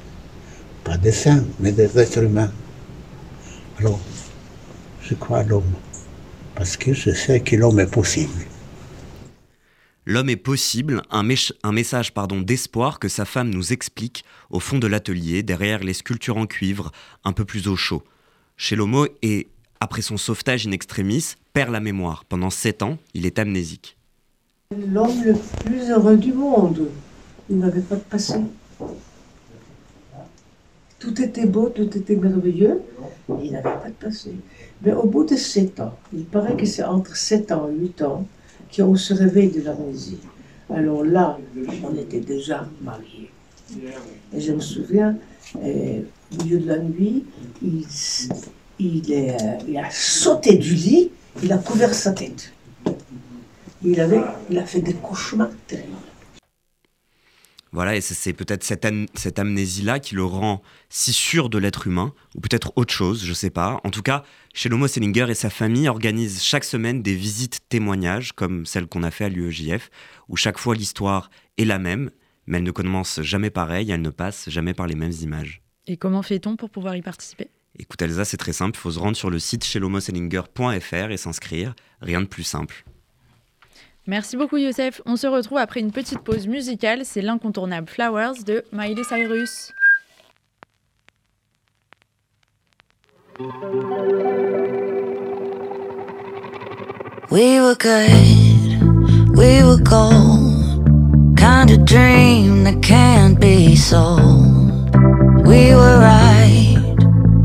Pas 0.84 0.98
des 0.98 1.12
saints, 1.12 1.44
mais 1.60 1.72
des 1.72 1.98
êtres 1.98 2.24
humains. 2.24 2.52
Alors, 3.80 4.00
je 5.02 5.15
crois 5.15 5.39
à 5.39 5.44
l'homme. 5.44 5.74
Parce 6.56 6.78
que 6.78 6.94
je 6.94 7.12
sais 7.12 7.41
que 7.41 7.56
l'homme 7.56 7.80
est 7.80 7.91
possible. 7.91 8.46
L'homme 10.08 10.30
est 10.30 10.36
possible, 10.36 11.02
un, 11.10 11.28
un 11.63 11.72
message 11.72 12.13
pardon 12.13 12.39
d'espoir 12.39 13.00
que 13.00 13.08
sa 13.08 13.26
femme 13.26 13.50
nous 13.50 13.74
explique 13.74 14.24
au 14.52 14.60
fond 14.60 14.78
de 14.78 14.86
l'atelier, 14.86 15.41
derrière 15.41 15.84
les 15.84 15.94
sculptures 15.94 16.38
en 16.38 16.46
cuivre, 16.46 16.91
un 17.24 17.34
peu 17.34 17.44
plus 17.44 17.68
au 17.68 17.76
chaud. 17.76 18.04
Chez 18.56 18.76
l'homo 18.76 19.08
et 19.24 19.48
après 19.80 20.02
son 20.02 20.18
sauvetage 20.18 20.68
in 20.68 20.72
extremis, 20.72 21.36
perd 21.54 21.72
la 21.72 21.80
mémoire. 21.80 22.26
Pendant 22.26 22.50
sept 22.50 22.82
ans, 22.82 22.98
il 23.14 23.26
est 23.26 23.40
amnésique. 23.40 23.98
L'homme 24.72 25.24
le 25.24 25.36
plus 25.64 25.90
heureux 25.90 26.18
du 26.18 26.34
monde. 26.34 26.90
Il 27.50 27.60
n'avait 27.60 27.82
pas 27.82 27.96
de 27.96 28.02
passé. 28.02 28.36
Tout 31.00 31.22
était 31.22 31.46
beau, 31.46 31.70
tout 31.70 31.96
était 31.96 32.16
merveilleux. 32.16 32.82
Il 33.44 33.52
n'avait 33.52 33.64
pas 33.64 33.90
de 33.90 33.94
passé. 33.94 34.32
Mais 34.82 34.94
au 34.94 35.06
bout 35.06 35.24
de 35.24 35.36
sept 35.36 35.80
ans, 35.80 35.96
il 36.14 36.26
paraît 36.26 36.56
que 36.56 36.66
c'est 36.66 36.84
entre 36.84 37.16
sept 37.16 37.52
ans 37.52 37.70
et 37.70 37.76
huit 37.76 38.02
ans 38.02 38.26
qu'on 38.76 38.96
se 38.96 39.14
réveille 39.14 39.52
de 39.52 39.62
l'amnésie. 39.62 40.18
Alors 40.70 41.04
là, 41.04 41.38
on 41.84 41.96
était 41.96 42.20
déjà 42.20 42.68
mariés. 42.82 43.30
Et 44.34 44.42
je 44.42 44.52
me 44.52 44.60
souviens, 44.60 45.16
euh, 45.64 46.02
au 46.34 46.44
milieu 46.44 46.60
de 46.60 46.68
la 46.68 46.80
nuit, 46.80 47.24
il, 47.62 47.86
il, 48.80 49.12
est, 49.12 49.32
euh, 49.32 49.58
il 49.68 49.78
a 49.78 49.90
sauté 49.90 50.58
du 50.58 50.74
lit, 50.74 51.12
il 51.44 51.52
a 51.52 51.58
couvert 51.58 51.94
sa 51.94 52.12
tête. 52.12 52.54
Il, 53.84 54.00
avait, 54.00 54.22
il 54.50 54.58
a 54.58 54.66
fait 54.66 54.82
des 54.82 54.94
cauchemars 54.94 55.50
terribles. 55.68 55.94
Voilà, 57.72 57.98
et 57.98 58.00
c'est 58.00 58.32
peut-être 58.32 58.64
cette, 58.64 58.88
cette 59.16 59.38
amnésie-là 59.38 60.00
qui 60.00 60.16
le 60.16 60.24
rend 60.24 60.62
si 60.88 61.12
sûr 61.12 61.50
de 61.50 61.58
l'être 61.58 61.88
humain, 61.88 62.14
ou 62.34 62.40
peut-être 62.40 62.72
autre 62.78 62.94
chose, 62.94 63.26
je 63.26 63.34
sais 63.34 63.50
pas. 63.50 63.82
En 63.84 63.90
tout 63.90 64.02
cas, 64.02 64.24
chez 64.54 64.70
Lomo 64.70 64.88
Sellinger 64.88 65.30
et 65.30 65.34
sa 65.34 65.50
famille 65.50 65.90
organisent 65.90 66.42
chaque 66.42 66.64
semaine 66.64 67.02
des 67.02 67.16
visites 67.16 67.60
témoignages, 67.68 68.32
comme 68.32 68.66
celle 68.66 68.88
qu'on 68.88 69.04
a 69.04 69.12
fait 69.12 69.26
à 69.26 69.30
l'UEJF, 69.30 69.90
où 70.30 70.38
chaque 70.38 70.58
fois 70.58 70.74
l'histoire 70.74 71.30
est 71.58 71.66
la 71.66 71.78
même, 71.78 72.12
mais 72.48 72.60
elle 72.60 72.64
ne 72.64 72.72
commence 72.72 73.22
jamais 73.22 73.50
pareil, 73.50 73.92
elle 73.92 74.02
ne 74.02 74.10
passe 74.10 74.50
jamais 74.50 74.74
par 74.74 74.88
les 74.88 74.96
mêmes 74.96 75.12
images. 75.22 75.62
Et 75.86 75.98
comment 75.98 76.24
fait-on 76.24 76.56
pour 76.56 76.70
pouvoir 76.70 76.96
y 76.96 77.02
participer? 77.02 77.50
Écoute 77.78 78.02
Elsa, 78.02 78.24
c'est 78.24 78.38
très 78.38 78.54
simple, 78.54 78.78
il 78.78 78.80
faut 78.80 78.92
se 78.92 79.00
rendre 79.00 79.18
sur 79.18 79.30
le 79.30 79.40
site 79.40 79.66
chez 79.66 79.80
lomosellinger.fr 79.80 81.12
et 81.12 81.18
s'inscrire, 81.18 81.76
rien 82.02 82.22
de 82.22 82.26
plus 82.26 82.44
simple. 82.44 82.86
Merci 84.08 84.38
beaucoup 84.38 84.58
Youssef. 84.58 85.02
On 85.06 85.16
se 85.16 85.26
retrouve 85.26 85.58
après 85.58 85.80
une 85.80 85.92
petite 85.92 86.20
pause 86.20 86.48
musicale. 86.48 87.02
C'est 87.06 87.22
l'incontournable 87.22 87.90
Flowers 87.90 88.44
de 88.46 88.64
Miley 88.72 89.04
Cyrus. 89.04 89.74
We 97.32 97.60
were 97.60 97.76
good, 97.76 99.36
we 99.36 99.64
were 99.64 99.82
gold. 99.82 100.88
Kind 101.36 101.72
of 101.72 101.84
dream 101.86 102.64
that 102.64 102.82
can't 102.82 103.40
be 103.40 103.76
sold. 103.76 104.96
We 105.46 105.74
were 105.74 106.00
right 106.00 106.64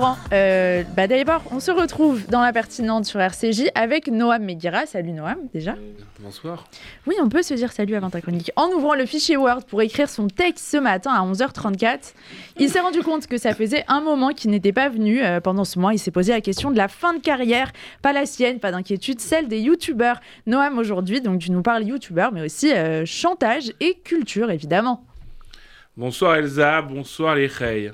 ouvrant, 0.00 0.16
euh, 0.32 0.82
bah 0.96 1.06
d'abord, 1.06 1.42
on 1.50 1.60
se 1.60 1.70
retrouve 1.70 2.26
dans 2.28 2.40
la 2.40 2.54
pertinente 2.54 3.04
sur 3.04 3.20
RCJ 3.20 3.64
avec 3.74 4.08
Noam 4.08 4.42
Meguira. 4.42 4.86
Salut 4.86 5.12
Noam, 5.12 5.36
déjà. 5.52 5.74
Bonsoir. 6.20 6.64
Oui, 7.06 7.16
on 7.20 7.28
peut 7.28 7.42
se 7.42 7.52
dire 7.52 7.70
salut 7.70 7.94
avant 7.94 8.08
ta 8.08 8.22
chronique. 8.22 8.50
En 8.56 8.68
ouvrant 8.68 8.94
le 8.94 9.04
fichier 9.04 9.36
Word 9.36 9.64
pour 9.66 9.82
écrire 9.82 10.08
son 10.08 10.28
texte 10.28 10.64
ce 10.70 10.78
matin 10.78 11.12
à 11.12 11.22
11h34, 11.26 12.14
il 12.58 12.70
s'est 12.70 12.80
rendu 12.80 13.02
compte 13.02 13.26
que 13.26 13.36
ça 13.36 13.54
faisait 13.54 13.84
un 13.88 14.00
moment 14.00 14.30
qu'il 14.30 14.50
n'était 14.50 14.72
pas 14.72 14.88
venu. 14.88 15.22
Euh, 15.22 15.40
pendant 15.40 15.64
ce 15.64 15.78
mois, 15.78 15.92
il 15.92 15.98
s'est 15.98 16.10
posé 16.10 16.32
la 16.32 16.40
question 16.40 16.70
de 16.70 16.78
la 16.78 16.88
fin 16.88 17.12
de 17.12 17.20
carrière. 17.20 17.70
Pas 18.00 18.14
la 18.14 18.24
sienne, 18.24 18.58
pas 18.58 18.70
d'inquiétude, 18.70 19.20
celle 19.20 19.48
des 19.48 19.60
youtubeurs. 19.60 20.20
Noam, 20.46 20.78
aujourd'hui, 20.78 21.20
donc 21.20 21.40
tu 21.40 21.50
nous 21.50 21.62
parles 21.62 21.84
youtubeur, 21.84 22.32
mais 22.32 22.40
aussi 22.40 22.72
euh, 22.72 23.04
chantage 23.04 23.70
et 23.80 23.98
culture, 24.02 24.50
évidemment. 24.50 25.04
Bonsoir 25.94 26.36
Elsa, 26.36 26.80
bonsoir 26.80 27.34
les 27.34 27.48
Reilles. 27.48 27.92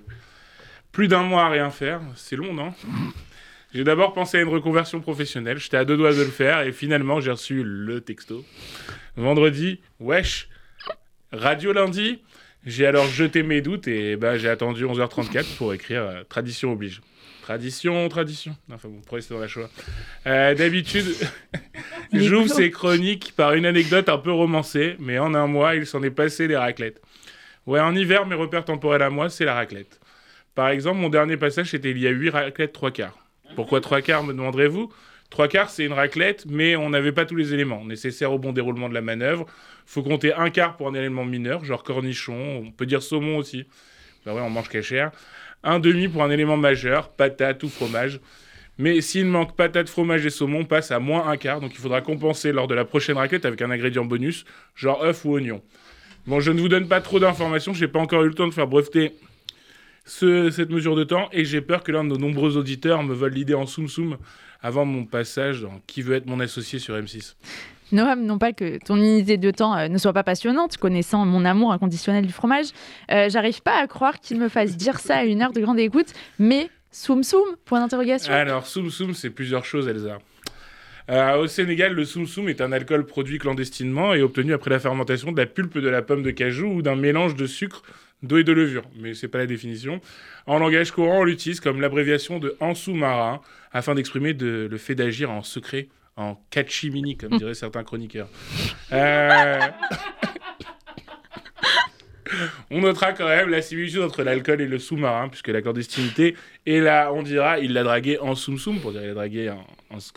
Plus 0.97 1.09
d'un 1.09 1.25
mois 1.25 1.45
à 1.45 1.49
rien 1.51 1.69
faire, 1.69 2.01
c'est 2.15 2.37
long, 2.37 2.55
non 2.55 2.73
J'ai 3.75 3.85
d'abord 3.85 4.15
pensé 4.15 4.39
à 4.39 4.41
une 4.41 4.49
reconversion 4.49 5.03
professionnelle, 5.03 5.59
j'étais 5.59 5.77
à 5.77 5.85
deux 5.85 5.99
doigts 5.99 6.15
de 6.15 6.23
le 6.23 6.31
faire 6.31 6.63
et 6.63 6.73
finalement 6.73 7.21
j'ai 7.21 7.33
reçu 7.33 7.63
le 7.63 8.01
texto. 8.01 8.47
Vendredi, 9.15 9.83
wesh, 10.01 10.49
radio 11.33 11.75
lundi, 11.75 12.23
j'ai 12.65 12.87
alors 12.87 13.07
jeté 13.09 13.43
mes 13.43 13.61
doutes 13.61 13.87
et 13.89 14.17
bah, 14.17 14.39
j'ai 14.39 14.49
attendu 14.49 14.87
11h34 14.87 15.57
pour 15.59 15.75
écrire 15.75 16.01
euh, 16.01 16.23
Tradition 16.31 16.73
oblige. 16.73 17.03
Tradition, 17.43 18.09
tradition. 18.09 18.57
Enfin 18.73 18.89
bon, 18.89 19.03
pour 19.03 19.17
rester 19.17 19.35
dans 19.35 19.41
la 19.41 19.49
Shoah. 19.49 19.69
Euh, 20.27 20.55
D'habitude, 20.55 21.15
j'ouvre 22.15 22.49
ces 22.49 22.71
chroniques 22.71 23.35
par 23.37 23.53
une 23.53 23.67
anecdote 23.67 24.09
un 24.09 24.17
peu 24.17 24.33
romancée, 24.33 24.97
mais 24.99 25.19
en 25.19 25.35
un 25.35 25.47
mois, 25.47 25.75
il 25.75 25.85
s'en 25.85 26.03
est 26.03 26.11
passé 26.11 26.49
des 26.49 26.57
raclettes. 26.57 27.03
Ouais, 27.67 27.81
en 27.81 27.95
hiver, 27.95 28.25
mes 28.25 28.35
repères 28.35 28.65
temporels 28.65 29.03
à 29.03 29.11
moi, 29.11 29.29
c'est 29.29 29.45
la 29.45 29.53
raclette. 29.53 30.01
Par 30.57 30.71
exemple, 30.71 30.99
mon 31.01 31.11
dernier 31.11 31.37
passage, 31.37 31.71
c'était 31.73 31.91
il 31.91 31.99
y 31.99 32.07
a 32.07 32.11
8 32.11 32.31
raclettes 32.31 32.73
3 32.73 32.91
quarts. 32.91 33.19
Pourquoi 33.57 33.83
3 33.83 34.01
quarts, 34.01 34.25
me 34.25 34.33
demanderez-vous? 34.33 34.91
3 35.29 35.49
quarts, 35.49 35.69
c'est 35.69 35.85
une 35.85 35.93
raclette, 35.93 36.47
mais 36.49 36.77
on 36.77 36.89
n'avait 36.89 37.13
pas 37.13 37.27
tous 37.27 37.37
les 37.37 37.53
éléments 37.53 37.85
nécessaires 37.85 38.33
au 38.33 38.39
bon 38.39 38.53
déroulement 38.53 38.89
de 38.89 38.95
la 38.95 39.03
manœuvre. 39.03 39.45
faut 39.85 40.03
compter 40.03 40.33
un 40.33 40.49
quart 40.49 40.79
pour 40.79 40.89
un 40.89 40.95
élément 40.95 41.27
mineur, 41.27 41.63
genre 41.63 41.83
cornichon, 41.83 42.65
on 42.65 42.71
peut 42.71 42.87
dire 42.87 43.03
saumon 43.03 43.37
aussi. 43.37 43.67
Bah 44.25 44.33
ouais, 44.33 44.41
on 44.41 44.49
mange 44.49 44.71
cachère. 44.71 45.11
Un 45.63 45.79
demi 45.79 46.09
pour 46.09 46.23
un 46.25 46.31
élément 46.31 46.57
majeur, 46.57 47.11
patate 47.11 47.63
ou 47.63 47.69
fromage. 47.69 48.19
Mais 48.79 49.03
s'il 49.03 49.27
manque 49.27 49.57
patate, 49.57 49.91
fromage 49.91 50.25
et 50.25 50.31
saumon, 50.31 50.61
on 50.61 50.65
passe 50.65 50.91
à 50.91 51.01
moins 51.01 51.29
un 51.29 51.37
quart, 51.37 51.61
donc 51.61 51.73
il 51.75 51.79
faudra 51.79 52.01
compenser 52.01 52.53
lors 52.53 52.67
de 52.67 52.75
la 52.75 52.87
prochaine 52.87 53.19
raclette 53.19 53.45
avec 53.45 53.61
un 53.61 53.71
ingrédient 53.71 54.07
bonus, 54.07 54.47
genre 54.75 55.03
œuf 55.03 55.27
ou 55.27 55.33
oignon. 55.33 55.61
Bon, 56.27 56.41
je 56.41 56.51
ne 56.51 56.61
vous 56.63 56.71
donne 56.71 56.89
pas 56.89 57.03
trop 57.03 57.21
d'informations, 57.21 57.75
j'ai 57.75 57.89
pas 57.89 57.99
encore 57.99 58.23
eu 58.23 58.29
le 58.29 58.35
temps 58.35 58.49
de 58.49 58.55
faire 58.55 58.67
breveter 58.67 59.13
ce- 60.07 60.51
cette 60.51 60.71
mesure 60.71 60.97
de 60.97 61.05
temps 61.05 61.29
et 61.33 61.45
j'ai 61.45 61.61
peur 61.61 61.83
que 61.83 61.93
l'un 61.93 62.05
de 62.05 62.09
nos 62.09 62.17
nombreux 62.17 62.57
auditeurs 62.57 63.03
me 63.03 63.13
vole 63.13 63.33
l'idée 63.33 63.55
en 63.55 63.67
soum 63.67 63.89
soum 63.89 64.17
avant 64.63 64.85
mon 64.87 65.05
passage 65.05 65.61
dans 65.63 65.81
Qui 65.87 66.01
veut 66.03 66.15
être 66.15 66.27
mon 66.27 66.41
associé 66.41 66.79
sur 66.79 66.95
M6. 66.97 67.35
Noam, 67.93 68.25
non 68.25 68.39
pas 68.39 68.53
que 68.53 68.79
ton 68.85 68.97
unité 68.97 69.37
de 69.37 69.51
temps 69.51 69.77
euh, 69.77 69.87
ne 69.89 69.99
soit 69.99 70.13
pas 70.13 70.25
passionnante, 70.25 70.77
connaissant 70.77 71.25
mon 71.25 71.45
amour 71.45 71.73
inconditionnel 71.73 72.27
du 72.27 72.33
fromage, 72.33 72.67
euh, 73.13 73.29
j'arrive 73.29 73.63
pas 73.63 73.79
à 73.81 73.87
croire 73.87 74.19
qu'il 74.19 74.39
me 74.41 74.49
fasse 74.49 74.77
dire 74.77 74.99
ça 74.99 75.19
à 75.19 75.25
une 75.25 75.41
heure 75.43 75.53
de 75.53 75.61
grande 75.61 75.79
écoute, 75.79 76.09
mais 76.41 76.69
soum 76.91 77.23
soum, 77.23 77.45
point 77.65 77.79
d'interrogation. 77.79 78.33
Alors, 78.33 78.67
soum 78.67 78.91
soum, 78.91 79.15
c'est 79.15 79.31
plusieurs 79.31 79.65
choses, 79.65 79.87
Elsa. 79.87 80.19
Euh, 81.09 81.37
au 81.37 81.47
Sénégal, 81.47 81.93
le 81.93 82.05
soum 82.05 82.27
soum 82.27 82.49
est 82.49 82.61
un 82.61 82.73
alcool 82.73 83.07
produit 83.07 83.39
clandestinement 83.39 84.15
et 84.15 84.23
obtenu 84.23 84.53
après 84.53 84.71
la 84.71 84.81
fermentation 84.81 85.31
de 85.31 85.37
la 85.41 85.47
pulpe 85.47 85.79
de 85.79 85.89
la 85.89 86.03
pomme 86.03 86.25
de 86.25 86.33
cajou 86.33 86.67
ou 86.67 86.83
d'un 86.83 86.97
mélange 86.97 87.37
de 87.37 87.47
sucre, 87.47 87.83
d'eau 88.27 88.39
et 88.39 88.45
de 88.45 88.53
levure. 88.53 88.85
Mais 89.01 89.15
c'est 89.15 89.29
pas 89.29 89.39
la 89.39 89.47
définition. 89.47 90.01
En 90.47 90.59
langage 90.59 90.91
courant, 90.91 91.21
on 91.21 91.25
l'utilise 91.25 91.61
comme 91.61 91.81
l'abréviation 91.81 92.39
de 92.39 92.57
en 92.61 92.75
sous-marin 92.75 93.41
afin 93.73 93.95
d'exprimer 93.95 94.35
de- 94.35 94.69
le 94.71 94.79
fait 94.79 94.95
d'agir 94.95 95.31
en 95.31 95.43
secret, 95.43 95.89
en 96.17 96.37
catchimini, 96.51 97.17
comme 97.17 97.31
diraient 97.39 97.55
certains 97.55 97.85
chroniqueurs. 97.85 98.29
Euh, 98.93 99.59
On 102.71 102.81
notera 102.81 103.13
quand 103.13 103.29
même 103.29 103.49
la 103.51 103.63
similitude 103.63 104.01
entre 104.03 104.23
l'alcool 104.25 104.61
et 104.61 104.67
le 104.67 104.79
sous-marin, 104.81 105.29
puisque 105.29 105.47
la 105.49 105.63
clandestinité, 105.63 106.35
et 106.67 106.81
là, 106.81 107.13
on 107.13 107.23
dira, 107.23 107.61
il 107.61 107.73
l'a 107.73 107.85
dragué 107.85 108.19
en 108.19 108.35
soum-soum, 108.35 108.81
pour 108.81 108.91
dire 108.93 109.03
il 109.03 109.07
l'a 109.09 109.15
dragué 109.15 109.49
en, 109.51 109.65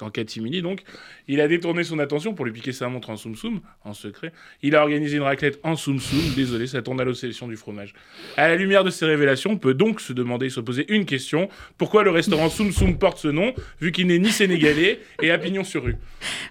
en, 0.02 0.10
catimini, 0.10 0.62
donc. 0.62 0.82
Il 1.28 1.42
a 1.42 1.48
détourné 1.48 1.84
son 1.84 2.00
attention 2.00 2.34
pour 2.34 2.46
lui 2.46 2.52
piquer 2.52 2.72
sa 2.72 2.88
montre 2.90 3.10
en 3.10 3.18
soum-soum, 3.18 3.62
en 3.84 3.94
secret. 3.94 4.32
Il 4.62 4.76
a 4.76 4.82
organisé 4.82 5.18
une 5.18 5.24
raclette 5.24 5.60
en 5.64 5.76
soum-soum, 5.76 6.34
désolé, 6.36 6.68
ça 6.68 6.82
tourne 6.82 7.00
à 7.02 7.04
l'obsession 7.04 7.48
du 7.48 7.56
fromage. 7.56 7.94
À 8.38 8.48
la 8.48 8.56
lumière 8.56 8.84
de 8.84 8.90
ces 8.90 9.06
révélations, 9.06 9.52
on 9.52 9.58
peut 9.58 9.74
donc 9.74 10.02
se 10.02 10.14
demander, 10.14 10.50
se 10.50 10.60
poser 10.60 10.92
une 10.94 11.06
question, 11.06 11.50
pourquoi 11.78 12.04
le 12.04 12.12
restaurant 12.12 12.50
soum-soum 12.50 12.98
porte 12.98 13.20
ce 13.20 13.28
nom, 13.28 13.54
vu 13.82 13.92
qu'il 13.92 14.08
n'est 14.08 14.20
ni 14.20 14.32
sénégalais 14.32 15.00
et 15.22 15.32
à 15.32 15.38
pignon 15.38 15.64
sur 15.64 15.84
rue? 15.84 15.96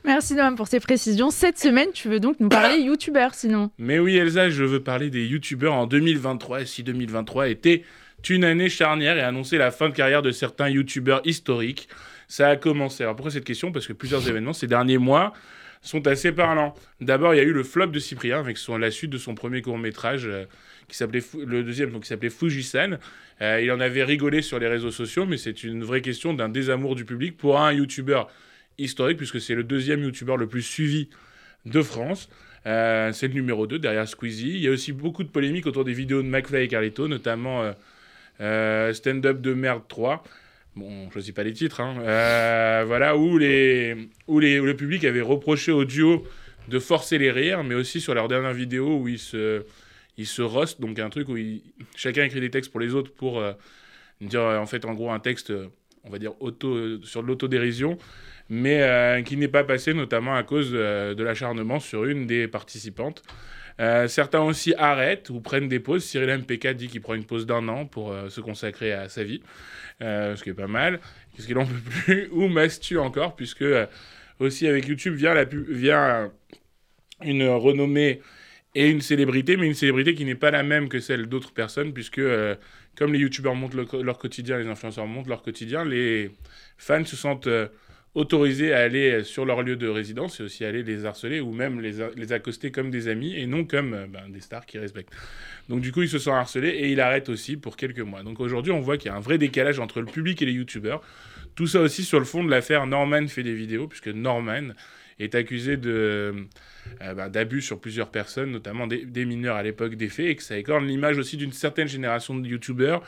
Merci 0.04 0.34
Noam 0.34 0.56
pour 0.56 0.68
ces 0.68 0.80
précisions. 0.80 1.30
Cette 1.30 1.58
semaine, 1.58 1.88
tu 1.92 2.08
veux 2.08 2.20
donc 2.20 2.40
nous 2.40 2.48
parler 2.48 2.80
youtubeur 2.80 3.34
sinon? 3.34 3.70
Mais 3.78 3.98
oui, 3.98 4.16
Elsa, 4.16 4.50
je 4.50 4.64
veux 4.64 4.80
parler 4.80 5.10
des 5.10 5.26
youtubeurs 5.26 5.74
en 5.74 5.86
2023. 5.86 6.62
Et 6.62 6.66
si 6.66 6.82
2023 6.82 7.48
était 7.48 7.82
une 8.28 8.44
année 8.44 8.68
charnière 8.68 9.16
et 9.16 9.22
annonçait 9.22 9.58
la 9.58 9.70
fin 9.70 9.88
de 9.88 9.94
carrière 9.94 10.22
de 10.22 10.30
certains 10.30 10.68
youtubeurs 10.68 11.22
historiques, 11.24 11.88
ça 12.28 12.48
a 12.50 12.56
commencé. 12.56 13.02
Alors 13.02 13.16
pourquoi 13.16 13.32
cette 13.32 13.44
question? 13.44 13.72
Parce 13.72 13.86
que 13.86 13.92
plusieurs 13.92 14.28
événements 14.28 14.52
ces 14.52 14.66
derniers 14.66 14.98
mois 14.98 15.32
sont 15.80 16.06
assez 16.06 16.32
parlants. 16.32 16.74
D'abord, 17.00 17.34
il 17.34 17.38
y 17.38 17.40
a 17.40 17.44
eu 17.44 17.52
le 17.52 17.62
flop 17.62 17.86
de 17.86 17.98
Cyprien 17.98 18.38
avec 18.38 18.58
son, 18.58 18.76
la 18.76 18.90
suite 18.90 19.10
de 19.10 19.18
son 19.18 19.34
premier 19.34 19.62
court 19.62 19.78
métrage. 19.78 20.26
euh, 20.26 20.44
qui 20.88 20.96
s'appelait 20.96 21.22
le 21.46 21.62
deuxième 21.62 22.00
qui 22.00 22.08
s'appelait 22.08 22.30
Fujisan. 22.30 22.98
Euh, 23.42 23.60
il 23.62 23.70
en 23.70 23.78
avait 23.78 24.04
rigolé 24.04 24.40
sur 24.40 24.58
les 24.58 24.68
réseaux 24.68 24.90
sociaux, 24.90 25.26
mais 25.26 25.36
c'est 25.36 25.62
une 25.62 25.84
vraie 25.84 26.00
question 26.00 26.32
d'un 26.32 26.48
désamour 26.48 26.96
du 26.96 27.04
public 27.04 27.36
pour 27.36 27.60
un 27.60 27.72
youtubeur 27.72 28.28
historique, 28.78 29.18
puisque 29.18 29.40
c'est 29.40 29.54
le 29.54 29.64
deuxième 29.64 30.02
youtubeur 30.02 30.38
le 30.38 30.46
plus 30.46 30.62
suivi 30.62 31.10
de 31.66 31.82
France. 31.82 32.30
Euh, 32.66 33.12
c'est 33.12 33.28
le 33.28 33.34
numéro 33.34 33.66
2 33.66 33.78
derrière 33.78 34.08
Squeezie. 34.08 34.48
Il 34.48 34.60
y 34.60 34.68
a 34.68 34.70
aussi 34.70 34.92
beaucoup 34.92 35.24
de 35.24 35.28
polémiques 35.28 35.66
autour 35.66 35.84
des 35.84 35.92
vidéos 35.92 36.22
de 36.22 36.28
McFly 36.28 36.64
et 36.64 36.68
Carlito, 36.68 37.06
notamment 37.06 37.70
Stand 38.38 39.26
Up 39.26 39.40
de 39.42 39.52
Merde 39.52 39.82
3. 39.88 40.24
Bon, 40.78 41.08
je 41.08 41.12
choisis 41.14 41.34
pas 41.34 41.42
les 41.42 41.52
titres, 41.52 41.80
hein. 41.80 41.96
Euh, 42.02 42.84
voilà, 42.86 43.16
où, 43.16 43.36
les, 43.36 43.96
où, 44.28 44.38
les, 44.38 44.60
où 44.60 44.64
le 44.64 44.76
public 44.76 45.04
avait 45.04 45.20
reproché 45.20 45.72
au 45.72 45.84
duo 45.84 46.24
de 46.68 46.78
forcer 46.78 47.18
les 47.18 47.32
rires, 47.32 47.64
mais 47.64 47.74
aussi 47.74 48.00
sur 48.00 48.14
leur 48.14 48.28
dernière 48.28 48.52
vidéo 48.52 48.96
où 48.96 49.08
ils 49.08 49.18
se, 49.18 49.64
ils 50.18 50.26
se 50.26 50.80
donc 50.80 51.00
un 51.00 51.10
truc 51.10 51.28
où 51.28 51.36
chacun 51.96 52.22
écrit 52.22 52.40
des 52.40 52.50
textes 52.50 52.70
pour 52.70 52.78
les 52.78 52.94
autres 52.94 53.12
pour 53.12 53.40
euh, 53.40 53.54
dire, 54.20 54.42
euh, 54.42 54.58
en 54.58 54.66
fait, 54.66 54.84
en 54.84 54.94
gros, 54.94 55.10
un 55.10 55.18
texte, 55.18 55.52
on 56.04 56.10
va 56.10 56.20
dire, 56.20 56.40
auto, 56.40 57.02
sur 57.02 57.24
de 57.24 57.26
l'autodérision, 57.26 57.98
mais 58.48 59.20
qui 59.26 59.36
n'est 59.36 59.48
pas 59.48 59.64
passé 59.64 59.94
notamment 59.94 60.36
à 60.36 60.44
cause 60.44 60.70
de 60.70 61.22
l'acharnement 61.24 61.80
sur 61.80 62.04
une 62.04 62.28
des 62.28 62.46
participantes. 62.46 63.24
Euh, 63.80 64.08
certains 64.08 64.40
aussi 64.40 64.74
arrêtent 64.76 65.30
ou 65.30 65.40
prennent 65.40 65.68
des 65.68 65.78
pauses. 65.80 66.04
Cyril 66.04 66.28
MPK 66.38 66.68
dit 66.74 66.88
qu'il 66.88 67.00
prend 67.00 67.14
une 67.14 67.24
pause 67.24 67.46
d'un 67.46 67.66
an 67.68 67.86
pour 67.86 68.12
euh, 68.12 68.28
se 68.28 68.40
consacrer 68.40 68.92
à 68.92 69.08
sa 69.08 69.22
vie, 69.22 69.40
euh, 70.02 70.34
ce 70.34 70.42
qui 70.42 70.50
est 70.50 70.54
pas 70.54 70.66
mal, 70.66 71.00
parce 71.36 71.46
qu'il 71.46 71.56
en 71.58 71.64
peut 71.66 71.80
plus, 72.04 72.28
ou 72.32 72.48
Mastu 72.48 72.98
encore, 72.98 73.36
puisque 73.36 73.64
aussi 74.40 74.66
avec 74.66 74.86
YouTube 74.88 75.14
vient, 75.14 75.34
la 75.34 75.46
pu- 75.46 75.66
vient 75.68 76.32
une 77.22 77.46
renommée 77.48 78.20
et 78.74 78.88
une 78.90 79.00
célébrité, 79.00 79.56
mais 79.56 79.66
une 79.66 79.74
célébrité 79.74 80.14
qui 80.14 80.24
n'est 80.24 80.34
pas 80.34 80.50
la 80.50 80.62
même 80.62 80.88
que 80.88 81.00
celle 81.00 81.26
d'autres 81.26 81.52
personnes, 81.52 81.92
puisque 81.92 82.20
comme 82.96 83.12
les 83.12 83.18
youtubeurs 83.20 83.54
montrent 83.54 83.76
le- 83.76 84.02
leur 84.02 84.18
quotidien, 84.18 84.58
les 84.58 84.66
influenceurs 84.66 85.06
montrent 85.06 85.28
leur 85.28 85.42
quotidien, 85.42 85.84
les 85.84 86.32
fans 86.76 87.04
se 87.04 87.16
sentent 87.16 87.48
autorisés 88.18 88.72
à 88.72 88.80
aller 88.80 89.22
sur 89.22 89.44
leur 89.44 89.62
lieu 89.62 89.76
de 89.76 89.86
résidence 89.86 90.40
et 90.40 90.42
aussi 90.42 90.64
aller 90.64 90.82
les 90.82 91.06
harceler 91.06 91.38
ou 91.38 91.52
même 91.52 91.80
les, 91.80 91.92
les 92.16 92.32
accoster 92.32 92.72
comme 92.72 92.90
des 92.90 93.06
amis 93.06 93.36
et 93.36 93.46
non 93.46 93.64
comme 93.64 93.94
euh, 93.94 94.06
ben, 94.08 94.28
des 94.28 94.40
stars 94.40 94.66
qui 94.66 94.76
respectent. 94.76 95.12
Donc 95.68 95.80
du 95.82 95.92
coup, 95.92 96.02
il 96.02 96.08
se 96.08 96.18
sent 96.18 96.30
harcelé 96.30 96.68
et 96.68 96.90
il 96.90 97.00
arrête 97.00 97.28
aussi 97.28 97.56
pour 97.56 97.76
quelques 97.76 98.00
mois. 98.00 98.24
Donc 98.24 98.40
aujourd'hui, 98.40 98.72
on 98.72 98.80
voit 98.80 98.98
qu'il 98.98 99.10
y 99.10 99.14
a 99.14 99.16
un 99.16 99.20
vrai 99.20 99.38
décalage 99.38 99.78
entre 99.78 100.00
le 100.00 100.06
public 100.06 100.42
et 100.42 100.46
les 100.46 100.52
youtubeurs. 100.52 101.00
Tout 101.54 101.68
ça 101.68 101.80
aussi 101.80 102.02
sur 102.02 102.18
le 102.18 102.24
fond 102.24 102.42
de 102.42 102.50
l'affaire 102.50 102.88
Norman 102.88 103.28
fait 103.28 103.44
des 103.44 103.54
vidéos, 103.54 103.86
puisque 103.86 104.08
Norman 104.08 104.72
est 105.20 105.36
accusé 105.36 105.76
de 105.76 106.46
euh, 107.00 107.14
bah, 107.14 107.28
d'abus 107.28 107.62
sur 107.62 107.80
plusieurs 107.80 108.10
personnes, 108.10 108.50
notamment 108.50 108.88
des 108.88 109.24
mineurs 109.24 109.56
à 109.56 109.62
l'époque 109.62 109.94
des 109.94 110.08
faits, 110.08 110.26
et 110.26 110.34
que 110.34 110.42
ça 110.42 110.58
écorne 110.58 110.86
l'image 110.86 111.18
aussi 111.18 111.36
d'une 111.36 111.52
certaine 111.52 111.88
génération 111.88 112.36
de 112.36 112.46
youtubeurs, 112.48 113.02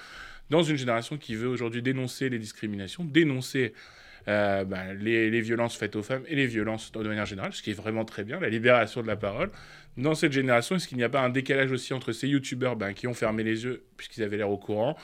dans 0.50 0.62
une 0.62 0.76
génération 0.76 1.16
qui 1.16 1.34
veut 1.34 1.48
aujourd'hui 1.48 1.82
dénoncer 1.82 2.28
les 2.28 2.38
discriminations, 2.38 3.04
dénoncer 3.04 3.72
euh, 4.28 4.64
bah, 4.64 4.92
les, 4.94 5.40
violences 5.40 5.76
faites 5.76 5.96
aux 5.96 6.02
femmes 6.02 6.24
et 6.28 6.34
les 6.34 6.46
violences 6.46 6.92
de 6.92 7.08
manière 7.08 7.26
générale, 7.26 7.52
ce 7.52 7.62
qui 7.62 7.70
est 7.70 7.74
vraiment 7.74 8.04
très 8.04 8.24
bien, 8.24 8.40
la 8.40 8.48
libération 8.48 9.02
de 9.02 9.06
la 9.06 9.16
parole. 9.16 9.50
Dans 9.96 10.14
cette 10.14 10.32
génération, 10.32 10.76
est-ce 10.76 10.86
qu'il 10.86 10.98
n'y 10.98 11.04
a 11.04 11.08
pas 11.08 11.20
un 11.20 11.30
décalage 11.30 11.72
aussi 11.72 11.92
entre 11.94 12.12
ces 12.12 12.28
youtubeurs 12.28 12.76
ben, 12.76 12.92
qui 12.92 13.06
ont 13.06 13.14
fermé 13.14 13.42
les 13.42 13.64
yeux 13.64 13.84
puisqu'ils 13.96 14.22
avaient 14.22 14.36
l'air 14.36 14.50
au 14.50 14.58
courant 14.58 14.96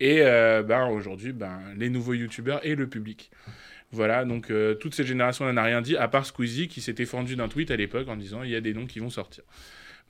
et 0.00 0.22
euh, 0.22 0.62
ben, 0.62 0.86
aujourd'hui 0.86 1.32
ben, 1.32 1.60
les 1.76 1.90
nouveaux 1.90 2.14
youtubeurs 2.14 2.64
et 2.64 2.74
le 2.74 2.88
public? 2.88 3.30
Voilà, 3.92 4.24
donc 4.24 4.50
euh, 4.50 4.74
toute 4.74 4.94
cette 4.94 5.06
génération 5.06 5.52
n'a 5.52 5.62
rien 5.64 5.82
dit, 5.82 5.96
à 5.96 6.06
part 6.06 6.24
Squeezie 6.24 6.68
qui 6.68 6.80
s'était 6.80 7.06
fendu 7.06 7.34
d'un 7.34 7.48
tweet 7.48 7.72
à 7.72 7.76
l'époque 7.76 8.08
en 8.08 8.16
disant 8.16 8.44
il 8.44 8.50
y 8.50 8.56
a 8.56 8.60
des 8.60 8.72
noms 8.72 8.86
qui 8.86 9.00
vont 9.00 9.10
sortir. 9.10 9.42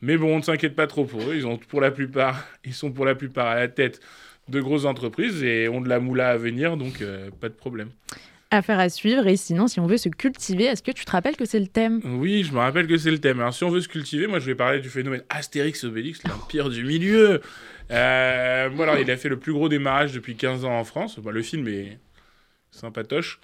Mais 0.02 0.16
bon, 0.16 0.34
on 0.34 0.38
ne 0.38 0.42
s'inquiète 0.42 0.74
pas 0.74 0.86
trop 0.86 1.04
pour 1.04 1.22
eux, 1.22 1.34
ils, 1.34 1.46
ont 1.46 1.56
pour 1.56 1.80
la 1.80 1.90
plupart, 1.90 2.46
ils 2.64 2.74
sont 2.74 2.92
pour 2.92 3.06
la 3.06 3.14
plupart 3.14 3.46
à 3.46 3.54
la 3.54 3.68
tête 3.68 4.00
de 4.48 4.60
grosses 4.60 4.84
entreprises 4.84 5.42
et 5.42 5.68
ont 5.68 5.80
de 5.80 5.88
la 5.88 6.00
moula 6.00 6.30
à 6.30 6.36
venir, 6.36 6.76
donc 6.76 7.00
euh, 7.00 7.30
pas 7.40 7.48
de 7.48 7.54
problème. 7.54 7.90
Affaire 8.52 8.80
à 8.80 8.88
suivre, 8.88 9.26
et 9.28 9.36
sinon, 9.36 9.68
si 9.68 9.78
on 9.78 9.86
veut 9.86 9.96
se 9.96 10.08
cultiver, 10.08 10.64
est-ce 10.64 10.82
que 10.82 10.90
tu 10.90 11.04
te 11.04 11.10
rappelles 11.12 11.36
que 11.36 11.44
c'est 11.44 11.60
le 11.60 11.68
thème? 11.68 12.00
Oui, 12.04 12.42
je 12.42 12.52
me 12.52 12.58
rappelle 12.58 12.88
que 12.88 12.96
c'est 12.96 13.12
le 13.12 13.18
thème. 13.18 13.38
Alors, 13.38 13.54
si 13.54 13.62
on 13.62 13.70
veut 13.70 13.80
se 13.80 13.88
cultiver, 13.88 14.26
moi, 14.26 14.40
je 14.40 14.46
vais 14.46 14.56
parler 14.56 14.80
du 14.80 14.88
phénomène 14.88 15.22
Astérix 15.28 15.84
Obélix, 15.84 16.20
l'empire 16.24 16.68
du 16.70 16.84
milieu. 16.84 17.40
Euh, 17.92 18.78
alors, 18.78 18.98
il 18.98 19.08
a 19.08 19.16
fait 19.16 19.28
le 19.28 19.38
plus 19.38 19.52
gros 19.52 19.68
démarrage 19.68 20.12
depuis 20.12 20.34
15 20.34 20.64
ans 20.64 20.76
en 20.78 20.84
France. 20.84 21.20
Bah, 21.20 21.30
le 21.30 21.42
film 21.42 21.68
est 21.68 21.98
sympatoche. 22.70 23.40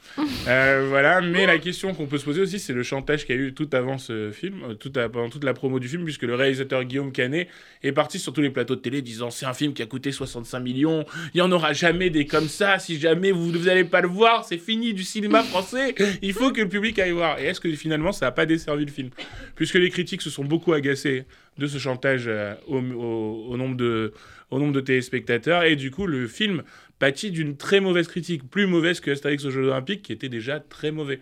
Euh, 0.48 0.86
voilà, 0.88 1.20
mais 1.20 1.46
la 1.46 1.58
question 1.58 1.94
qu'on 1.94 2.06
peut 2.06 2.18
se 2.18 2.24
poser 2.24 2.40
aussi, 2.40 2.58
c'est 2.58 2.72
le 2.72 2.82
chantage 2.82 3.26
qu'il 3.26 3.36
y 3.36 3.38
a 3.38 3.42
eu 3.42 3.54
tout 3.54 3.68
avant 3.72 3.98
ce 3.98 4.30
film, 4.30 4.62
euh, 4.62 4.74
tout 4.74 4.92
pendant 4.92 5.28
toute 5.28 5.44
la 5.44 5.52
promo 5.52 5.80
du 5.80 5.88
film, 5.88 6.04
puisque 6.04 6.22
le 6.22 6.34
réalisateur 6.34 6.84
Guillaume 6.84 7.12
Canet 7.12 7.48
est 7.82 7.92
parti 7.92 8.18
sur 8.18 8.32
tous 8.32 8.40
les 8.40 8.50
plateaux 8.50 8.76
de 8.76 8.80
télé 8.80 9.02
disant 9.02 9.30
c'est 9.30 9.46
un 9.46 9.52
film 9.52 9.72
qui 9.72 9.82
a 9.82 9.86
coûté 9.86 10.12
65 10.12 10.60
millions, 10.60 11.04
il 11.34 11.38
n'y 11.38 11.40
en 11.42 11.50
aura 11.50 11.72
jamais 11.72 12.10
des 12.10 12.26
comme 12.26 12.48
ça, 12.48 12.78
si 12.78 12.98
jamais 12.98 13.32
vous 13.32 13.50
n'allez 13.50 13.84
pas 13.84 14.00
le 14.00 14.08
voir, 14.08 14.44
c'est 14.44 14.58
fini 14.58 14.94
du 14.94 15.02
cinéma 15.02 15.42
français, 15.42 15.94
il 16.22 16.32
faut 16.32 16.52
que 16.52 16.60
le 16.60 16.68
public 16.68 16.98
aille 16.98 17.10
voir. 17.10 17.38
Et 17.38 17.46
est-ce 17.46 17.60
que 17.60 17.72
finalement 17.72 18.12
ça 18.12 18.26
n'a 18.26 18.32
pas 18.32 18.46
desservi 18.46 18.84
le 18.84 18.92
film? 18.92 19.10
Puisque 19.56 19.74
les 19.74 19.90
critiques 19.90 20.22
se 20.22 20.30
sont 20.30 20.44
beaucoup 20.44 20.72
agacés 20.72 21.24
de 21.58 21.66
ce 21.66 21.78
chantage 21.78 22.24
euh, 22.26 22.54
au, 22.68 22.76
au 22.78 23.56
nombre 23.56 23.76
de 23.76 24.80
téléspectateurs, 24.80 25.64
et 25.64 25.74
du 25.74 25.90
coup 25.90 26.06
le 26.06 26.26
film 26.26 26.62
pâtit 26.98 27.30
d'une 27.30 27.56
très 27.56 27.80
mauvaise 27.80 28.08
critique, 28.08 28.48
plus 28.48 28.66
mauvaise 28.66 29.00
que 29.00 29.10
Astérix 29.10 29.44
aux 29.44 29.50
Jeux 29.50 29.66
Olympiques, 29.66 30.02
qui 30.02 30.12
était 30.12 30.28
déjà 30.28 30.60
très 30.60 30.90
mauvais. 30.90 31.20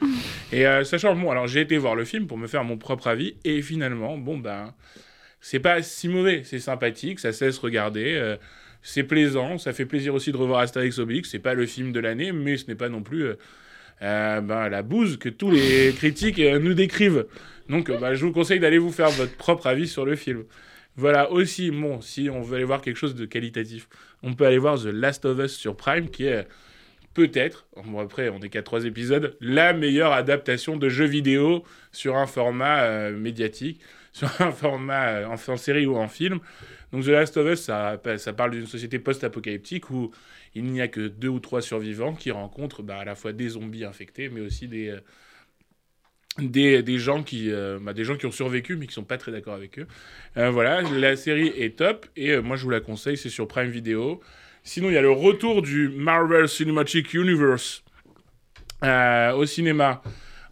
Et 0.52 0.66
euh, 0.66 0.84
sachant, 0.84 1.14
bon, 1.16 1.30
alors 1.30 1.46
j'ai 1.46 1.62
été 1.62 1.76
voir 1.76 1.94
le 1.94 2.04
film 2.04 2.26
pour 2.26 2.38
me 2.38 2.46
faire 2.46 2.64
mon 2.64 2.76
propre 2.76 3.08
avis, 3.08 3.36
et 3.44 3.60
finalement, 3.60 4.16
bon, 4.16 4.38
ben, 4.38 4.72
c'est 5.46 5.60
pas 5.60 5.82
si 5.82 6.08
mauvais, 6.08 6.40
c'est 6.42 6.58
sympathique, 6.58 7.20
ça 7.20 7.30
cesse 7.30 7.58
regarder, 7.58 8.14
euh, 8.14 8.36
c'est 8.80 9.02
plaisant, 9.02 9.58
ça 9.58 9.74
fait 9.74 9.84
plaisir 9.84 10.14
aussi 10.14 10.32
de 10.32 10.38
revoir 10.38 10.60
Astérix 10.60 10.98
Obélix, 10.98 11.28
c'est 11.28 11.38
pas 11.38 11.52
le 11.52 11.66
film 11.66 11.92
de 11.92 12.00
l'année, 12.00 12.32
mais 12.32 12.56
ce 12.56 12.66
n'est 12.66 12.74
pas 12.74 12.88
non 12.88 13.02
plus 13.02 13.24
euh, 13.24 13.34
euh, 14.00 14.40
ben, 14.40 14.70
la 14.70 14.80
bouse 14.80 15.18
que 15.18 15.28
tous 15.28 15.50
les 15.50 15.92
critiques 15.94 16.38
nous 16.38 16.72
décrivent. 16.72 17.26
Donc, 17.68 17.90
ben, 17.90 18.14
je 18.14 18.24
vous 18.24 18.32
conseille 18.32 18.58
d'aller 18.58 18.78
vous 18.78 18.90
faire 18.90 19.10
votre 19.10 19.36
propre 19.36 19.66
avis 19.66 19.86
sur 19.86 20.06
le 20.06 20.16
film. 20.16 20.44
Voilà, 20.96 21.30
aussi, 21.30 21.70
bon, 21.70 22.00
si 22.00 22.30
on 22.30 22.40
veut 22.42 22.56
aller 22.56 22.64
voir 22.64 22.80
quelque 22.80 22.96
chose 22.96 23.14
de 23.14 23.26
qualitatif, 23.26 23.88
on 24.22 24.34
peut 24.34 24.46
aller 24.46 24.58
voir 24.58 24.80
The 24.80 24.86
Last 24.86 25.24
of 25.24 25.38
Us 25.40 25.56
sur 25.56 25.76
Prime, 25.76 26.08
qui 26.08 26.26
est 26.26 26.46
peut-être, 27.14 27.66
bon 27.84 28.00
après 28.00 28.28
on 28.28 28.40
est 28.40 28.48
qu'à 28.48 28.62
trois 28.62 28.84
épisodes, 28.84 29.36
la 29.40 29.72
meilleure 29.72 30.12
adaptation 30.12 30.76
de 30.76 30.88
jeux 30.88 31.06
vidéo 31.06 31.64
sur 31.92 32.16
un 32.16 32.26
format 32.26 32.82
euh, 32.82 33.16
médiatique. 33.16 33.80
sur 34.14 34.30
un 34.40 34.52
format 34.52 35.08
euh, 35.08 35.26
en, 35.26 35.56
série 35.56 35.86
ou 35.86 35.96
en 35.96 36.08
film. 36.08 36.38
Donc 36.92 37.04
The 37.04 37.08
Last 37.08 37.36
of 37.36 37.52
Us, 37.52 37.62
ça, 37.62 38.00
ça 38.16 38.32
parle 38.32 38.52
d'une 38.52 38.66
société 38.66 39.00
post-apocalyptique 39.00 39.90
où 39.90 40.12
il 40.54 40.64
n'y 40.64 40.80
a 40.80 40.88
que 40.88 41.08
deux 41.08 41.28
ou 41.28 41.40
trois 41.40 41.60
survivants 41.60 42.14
qui 42.14 42.30
rencontrent 42.30 42.82
bah, 42.82 42.98
à 42.98 43.04
la 43.04 43.16
fois 43.16 43.32
des 43.32 43.50
zombies 43.50 43.84
infectés, 43.84 44.28
mais 44.28 44.40
aussi 44.40 44.68
des, 44.68 44.90
euh, 44.90 45.00
des, 46.38 46.82
des, 46.82 46.98
gens 46.98 47.22
qui, 47.22 47.50
euh, 47.50 47.78
bah, 47.80 47.92
des 47.92 48.04
gens 48.04 48.16
qui 48.16 48.26
ont 48.26 48.32
survécu 48.32 48.76
mais 48.76 48.86
qui 48.86 48.94
sont 48.94 49.04
pas 49.04 49.18
très 49.18 49.32
d'accord 49.32 49.54
avec 49.54 49.78
eux. 49.78 49.86
Euh, 50.36 50.50
voilà, 50.50 50.82
la 50.82 51.16
série 51.16 51.48
est 51.48 51.76
top 51.78 52.06
et 52.16 52.30
euh, 52.30 52.42
moi 52.42 52.56
je 52.56 52.64
vous 52.64 52.70
la 52.70 52.80
conseille, 52.80 53.16
c'est 53.16 53.28
sur 53.28 53.46
Prime 53.46 53.70
Video. 53.70 54.20
Sinon, 54.64 54.88
il 54.88 54.94
y 54.94 54.96
a 54.96 55.02
le 55.02 55.10
retour 55.10 55.62
du 55.62 55.88
Marvel 55.90 56.48
Cinematic 56.48 57.12
Universe 57.12 57.82
au 58.82 59.46
cinéma 59.46 60.02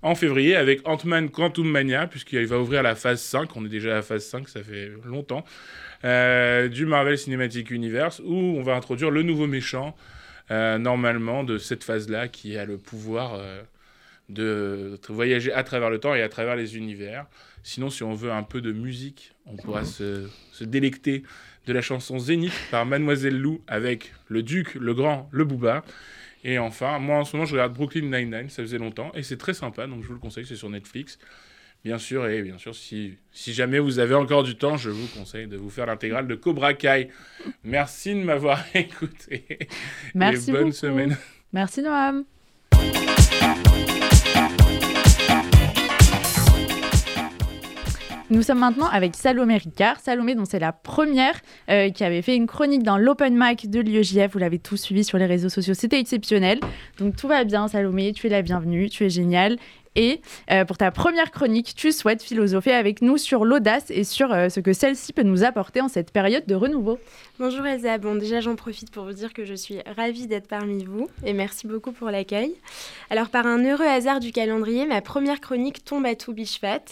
en 0.02 0.14
février 0.14 0.56
avec 0.56 0.86
Ant-Man 0.86 1.30
Quantum 1.30 1.68
Mania, 1.68 2.06
puisqu'il 2.06 2.46
va 2.46 2.58
ouvrir 2.58 2.82
la 2.82 2.94
phase 2.94 3.22
5. 3.22 3.56
On 3.56 3.64
est 3.64 3.70
déjà 3.70 3.92
à 3.92 3.94
la 3.96 4.02
phase 4.02 4.24
5, 4.26 4.48
ça 4.48 4.62
fait 4.62 4.90
longtemps. 5.04 5.44
du 6.02 6.86
Marvel 6.86 7.16
Cinematic 7.16 7.70
Universe, 7.70 8.20
où 8.24 8.34
on 8.34 8.62
va 8.62 8.74
introduire 8.74 9.10
le 9.10 9.22
nouveau 9.22 9.46
méchant, 9.46 9.96
normalement, 10.50 11.42
de 11.44 11.56
cette 11.56 11.84
phase-là, 11.84 12.28
qui 12.28 12.56
a 12.58 12.66
le 12.66 12.76
pouvoir 12.76 13.38
de 14.32 14.98
voyager 15.08 15.52
à 15.52 15.62
travers 15.62 15.90
le 15.90 15.98
temps 15.98 16.14
et 16.14 16.22
à 16.22 16.28
travers 16.28 16.56
les 16.56 16.76
univers. 16.76 17.26
Sinon, 17.62 17.90
si 17.90 18.02
on 18.02 18.14
veut 18.14 18.32
un 18.32 18.42
peu 18.42 18.60
de 18.60 18.72
musique, 18.72 19.32
on 19.46 19.56
pourra 19.56 19.84
se, 19.84 20.28
se 20.50 20.64
délecter 20.64 21.22
de 21.66 21.72
la 21.72 21.80
chanson 21.80 22.18
Zénith 22.18 22.52
par 22.70 22.84
Mademoiselle 22.86 23.38
Lou 23.38 23.60
avec 23.68 24.12
le 24.28 24.42
Duc, 24.42 24.74
le 24.74 24.94
Grand, 24.94 25.28
le 25.30 25.44
Booba. 25.44 25.84
Et 26.44 26.58
enfin, 26.58 26.98
moi 26.98 27.18
en 27.18 27.24
ce 27.24 27.36
moment, 27.36 27.46
je 27.46 27.52
regarde 27.54 27.72
Brooklyn 27.72 28.02
Nine-Nine, 28.10 28.48
ça 28.50 28.62
faisait 28.62 28.78
longtemps, 28.78 29.12
et 29.14 29.22
c'est 29.22 29.36
très 29.36 29.54
sympa, 29.54 29.86
donc 29.86 30.02
je 30.02 30.08
vous 30.08 30.14
le 30.14 30.18
conseille, 30.18 30.44
c'est 30.44 30.56
sur 30.56 30.70
Netflix. 30.70 31.18
Bien 31.84 31.98
sûr, 31.98 32.26
et 32.28 32.42
bien 32.42 32.58
sûr, 32.58 32.74
si, 32.74 33.14
si 33.32 33.52
jamais 33.52 33.80
vous 33.80 33.98
avez 33.98 34.14
encore 34.14 34.44
du 34.44 34.56
temps, 34.56 34.76
je 34.76 34.90
vous 34.90 35.06
conseille 35.08 35.48
de 35.48 35.56
vous 35.56 35.70
faire 35.70 35.86
l'intégrale 35.86 36.28
de 36.28 36.34
Cobra 36.36 36.74
Kai. 36.74 37.08
Merci 37.64 38.14
de 38.14 38.20
m'avoir 38.20 38.64
écouté. 38.74 39.58
Merci 40.14 40.50
et 40.50 40.52
bonne 40.52 40.62
beaucoup. 40.64 40.74
semaine. 40.74 41.16
Merci 41.52 41.82
Noam. 41.82 42.24
Nous 48.32 48.40
sommes 48.40 48.60
maintenant 48.60 48.86
avec 48.86 49.14
Salomé 49.14 49.58
Ricard. 49.58 50.00
Salomé, 50.00 50.34
dont 50.34 50.46
c'est 50.46 50.58
la 50.58 50.72
première 50.72 51.38
euh, 51.68 51.90
qui 51.90 52.02
avait 52.02 52.22
fait 52.22 52.34
une 52.34 52.46
chronique 52.46 52.82
dans 52.82 52.96
l'Open 52.96 53.36
Mic 53.36 53.68
de 53.68 53.78
l'IEJF. 53.78 54.32
Vous 54.32 54.38
l'avez 54.38 54.58
tous 54.58 54.78
suivi 54.78 55.04
sur 55.04 55.18
les 55.18 55.26
réseaux 55.26 55.50
sociaux. 55.50 55.74
C'était 55.74 56.00
exceptionnel. 56.00 56.58
Donc 56.98 57.14
tout 57.14 57.28
va 57.28 57.44
bien, 57.44 57.68
Salomé. 57.68 58.14
Tu 58.14 58.28
es 58.28 58.30
la 58.30 58.40
bienvenue. 58.40 58.88
Tu 58.88 59.04
es 59.04 59.10
géniale. 59.10 59.58
Et 59.94 60.20
euh, 60.50 60.64
pour 60.64 60.78
ta 60.78 60.90
première 60.90 61.30
chronique, 61.30 61.74
tu 61.76 61.92
souhaites 61.92 62.22
philosopher 62.22 62.72
avec 62.72 63.02
nous 63.02 63.18
sur 63.18 63.44
l'audace 63.44 63.90
et 63.90 64.04
sur 64.04 64.32
euh, 64.32 64.48
ce 64.48 64.60
que 64.60 64.72
celle-ci 64.72 65.12
peut 65.12 65.22
nous 65.22 65.44
apporter 65.44 65.82
en 65.82 65.88
cette 65.88 66.12
période 66.12 66.46
de 66.46 66.54
renouveau. 66.54 66.98
Bonjour 67.38 67.66
Elsa, 67.66 67.98
bon 67.98 68.14
déjà 68.14 68.40
j'en 68.40 68.56
profite 68.56 68.90
pour 68.90 69.04
vous 69.04 69.12
dire 69.12 69.34
que 69.34 69.44
je 69.44 69.54
suis 69.54 69.80
ravie 69.96 70.26
d'être 70.26 70.48
parmi 70.48 70.84
vous 70.84 71.08
et 71.26 71.34
merci 71.34 71.66
beaucoup 71.66 71.92
pour 71.92 72.10
l'accueil. 72.10 72.54
Alors 73.10 73.28
par 73.28 73.46
un 73.46 73.62
heureux 73.64 73.84
hasard 73.84 74.20
du 74.20 74.32
calendrier, 74.32 74.86
ma 74.86 75.02
première 75.02 75.40
chronique 75.40 75.84
tombe 75.84 76.06
à 76.06 76.14
Toubishfat. 76.14 76.84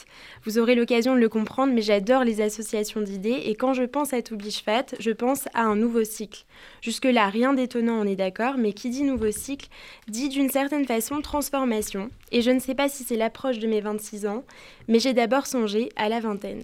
Vous 0.44 0.58
aurez 0.58 0.74
l'occasion 0.74 1.14
de 1.14 1.20
le 1.20 1.28
comprendre 1.28 1.72
mais 1.72 1.82
j'adore 1.82 2.24
les 2.24 2.42
associations 2.42 3.00
d'idées 3.00 3.42
et 3.46 3.54
quand 3.54 3.72
je 3.72 3.84
pense 3.84 4.12
à 4.12 4.20
Toubishfat, 4.20 4.86
je 4.98 5.10
pense 5.10 5.46
à 5.54 5.62
un 5.62 5.76
nouveau 5.76 6.04
cycle. 6.04 6.44
Jusque-là 6.82 7.28
rien 7.28 7.52
d'étonnant 7.52 8.00
on 8.00 8.04
est 8.04 8.16
d'accord 8.16 8.54
mais 8.58 8.72
qui 8.72 8.90
dit 8.90 9.02
nouveau 9.02 9.30
cycle 9.30 9.68
dit 10.08 10.28
d'une 10.28 10.48
certaine 10.48 10.86
façon 10.86 11.20
transformation 11.20 12.10
et 12.32 12.42
je 12.42 12.50
ne 12.50 12.60
sais 12.60 12.74
pas 12.74 12.88
si 12.88 13.04
c'est 13.04 13.16
l'approche 13.16 13.58
de 13.58 13.66
mes 13.66 13.80
26 13.80 14.26
ans 14.26 14.44
mais 14.88 14.98
j'ai 14.98 15.12
d'abord 15.12 15.46
songé 15.46 15.90
à 15.96 16.08
la 16.08 16.20
vingtaine. 16.20 16.62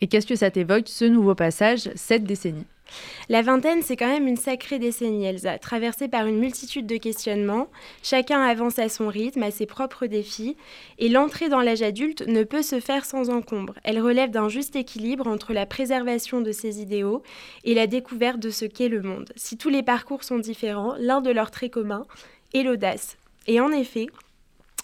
Et 0.00 0.06
qu'est-ce 0.06 0.26
que 0.26 0.36
ça 0.36 0.50
t'évoque, 0.50 0.88
ce 0.88 1.04
nouveau 1.04 1.34
passage, 1.34 1.90
cette 1.94 2.24
décennie? 2.24 2.64
La 3.28 3.42
vingtaine, 3.42 3.82
c'est 3.82 3.96
quand 3.96 4.08
même 4.08 4.26
une 4.26 4.36
sacrée 4.36 4.78
décennie, 4.78 5.24
Elsa, 5.24 5.58
traversée 5.58 6.08
par 6.08 6.26
une 6.26 6.38
multitude 6.38 6.86
de 6.86 6.96
questionnements. 6.96 7.68
Chacun 8.02 8.42
avance 8.42 8.78
à 8.78 8.88
son 8.88 9.08
rythme, 9.08 9.42
à 9.42 9.50
ses 9.50 9.66
propres 9.66 10.06
défis, 10.06 10.56
et 10.98 11.08
l'entrée 11.08 11.48
dans 11.48 11.60
l'âge 11.60 11.82
adulte 11.82 12.26
ne 12.26 12.44
peut 12.44 12.62
se 12.62 12.80
faire 12.80 13.04
sans 13.04 13.30
encombre. 13.30 13.74
Elle 13.84 14.00
relève 14.00 14.30
d'un 14.30 14.48
juste 14.48 14.76
équilibre 14.76 15.26
entre 15.26 15.52
la 15.52 15.66
préservation 15.66 16.40
de 16.40 16.52
ses 16.52 16.80
idéaux 16.80 17.22
et 17.64 17.74
la 17.74 17.86
découverte 17.86 18.38
de 18.38 18.50
ce 18.50 18.64
qu'est 18.64 18.88
le 18.88 19.02
monde. 19.02 19.32
Si 19.36 19.56
tous 19.56 19.68
les 19.68 19.82
parcours 19.82 20.24
sont 20.24 20.38
différents, 20.38 20.94
l'un 20.98 21.20
de 21.20 21.30
leurs 21.30 21.50
traits 21.50 21.72
communs 21.72 22.06
est 22.54 22.62
l'audace. 22.62 23.16
Et 23.46 23.60
en 23.60 23.70
effet, 23.70 24.06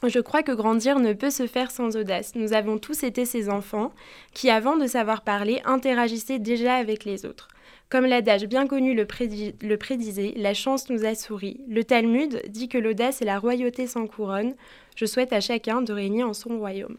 je 0.02 0.20
crois 0.20 0.42
que 0.42 0.52
grandir 0.52 0.98
ne 0.98 1.12
peut 1.12 1.30
se 1.30 1.46
faire 1.46 1.70
sans 1.70 1.96
audace. 1.96 2.34
Nous 2.34 2.52
avons 2.52 2.78
tous 2.78 3.02
été 3.02 3.24
ces 3.24 3.48
enfants 3.48 3.92
qui, 4.34 4.50
avant 4.50 4.76
de 4.76 4.86
savoir 4.86 5.22
parler, 5.22 5.60
interagissaient 5.64 6.38
déjà 6.38 6.74
avec 6.74 7.04
les 7.04 7.24
autres. 7.24 7.48
Comme 7.88 8.04
l'adage 8.06 8.46
bien 8.46 8.66
connu 8.66 8.94
le, 8.94 9.06
prédi 9.06 9.54
le, 9.62 9.76
prédisait, 9.76 10.34
la 10.36 10.54
chance 10.54 10.90
nous 10.90 11.04
a 11.04 11.14
souri. 11.14 11.60
Le 11.68 11.84
Talmud 11.84 12.42
dit 12.48 12.68
que 12.68 12.78
l'audace 12.78 13.22
est 13.22 13.26
la 13.26 13.38
royauté 13.38 13.86
sans 13.86 14.08
couronne. 14.08 14.54
Je 14.96 15.06
souhaite 15.06 15.32
à 15.32 15.40
chacun 15.40 15.82
de 15.82 15.92
régner 15.92 16.24
en 16.24 16.32
son 16.32 16.58
royaume. 16.58 16.96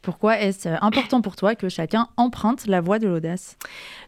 Pourquoi 0.00 0.38
est-ce 0.38 0.68
important 0.80 1.22
pour 1.22 1.34
toi 1.34 1.56
que 1.56 1.68
chacun 1.68 2.08
emprunte 2.16 2.66
la 2.66 2.80
voie 2.80 3.00
de 3.00 3.08
l'audace? 3.08 3.58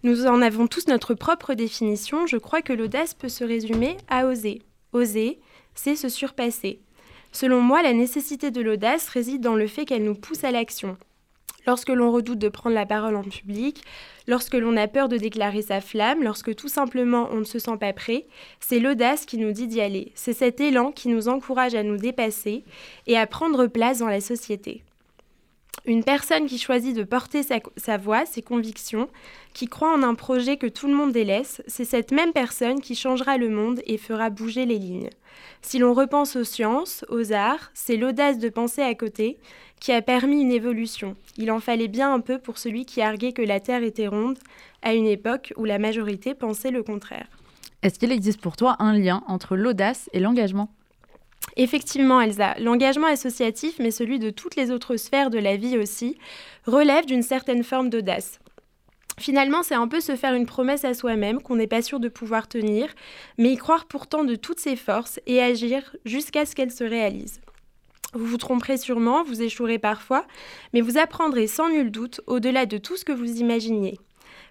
Nous 0.04 0.26
en 0.26 0.40
avons 0.40 0.68
tous 0.68 0.86
notre 0.86 1.14
propre 1.14 1.54
définition. 1.54 2.28
Je 2.28 2.36
crois 2.36 2.62
que 2.62 2.72
l'audace 2.72 3.12
peut 3.12 3.28
se 3.28 3.42
résumer 3.42 3.96
à 4.08 4.26
oser. 4.26 4.62
Oser, 4.92 5.40
c'est 5.74 5.96
se 5.96 6.08
surpasser. 6.08 6.80
Selon 7.32 7.60
moi, 7.60 7.82
la 7.82 7.92
nécessité 7.92 8.52
de 8.52 8.60
l'audace 8.60 9.08
réside 9.08 9.40
dans 9.40 9.56
le 9.56 9.66
fait 9.66 9.84
qu'elle 9.84 10.04
nous 10.04 10.14
pousse 10.14 10.44
à 10.44 10.52
l'action. 10.52 10.96
Lorsque 11.66 11.88
l'on 11.88 12.10
redoute 12.10 12.38
de 12.38 12.48
prendre 12.48 12.74
la 12.74 12.86
parole 12.86 13.16
en 13.16 13.22
public, 13.22 13.82
lorsque 14.26 14.54
l'on 14.54 14.76
a 14.76 14.88
peur 14.88 15.08
de 15.08 15.16
déclarer 15.16 15.62
sa 15.62 15.80
flamme, 15.80 16.22
lorsque 16.22 16.54
tout 16.54 16.68
simplement 16.68 17.28
on 17.32 17.38
ne 17.38 17.44
se 17.44 17.58
sent 17.58 17.76
pas 17.78 17.92
prêt, 17.92 18.26
c'est 18.60 18.80
l'audace 18.80 19.26
qui 19.26 19.38
nous 19.38 19.52
dit 19.52 19.66
d'y 19.66 19.80
aller. 19.80 20.12
C'est 20.14 20.32
cet 20.32 20.60
élan 20.60 20.92
qui 20.92 21.08
nous 21.08 21.28
encourage 21.28 21.74
à 21.74 21.82
nous 21.82 21.96
dépasser 21.96 22.64
et 23.06 23.16
à 23.16 23.26
prendre 23.26 23.66
place 23.66 23.98
dans 23.98 24.08
la 24.08 24.20
société. 24.20 24.82
Une 25.86 26.04
personne 26.04 26.46
qui 26.46 26.58
choisit 26.58 26.94
de 26.94 27.04
porter 27.04 27.42
sa, 27.42 27.96
voix, 27.96 28.26
ses 28.26 28.42
convictions, 28.42 29.08
qui 29.54 29.66
croit 29.66 29.94
en 29.94 30.02
un 30.02 30.14
projet 30.14 30.56
que 30.56 30.66
tout 30.66 30.86
le 30.86 30.94
monde 30.94 31.12
délaisse, 31.12 31.62
c'est 31.66 31.84
cette 31.84 32.12
même 32.12 32.32
personne 32.32 32.80
qui 32.80 32.94
changera 32.94 33.38
le 33.38 33.48
monde 33.48 33.80
et 33.86 33.96
fera 33.96 34.28
bouger 34.28 34.66
les 34.66 34.78
lignes. 34.78 35.10
Si 35.62 35.78
l'on 35.78 35.94
repense 35.94 36.36
aux 36.36 36.44
sciences, 36.44 37.04
aux 37.08 37.32
arts, 37.32 37.70
c'est 37.72 37.96
l'audace 37.96 38.38
de 38.38 38.48
penser 38.50 38.82
à 38.82 38.94
côté 38.94 39.38
qui 39.80 39.92
a 39.92 40.02
permis 40.02 40.42
une 40.42 40.52
évolution. 40.52 41.16
Il 41.38 41.50
en 41.50 41.60
fallait 41.60 41.88
bien 41.88 42.12
un 42.12 42.20
peu 42.20 42.38
pour 42.38 42.58
celui 42.58 42.84
qui 42.84 43.00
arguait 43.00 43.32
que 43.32 43.42
la 43.42 43.60
Terre 43.60 43.82
était 43.82 44.06
ronde 44.06 44.38
à 44.82 44.92
une 44.92 45.06
époque 45.06 45.54
où 45.56 45.64
la 45.64 45.78
majorité 45.78 46.34
pensait 46.34 46.70
le 46.70 46.82
contraire. 46.82 47.26
Est-ce 47.82 47.98
qu'il 47.98 48.12
existe 48.12 48.42
pour 48.42 48.56
toi 48.56 48.76
un 48.78 48.92
lien 48.92 49.22
entre 49.26 49.56
l'audace 49.56 50.10
et 50.12 50.20
l'engagement? 50.20 50.68
Effectivement, 51.56 52.20
Elsa, 52.20 52.54
l'engagement 52.58 53.06
associatif, 53.06 53.78
mais 53.78 53.90
celui 53.90 54.18
de 54.18 54.30
toutes 54.30 54.56
les 54.56 54.70
autres 54.70 54.96
sphères 54.96 55.30
de 55.30 55.38
la 55.38 55.56
vie 55.56 55.78
aussi, 55.78 56.16
relève 56.66 57.06
d'une 57.06 57.22
certaine 57.22 57.64
forme 57.64 57.90
d'audace. 57.90 58.38
Finalement, 59.18 59.62
c'est 59.62 59.74
un 59.74 59.88
peu 59.88 60.00
se 60.00 60.16
faire 60.16 60.34
une 60.34 60.46
promesse 60.46 60.84
à 60.84 60.94
soi-même 60.94 61.42
qu'on 61.42 61.56
n'est 61.56 61.66
pas 61.66 61.82
sûr 61.82 62.00
de 62.00 62.08
pouvoir 62.08 62.48
tenir, 62.48 62.88
mais 63.36 63.52
y 63.52 63.56
croire 63.56 63.86
pourtant 63.86 64.24
de 64.24 64.34
toutes 64.34 64.60
ses 64.60 64.76
forces 64.76 65.20
et 65.26 65.42
agir 65.42 65.94
jusqu'à 66.06 66.46
ce 66.46 66.54
qu'elle 66.54 66.70
se 66.70 66.84
réalise. 66.84 67.40
Vous 68.14 68.24
vous 68.24 68.38
tromperez 68.38 68.78
sûrement, 68.78 69.22
vous 69.22 69.42
échouerez 69.42 69.78
parfois, 69.78 70.26
mais 70.72 70.80
vous 70.80 70.98
apprendrez 70.98 71.46
sans 71.46 71.68
nul 71.68 71.90
doute 71.90 72.22
au-delà 72.26 72.66
de 72.66 72.78
tout 72.78 72.96
ce 72.96 73.04
que 73.04 73.12
vous 73.12 73.40
imaginiez. 73.40 73.98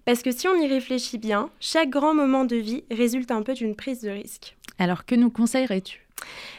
Parce 0.06 0.22
que 0.22 0.32
si 0.32 0.48
on 0.48 0.56
y 0.56 0.68
réfléchit 0.68 1.18
bien, 1.18 1.50
chaque 1.60 1.90
grand 1.90 2.14
moment 2.14 2.46
de 2.46 2.56
vie 2.56 2.84
résulte 2.92 3.32
un 3.32 3.42
peu 3.42 3.54
d'une 3.54 3.76
prise 3.76 4.02
de 4.02 4.10
risque. 4.10 4.56
Alors 4.78 5.06
que 5.06 5.16
nous 5.16 5.30
conseillerais-tu? 5.30 6.09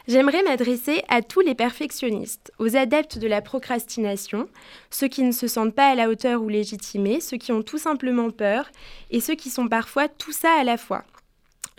J'aimerais 0.07 0.43
m'adresser 0.43 1.03
à 1.09 1.21
tous 1.21 1.41
les 1.41 1.55
perfectionnistes, 1.55 2.51
aux 2.59 2.75
adeptes 2.75 3.17
de 3.17 3.27
la 3.27 3.41
procrastination, 3.41 4.47
ceux 4.89 5.07
qui 5.07 5.23
ne 5.23 5.31
se 5.31 5.47
sentent 5.47 5.75
pas 5.75 5.89
à 5.89 5.95
la 5.95 6.09
hauteur 6.09 6.41
ou 6.41 6.49
légitimés, 6.49 7.21
ceux 7.21 7.37
qui 7.37 7.51
ont 7.51 7.61
tout 7.61 7.77
simplement 7.77 8.31
peur 8.31 8.69
et 9.11 9.21
ceux 9.21 9.35
qui 9.35 9.49
sont 9.49 9.67
parfois 9.67 10.07
tout 10.07 10.31
ça 10.31 10.51
à 10.59 10.63
la 10.63 10.77
fois. 10.77 11.03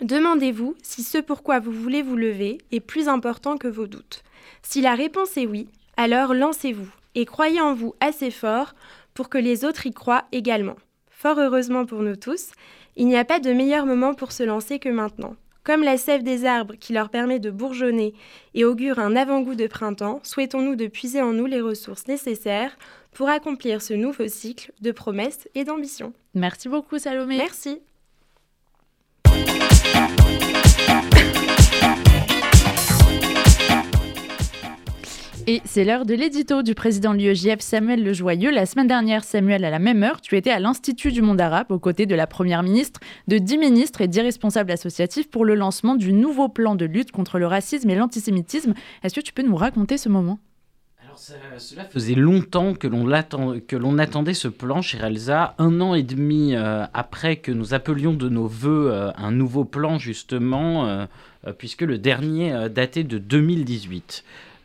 Demandez-vous 0.01 0.75
si 0.81 1.03
ce 1.03 1.17
pourquoi 1.17 1.59
vous 1.59 1.71
voulez 1.71 2.01
vous 2.01 2.15
lever 2.15 2.57
est 2.71 2.79
plus 2.79 3.07
important 3.07 3.57
que 3.57 3.67
vos 3.67 3.87
doutes. 3.87 4.23
Si 4.61 4.81
la 4.81 4.95
réponse 4.95 5.37
est 5.37 5.45
oui, 5.45 5.67
alors 5.97 6.33
lancez-vous 6.33 6.89
et 7.15 7.25
croyez 7.25 7.61
en 7.61 7.73
vous 7.73 7.93
assez 7.99 8.31
fort 8.31 8.73
pour 9.13 9.29
que 9.29 9.37
les 9.37 9.65
autres 9.65 9.85
y 9.85 9.93
croient 9.93 10.25
également. 10.31 10.75
Fort 11.09 11.39
heureusement 11.39 11.85
pour 11.85 12.01
nous 12.01 12.15
tous, 12.15 12.51
il 12.95 13.07
n'y 13.07 13.15
a 13.15 13.25
pas 13.25 13.39
de 13.39 13.53
meilleur 13.53 13.85
moment 13.85 14.13
pour 14.13 14.31
se 14.31 14.43
lancer 14.43 14.79
que 14.79 14.89
maintenant. 14.89 15.35
Comme 15.63 15.83
la 15.83 15.97
sève 15.97 16.23
des 16.23 16.45
arbres 16.45 16.75
qui 16.75 16.91
leur 16.91 17.09
permet 17.09 17.39
de 17.39 17.49
bourgeonner 17.49 18.13
et 18.53 18.65
augure 18.65 18.99
un 18.99 19.15
avant-goût 19.15 19.55
de 19.55 19.67
printemps, 19.67 20.19
souhaitons-nous 20.23 20.75
de 20.75 20.87
puiser 20.87 21.21
en 21.21 21.31
nous 21.31 21.45
les 21.45 21.61
ressources 21.61 22.07
nécessaires 22.07 22.77
pour 23.13 23.29
accomplir 23.29 23.81
ce 23.81 23.93
nouveau 23.93 24.27
cycle 24.27 24.73
de 24.81 24.91
promesses 24.91 25.47
et 25.55 25.63
d'ambition. 25.63 26.13
Merci 26.33 26.67
beaucoup 26.67 26.99
Salomé. 26.99 27.37
Merci. 27.37 27.81
Et 35.45 35.61
c'est 35.65 35.83
l'heure 35.83 36.05
de 36.05 36.13
l'édito 36.13 36.63
du 36.63 36.73
président 36.73 37.13
de 37.13 37.19
l'UEJF, 37.19 37.59
Samuel 37.59 38.01
Lejoyeux. 38.01 38.49
La 38.49 38.65
semaine 38.65 38.87
dernière, 38.87 39.25
Samuel, 39.25 39.65
à 39.65 39.69
la 39.69 39.79
même 39.79 40.01
heure, 40.01 40.21
tu 40.21 40.37
étais 40.37 40.51
à 40.51 40.59
l'Institut 40.59 41.11
du 41.11 41.21
monde 41.21 41.41
arabe 41.41 41.69
aux 41.69 41.79
côtés 41.79 42.05
de 42.05 42.15
la 42.15 42.27
Première 42.27 42.63
ministre, 42.63 43.01
de 43.27 43.37
10 43.39 43.57
ministres 43.57 43.99
et 43.99 44.07
10 44.07 44.21
responsables 44.21 44.71
associatifs 44.71 45.29
pour 45.29 45.43
le 45.43 45.55
lancement 45.55 45.95
du 45.95 46.13
nouveau 46.13 46.47
plan 46.47 46.75
de 46.75 46.85
lutte 46.85 47.11
contre 47.11 47.39
le 47.39 47.47
racisme 47.47 47.89
et 47.89 47.95
l'antisémitisme. 47.95 48.73
Est-ce 49.03 49.15
que 49.15 49.19
tu 49.19 49.33
peux 49.33 49.43
nous 49.43 49.57
raconter 49.57 49.97
ce 49.97 50.07
moment? 50.07 50.39
Alors 51.03 51.17
cela 51.59 51.83
faisait 51.83 52.15
longtemps 52.15 52.73
que 52.73 52.87
l'on 52.87 53.97
attendait 53.97 54.33
ce 54.33 54.47
plan 54.47 54.81
chez 54.81 54.97
Elsa, 54.97 55.55
un 55.57 55.81
an 55.81 55.93
et 55.93 56.03
demi 56.03 56.55
euh, 56.55 56.85
après 56.93 57.35
que 57.35 57.51
nous 57.51 57.73
appelions 57.73 58.13
de 58.13 58.29
nos 58.29 58.47
voeux 58.47 58.89
euh, 58.91 59.11
un 59.17 59.31
nouveau 59.31 59.65
plan 59.65 59.99
justement, 59.99 60.87
euh, 60.87 61.05
puisque 61.57 61.81
le 61.81 61.97
dernier 61.97 62.69
datait 62.69 63.03
de 63.03 63.17
2018. 63.17 64.23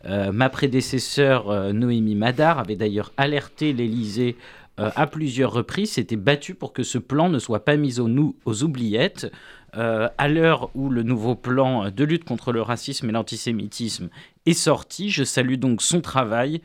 Euh, 0.09 0.32
ma 0.32 0.48
prédécesseur 0.48 1.50
euh, 1.50 1.72
Noémie 1.72 2.14
Madar 2.14 2.59
avait 2.59 2.76
d'ailleurs 2.76 3.12
alerté 3.16 3.72
l'Élysée 3.72 4.36
euh, 4.80 4.90
à 4.96 5.06
plusieurs 5.06 5.52
reprises, 5.52 5.92
s'était 5.92 6.16
battu 6.16 6.54
pour 6.54 6.72
que 6.72 6.82
ce 6.82 6.98
plan 6.98 7.28
ne 7.28 7.38
soit 7.38 7.64
pas 7.64 7.76
mis 7.76 8.00
aux, 8.00 8.09
aux 8.44 8.62
oubliettes. 8.62 9.30
à 9.74 10.28
l'heure 10.28 10.70
où 10.74 10.88
le 10.88 11.02
nouveau 11.02 11.34
plan 11.34 11.90
de 11.90 12.04
lutte 12.04 12.24
contre 12.24 12.52
le 12.52 12.62
racisme 12.62 13.11
et 13.11 13.12
l'antisémitisme 13.12 14.09
est 14.46 14.54
sorti, 14.54 15.11
je 15.11 15.24
salue 15.24 15.56
donc 15.56 15.82
son 15.82 16.00
travail 16.00 16.62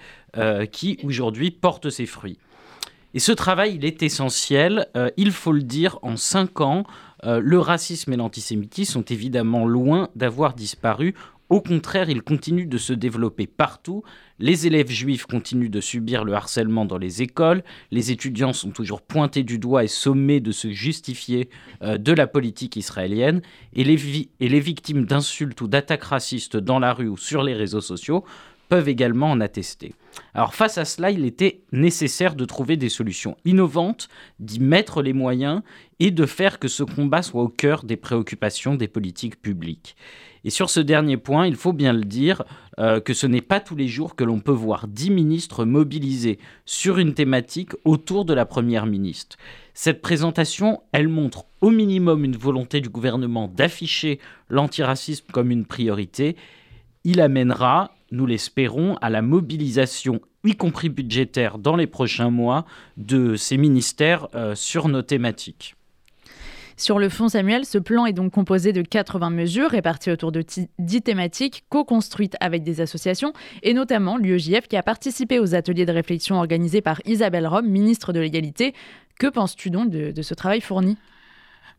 qui 0.71 0.97
aujourd'hui 1.03 1.51
porte 1.51 1.89
ses 1.89 2.05
fruits. 2.05 2.39
Et 3.13 3.19
ce 3.19 3.33
travail, 3.33 3.75
il 3.75 3.83
est 3.83 4.01
essentiel, 4.03 4.87
il 5.17 5.31
faut 5.31 5.51
le 5.51 5.63
dire, 5.63 5.99
en 6.01 6.15
cinq 6.15 6.61
ans, 6.61 6.85
le 7.23 7.59
racisme 7.59 8.13
et 8.13 8.17
l'antisémitisme 8.17 8.93
sont 8.93 9.05
évidemment 9.05 9.65
loin 9.65 10.09
d'avoir 10.15 10.53
disparu. 10.53 11.13
Au 11.53 11.61
contraire, 11.61 12.09
il 12.09 12.23
continue 12.23 12.65
de 12.65 12.79
se 12.79 12.93
développer 12.93 13.45
partout. 13.45 14.01
Les 14.39 14.65
élèves 14.65 14.89
juifs 14.89 15.27
continuent 15.27 15.69
de 15.69 15.81
subir 15.81 16.23
le 16.23 16.33
harcèlement 16.33 16.83
dans 16.83 16.97
les 16.97 17.21
écoles. 17.21 17.63
Les 17.91 18.09
étudiants 18.09 18.53
sont 18.53 18.71
toujours 18.71 19.03
pointés 19.03 19.43
du 19.43 19.59
doigt 19.59 19.83
et 19.83 19.87
sommés 19.87 20.39
de 20.39 20.51
se 20.51 20.71
justifier 20.71 21.49
euh, 21.83 21.99
de 21.99 22.11
la 22.11 22.25
politique 22.25 22.75
israélienne. 22.75 23.43
Et 23.73 23.83
les, 23.83 24.29
et 24.39 24.49
les 24.49 24.59
victimes 24.59 25.05
d'insultes 25.05 25.61
ou 25.61 25.67
d'attaques 25.67 26.05
racistes 26.05 26.57
dans 26.57 26.79
la 26.79 26.91
rue 26.91 27.07
ou 27.07 27.17
sur 27.17 27.43
les 27.43 27.53
réseaux 27.53 27.81
sociaux 27.81 28.25
peuvent 28.73 28.89
également 28.89 29.29
en 29.29 29.39
attester. 29.39 29.93
Alors 30.33 30.55
face 30.55 30.79
à 30.79 30.85
cela, 30.85 31.11
il 31.11 31.25
était 31.25 31.61
nécessaire 31.71 32.33
de 32.33 32.43
trouver 32.43 32.75
des 32.75 32.89
solutions 32.89 33.37
innovantes, 33.45 34.09
d'y 34.39 34.59
mettre 34.59 35.03
les 35.03 35.13
moyens 35.13 35.61
et 35.99 36.09
de 36.09 36.25
faire 36.25 36.57
que 36.57 36.67
ce 36.67 36.81
combat 36.81 37.21
soit 37.21 37.43
au 37.43 37.49
cœur 37.49 37.83
des 37.83 37.97
préoccupations 37.97 38.73
des 38.73 38.87
politiques 38.87 39.39
publiques. 39.39 39.95
Et 40.43 40.49
sur 40.49 40.71
ce 40.71 40.79
dernier 40.79 41.17
point, 41.17 41.45
il 41.45 41.55
faut 41.55 41.71
bien 41.71 41.93
le 41.93 42.03
dire, 42.03 42.41
euh, 42.79 42.99
que 42.99 43.13
ce 43.13 43.27
n'est 43.27 43.41
pas 43.41 43.59
tous 43.59 43.75
les 43.75 43.87
jours 43.87 44.15
que 44.15 44.23
l'on 44.23 44.39
peut 44.39 44.51
voir 44.51 44.87
dix 44.87 45.11
ministres 45.11 45.65
mobilisés 45.65 46.39
sur 46.65 46.97
une 46.97 47.13
thématique 47.13 47.73
autour 47.85 48.25
de 48.25 48.33
la 48.33 48.47
Première 48.47 48.87
ministre. 48.87 49.37
Cette 49.75 50.01
présentation, 50.01 50.81
elle 50.93 51.09
montre 51.09 51.45
au 51.61 51.69
minimum 51.69 52.25
une 52.25 52.37
volonté 52.37 52.81
du 52.81 52.89
gouvernement 52.89 53.47
d'afficher 53.47 54.19
l'antiracisme 54.49 55.27
comme 55.31 55.51
une 55.51 55.65
priorité. 55.65 56.35
Il 57.03 57.21
amènera, 57.21 57.91
nous 58.13 58.25
l'espérons, 58.25 58.95
à 59.01 59.09
la 59.09 59.21
mobilisation, 59.21 60.21
y 60.45 60.55
compris 60.55 60.89
budgétaire, 60.89 61.57
dans 61.57 61.75
les 61.75 61.87
prochains 61.87 62.29
mois, 62.29 62.65
de 62.95 63.35
ces 63.35 63.57
ministères 63.57 64.27
euh, 64.35 64.55
sur 64.55 64.87
nos 64.87 65.01
thématiques. 65.01 65.75
Sur 66.77 66.99
le 66.99 67.09
fond, 67.09 67.29
Samuel, 67.29 67.65
ce 67.65 67.77
plan 67.77 68.05
est 68.05 68.13
donc 68.13 68.33
composé 68.33 68.73
de 68.73 68.81
80 68.81 69.29
mesures 69.29 69.69
réparties 69.69 70.11
autour 70.11 70.31
de 70.31 70.43
10 70.79 71.01
thématiques 71.01 71.65
co-construites 71.69 72.35
avec 72.39 72.63
des 72.63 72.81
associations 72.81 73.33
et 73.61 73.73
notamment 73.73 74.17
l'UEJF 74.17 74.67
qui 74.67 74.75
a 74.75 74.83
participé 74.83 75.39
aux 75.39 75.53
ateliers 75.55 75.85
de 75.85 75.91
réflexion 75.91 76.37
organisés 76.37 76.81
par 76.81 76.99
Isabelle 77.05 77.47
Rome, 77.47 77.67
ministre 77.67 78.11
de 78.11 78.19
l'égalité. 78.19 78.73
Que 79.19 79.27
penses-tu 79.27 79.69
donc 79.69 79.91
de, 79.91 80.21
ce 80.21 80.33
travail 80.33 80.61
fourni? 80.61 80.97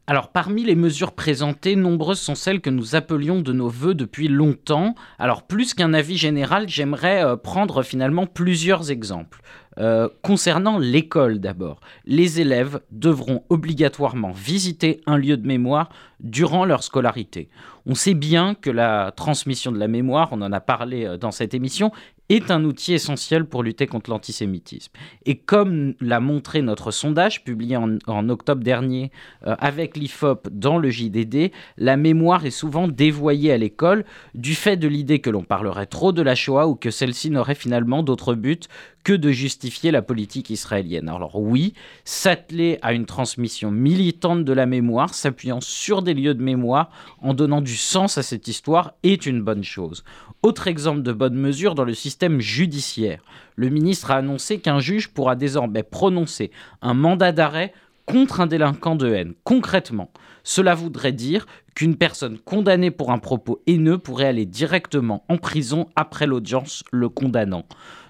Alors 0.06 0.28
parmi 0.28 0.64
les 0.64 0.74
mesures 0.74 1.12
présentées, 1.12 1.76
nombreuses 1.76 2.20
sont 2.20 2.34
celles 2.34 2.60
que 2.60 2.68
nous 2.68 2.94
appelions 2.94 3.40
de 3.40 3.54
nos 3.54 3.68
voeux 3.68 3.94
depuis 3.94 4.28
longtemps. 4.28 4.94
Alors 5.18 5.44
plus 5.44 5.72
qu'un 5.72 5.94
avis 5.94 6.18
général, 6.18 6.68
j'aimerais 6.68 7.24
euh, 7.24 7.36
prendre 7.36 7.82
finalement 7.82 8.26
plusieurs 8.26 8.90
exemples. 8.90 9.40
Euh, 9.78 10.08
concernant 10.22 10.78
l'école 10.78 11.40
d'abord, 11.40 11.80
les 12.04 12.40
élèves 12.40 12.80
devront 12.92 13.42
obligatoirement 13.48 14.30
visiter 14.30 15.00
un 15.06 15.16
lieu 15.16 15.36
de 15.36 15.46
mémoire 15.46 15.88
durant 16.20 16.64
leur 16.64 16.84
scolarité. 16.84 17.48
On 17.86 17.94
sait 17.94 18.14
bien 18.14 18.54
que 18.54 18.70
la 18.70 19.12
transmission 19.16 19.72
de 19.72 19.78
la 19.78 19.88
mémoire, 19.88 20.28
on 20.30 20.42
en 20.42 20.52
a 20.52 20.60
parlé 20.60 21.06
euh, 21.06 21.16
dans 21.16 21.32
cette 21.32 21.54
émission, 21.54 21.90
est 22.28 22.50
un 22.50 22.64
outil 22.64 22.94
essentiel 22.94 23.44
pour 23.44 23.62
lutter 23.62 23.86
contre 23.86 24.10
l'antisémitisme. 24.10 24.92
Et 25.26 25.36
comme 25.36 25.94
l'a 26.00 26.20
montré 26.20 26.62
notre 26.62 26.90
sondage 26.90 27.44
publié 27.44 27.76
en, 27.76 28.28
octobre 28.28 28.62
dernier 28.62 29.10
euh, 29.46 29.54
avec 29.58 29.96
l'IFOP 29.96 30.48
dans 30.50 30.78
le 30.78 30.90
JDD, 30.90 31.52
la 31.76 31.96
mémoire 31.96 32.46
est 32.46 32.50
souvent 32.50 32.88
dévoyée 32.88 33.52
à 33.52 33.58
l'école 33.58 34.04
du 34.34 34.54
fait 34.54 34.76
de 34.76 34.88
l'idée 34.88 35.18
que 35.18 35.30
l'on 35.30 35.44
parlerait 35.44 35.86
trop 35.86 36.12
de 36.12 36.22
la 36.22 36.34
Shoah 36.34 36.66
ou 36.66 36.74
que 36.74 36.90
celle-ci 36.90 37.30
n'aurait 37.30 37.54
finalement 37.54 38.02
d'autre 38.02 38.34
but 38.34 38.68
que 39.04 39.12
de 39.12 39.30
justifier 39.30 39.90
la 39.90 40.02
politique 40.02 40.50
israélienne. 40.50 41.08
Alors 41.08 41.36
oui, 41.36 41.74
s'atteler 42.04 42.78
à 42.82 42.94
une 42.94 43.06
transmission 43.06 43.70
militante 43.70 44.44
de 44.44 44.52
la 44.52 44.66
mémoire, 44.66 45.14
s'appuyant 45.14 45.60
sur 45.60 46.02
des 46.02 46.14
lieux 46.14 46.34
de 46.34 46.42
mémoire, 46.42 46.90
en 47.20 47.34
donnant 47.34 47.60
du 47.60 47.76
sens 47.76 48.18
à 48.18 48.22
cette 48.22 48.48
histoire, 48.48 48.94
est 49.02 49.26
une 49.26 49.42
bonne 49.42 49.62
chose. 49.62 50.04
Autre 50.42 50.66
exemple 50.66 51.02
de 51.02 51.12
bonne 51.12 51.36
mesure 51.36 51.74
dans 51.74 51.84
le 51.84 51.94
système 51.94 52.40
judiciaire. 52.40 53.22
Le 53.56 53.68
ministre 53.68 54.10
a 54.10 54.16
annoncé 54.16 54.58
qu'un 54.58 54.80
juge 54.80 55.08
pourra 55.08 55.36
désormais 55.36 55.82
prononcer 55.82 56.50
un 56.82 56.94
mandat 56.94 57.32
d'arrêt 57.32 57.72
contre 58.06 58.40
un 58.40 58.46
délinquant 58.46 58.96
de 58.96 59.08
haine. 59.12 59.34
Concrètement, 59.44 60.10
cela 60.42 60.74
voudrait 60.74 61.12
dire 61.12 61.46
qu'une 61.74 61.96
personne 61.96 62.38
condamnée 62.38 62.90
pour 62.90 63.10
un 63.10 63.18
propos 63.18 63.62
haineux 63.66 63.98
pourrait 63.98 64.26
aller 64.26 64.46
directement 64.46 65.24
en 65.28 65.36
prison 65.36 65.88
après 65.96 66.26
l'audience 66.26 66.84
le 66.92 67.08
condamnant. 67.08 67.64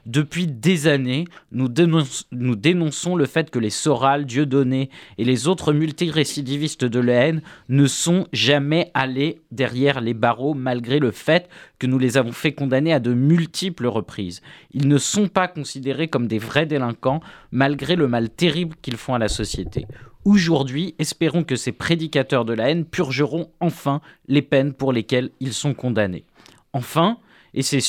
Depuis 0.07 0.47
des 0.47 0.87
années, 0.87 1.25
nous, 1.51 1.69
dénonçons 1.69 3.17
le 3.17 3.25
fait 3.25 3.51
que 3.51 3.59
les 3.59 3.71
Soral, 3.71 4.27
Dieudonné 4.27 4.91
et 5.17 5.25
les 5.25 5.49
autres 5.49 5.73
multirécidivistes 5.73 6.85
de 6.85 7.01
la 7.01 7.15
haine 7.15 7.43
ne 7.71 7.87
sont 7.87 8.27
jamais 8.31 8.91
allés 8.93 9.41
derrière 9.51 10.03
les 10.03 10.13
barreaux 10.13 10.53
malgré 10.53 10.99
le 10.99 11.11
fait 11.11 11.49
que 11.79 11.87
nous 11.87 11.99
les 11.99 12.19
avons 12.19 12.33
fait 12.33 12.53
condamner 12.53 12.93
à 12.93 13.01
de 13.01 13.15
multiples 13.15 13.87
reprises. 13.87 14.43
Ils 14.73 14.89
ne 14.89 14.99
sont 14.99 15.29
pas 15.29 15.49
considérés 15.49 16.09
comme 16.09 16.27
des 16.27 16.39
vrais 16.39 16.67
délinquants 16.67 17.21
malgré 17.51 17.97
le 17.97 18.07
mal 18.07 18.29
terrible 18.29 18.77
qu'ils 18.83 18.99
font 18.99 19.15
à 19.15 19.19
la 19.19 19.29
société. 19.29 19.87
Aujourd'hui, 20.25 20.95
espérons 20.99 21.45
que 21.45 21.55
ces 21.55 21.73
prédicateurs 21.73 22.47
de 22.47 22.55
la 22.55 22.71
haine 22.71 22.87
purgeront 22.87 23.51
enfin 23.61 24.01
les 24.27 24.41
peines 24.41 24.73
pour 24.73 24.91
lesquelles 24.91 25.31
ils 25.41 25.53
sont 25.53 25.75
condamnés. 25.75 26.25
Enfin, 26.73 27.19
et 27.55 27.63
c'est, 27.63 27.81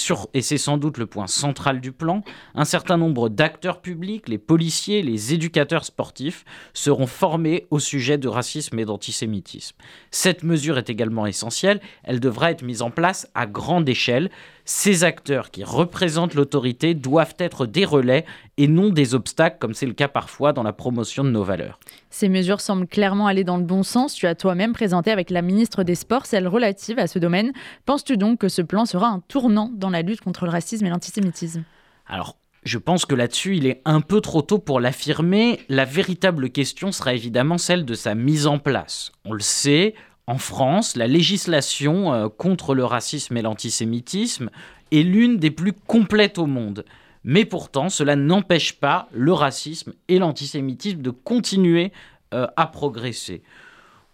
sans 0.57 0.77
doute 0.77 0.99
le 0.99 1.07
point 1.07 1.25
central 1.25 1.81
du 1.81 1.91
plan, 1.91 2.23
un 2.53 2.65
certain 2.65 2.97
nombre 2.97 3.29
d'acteurs 3.29 3.81
publics, 3.81 4.29
les 4.29 4.37
policiers, 4.37 5.01
les 5.01 5.33
éducateurs 5.33 5.85
sportifs, 5.85 6.45
seront 6.73 7.07
formés 7.07 7.65
au 7.71 7.79
sujet 7.79 8.19
de 8.19 8.27
racisme 8.27 8.77
et 8.77 8.85
d'antisémitisme. 8.85 9.75
Cette 10.11 10.43
mesure 10.43 10.77
est 10.77 10.91
également 10.91 11.25
essentielle, 11.25 11.81
elle 12.03 12.19
devra 12.19 12.51
être 12.51 12.61
mise 12.61 12.83
en 12.83 12.91
place 12.91 13.27
à 13.33 13.47
grande 13.47 13.89
échelle. 13.89 14.29
Ces 14.67 15.03
acteurs 15.03 15.51
qui 15.51 15.63
représentent 15.63 16.33
l'autorité 16.33 16.95
doivent 16.95 17.35
être 17.37 17.67
des 17.67 17.85
relais 17.85 18.25
et 18.57 18.67
non 18.67 18.89
des 18.89 19.13
obstacles, 19.13 19.57
comme 19.59 19.75
c'est 19.75 19.85
le 19.85 19.93
cas 19.93 20.07
parfois 20.07 20.53
dans 20.53 20.63
la 20.63 20.73
promotion 20.73 21.23
de 21.23 21.29
nos 21.29 21.43
valeurs. 21.43 21.79
Ces 22.09 22.29
mesures 22.29 22.61
semblent 22.61 22.87
clairement 22.87 23.27
aller 23.27 23.43
dans 23.43 23.57
le 23.57 23.63
bon 23.63 23.83
sens. 23.83 24.15
Tu 24.15 24.25
as 24.25 24.33
toi-même 24.33 24.73
présenté 24.73 25.11
avec 25.11 25.29
la 25.29 25.43
ministre 25.43 25.83
des 25.83 25.93
Sports 25.93 26.25
celles 26.25 26.47
relatives 26.47 26.97
à 26.97 27.05
ce 27.05 27.19
domaine. 27.19 27.53
Penses-tu 27.85 28.17
donc 28.17 28.39
que 28.39 28.49
ce 28.49 28.63
plan 28.63 28.85
sera 28.85 29.07
un 29.07 29.19
tournant 29.27 29.69
dans 29.71 29.91
la 29.91 30.01
lutte 30.01 30.21
contre 30.21 30.45
le 30.45 30.51
racisme 30.51 30.87
et 30.87 30.89
l'antisémitisme? 30.89 31.63
Alors, 32.07 32.35
je 32.63 32.79
pense 32.79 33.05
que 33.05 33.13
là-dessus, 33.13 33.57
il 33.57 33.67
est 33.67 33.83
un 33.85 34.01
peu 34.01 34.19
trop 34.19 34.41
tôt 34.41 34.57
pour 34.57 34.79
l'affirmer. 34.79 35.59
La 35.69 35.85
véritable 35.85 36.49
question 36.49 36.91
sera 36.91 37.13
évidemment 37.13 37.59
celle 37.59 37.85
de 37.85 37.93
sa 37.93 38.15
mise 38.15 38.47
en 38.47 38.57
place. 38.57 39.11
On 39.25 39.33
le 39.33 39.41
sait, 39.41 39.93
en 40.27 40.37
France, 40.37 40.95
la 40.95 41.07
législation 41.07 42.13
euh, 42.13 42.29
contre 42.29 42.73
le 42.73 42.83
racisme 42.83 43.37
et 43.37 43.41
l'antisémitisme 43.41 44.49
est 44.91 45.03
l'une 45.03 45.37
des 45.37 45.51
plus 45.51 45.73
complètes 45.73 46.39
au 46.39 46.47
monde. 46.47 46.85
Mais 47.23 47.45
pourtant, 47.45 47.89
cela 47.89 48.15
n'empêche 48.15 48.73
pas 48.79 49.07
le 49.11 49.33
racisme 49.33 49.93
et 50.07 50.19
l'antisémitisme 50.19 51.01
de 51.01 51.11
continuer 51.11 51.91
euh, 52.33 52.47
à 52.55 52.67
progresser. 52.67 53.43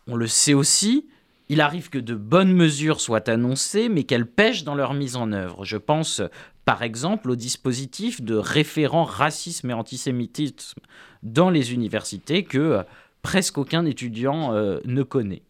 On 0.08 0.16
le 0.16 0.28
sait 0.28 0.54
aussi, 0.54 1.08
il 1.48 1.62
arrive 1.62 1.90
que 1.90 1.98
de 1.98 2.16
bonnes 2.16 2.54
mesures 2.54 3.00
soient 3.00 3.30
annoncées, 3.30 3.88
mais 3.88 4.04
qu'elles 4.04 4.30
pêchent 4.30 4.64
dans 4.64 4.76
leur 4.76 4.94
mise 4.94 5.16
en 5.16 5.32
œuvre. 5.32 5.64
Je 5.64 5.78
pense 5.78 6.22
par 6.66 6.84
exemple 6.84 7.30
au 7.30 7.36
dispositif 7.38 8.22
de 8.22 8.36
référent 8.36 9.06
racisme 9.06 9.70
et 9.70 9.74
antisémitisme 9.74 10.82
dans 11.24 11.50
les 11.50 11.74
universités 11.74 12.44
que 12.44 12.58
euh, 12.58 12.84
presque 13.22 13.58
aucun 13.58 13.86
étudiant 13.86 14.52
ne 14.52 15.04
connaît. 15.04 15.44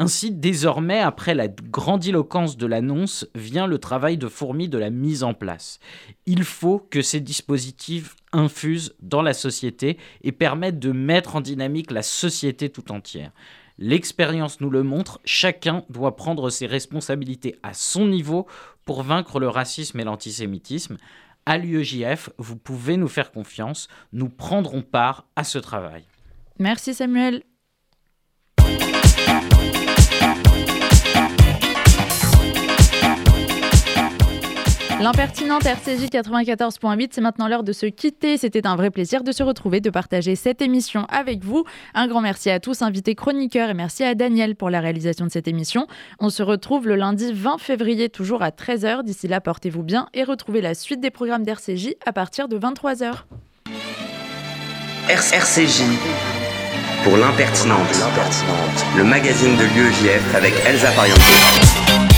Ainsi, 0.00 0.30
désormais, 0.30 1.00
après 1.00 1.34
la 1.34 1.48
grandiloquence 1.48 2.56
de 2.56 2.66
l'annonce, 2.66 3.26
vient 3.34 3.66
le 3.66 3.78
travail 3.78 4.16
de 4.16 4.28
fourmi 4.28 4.68
de 4.68 4.78
la 4.78 4.90
mise 4.90 5.24
en 5.24 5.34
place. 5.34 5.80
Il 6.24 6.44
faut 6.44 6.78
que 6.78 7.02
ces 7.02 7.18
dispositifs 7.18 8.14
infusent 8.32 8.94
dans 9.00 9.22
la 9.22 9.34
société 9.34 9.98
et 10.22 10.30
permettent 10.30 10.78
de 10.78 10.92
mettre 10.92 11.34
en 11.34 11.40
dynamique 11.40 11.90
la 11.90 12.02
société 12.02 12.70
tout 12.70 12.92
entière. 12.92 13.32
L'expérience 13.78 14.60
nous 14.60 14.70
le 14.70 14.84
montre, 14.84 15.20
chacun 15.24 15.84
doit 15.90 16.14
prendre 16.14 16.48
ses 16.48 16.66
responsabilités 16.66 17.56
à 17.64 17.74
son 17.74 18.06
niveau 18.06 18.46
pour 18.84 19.02
vaincre 19.02 19.40
le 19.40 19.48
racisme 19.48 19.98
et 19.98 20.04
l'antisémitisme. 20.04 20.96
À 21.44 21.58
l'UEJF, 21.58 22.30
vous 22.38 22.56
pouvez 22.56 22.96
nous 22.96 23.08
faire 23.08 23.32
confiance, 23.32 23.88
nous 24.12 24.28
prendrons 24.28 24.82
part 24.82 25.26
à 25.34 25.42
ce 25.42 25.58
travail. 25.58 26.04
Merci 26.58 26.94
Samuel. 26.94 27.42
L'impertinente 35.00 35.64
RCJ 35.64 36.06
94.8, 36.06 37.10
c'est 37.12 37.20
maintenant 37.20 37.46
l'heure 37.46 37.62
de 37.62 37.72
se 37.72 37.86
quitter. 37.86 38.36
C'était 38.36 38.66
un 38.66 38.74
vrai 38.74 38.90
plaisir 38.90 39.22
de 39.22 39.30
se 39.30 39.44
retrouver, 39.44 39.80
de 39.80 39.90
partager 39.90 40.34
cette 40.34 40.60
émission 40.60 41.06
avec 41.08 41.44
vous. 41.44 41.64
Un 41.94 42.08
grand 42.08 42.20
merci 42.20 42.50
à 42.50 42.58
tous, 42.58 42.82
invités 42.82 43.14
chroniqueurs, 43.14 43.70
et 43.70 43.74
merci 43.74 44.02
à 44.02 44.16
Daniel 44.16 44.56
pour 44.56 44.70
la 44.70 44.80
réalisation 44.80 45.24
de 45.24 45.30
cette 45.30 45.46
émission. 45.46 45.86
On 46.18 46.30
se 46.30 46.42
retrouve 46.42 46.88
le 46.88 46.96
lundi 46.96 47.32
20 47.32 47.58
février, 47.58 48.08
toujours 48.08 48.42
à 48.42 48.50
13h. 48.50 49.04
D'ici 49.04 49.28
là, 49.28 49.40
portez-vous 49.40 49.84
bien 49.84 50.08
et 50.14 50.24
retrouvez 50.24 50.60
la 50.60 50.74
suite 50.74 51.00
des 51.00 51.10
programmes 51.10 51.44
d'RCJ 51.44 51.90
à 52.04 52.12
partir 52.12 52.48
de 52.48 52.58
23h. 52.58 53.22
RCJ 55.08 55.82
pour 57.04 57.16
l'impertinente, 57.16 57.78
le 58.96 59.04
magazine 59.04 59.56
de 59.56 59.62
l'UEJF 59.62 60.34
avec 60.34 60.54
Elsa 60.66 60.90
Pariente. 60.90 62.17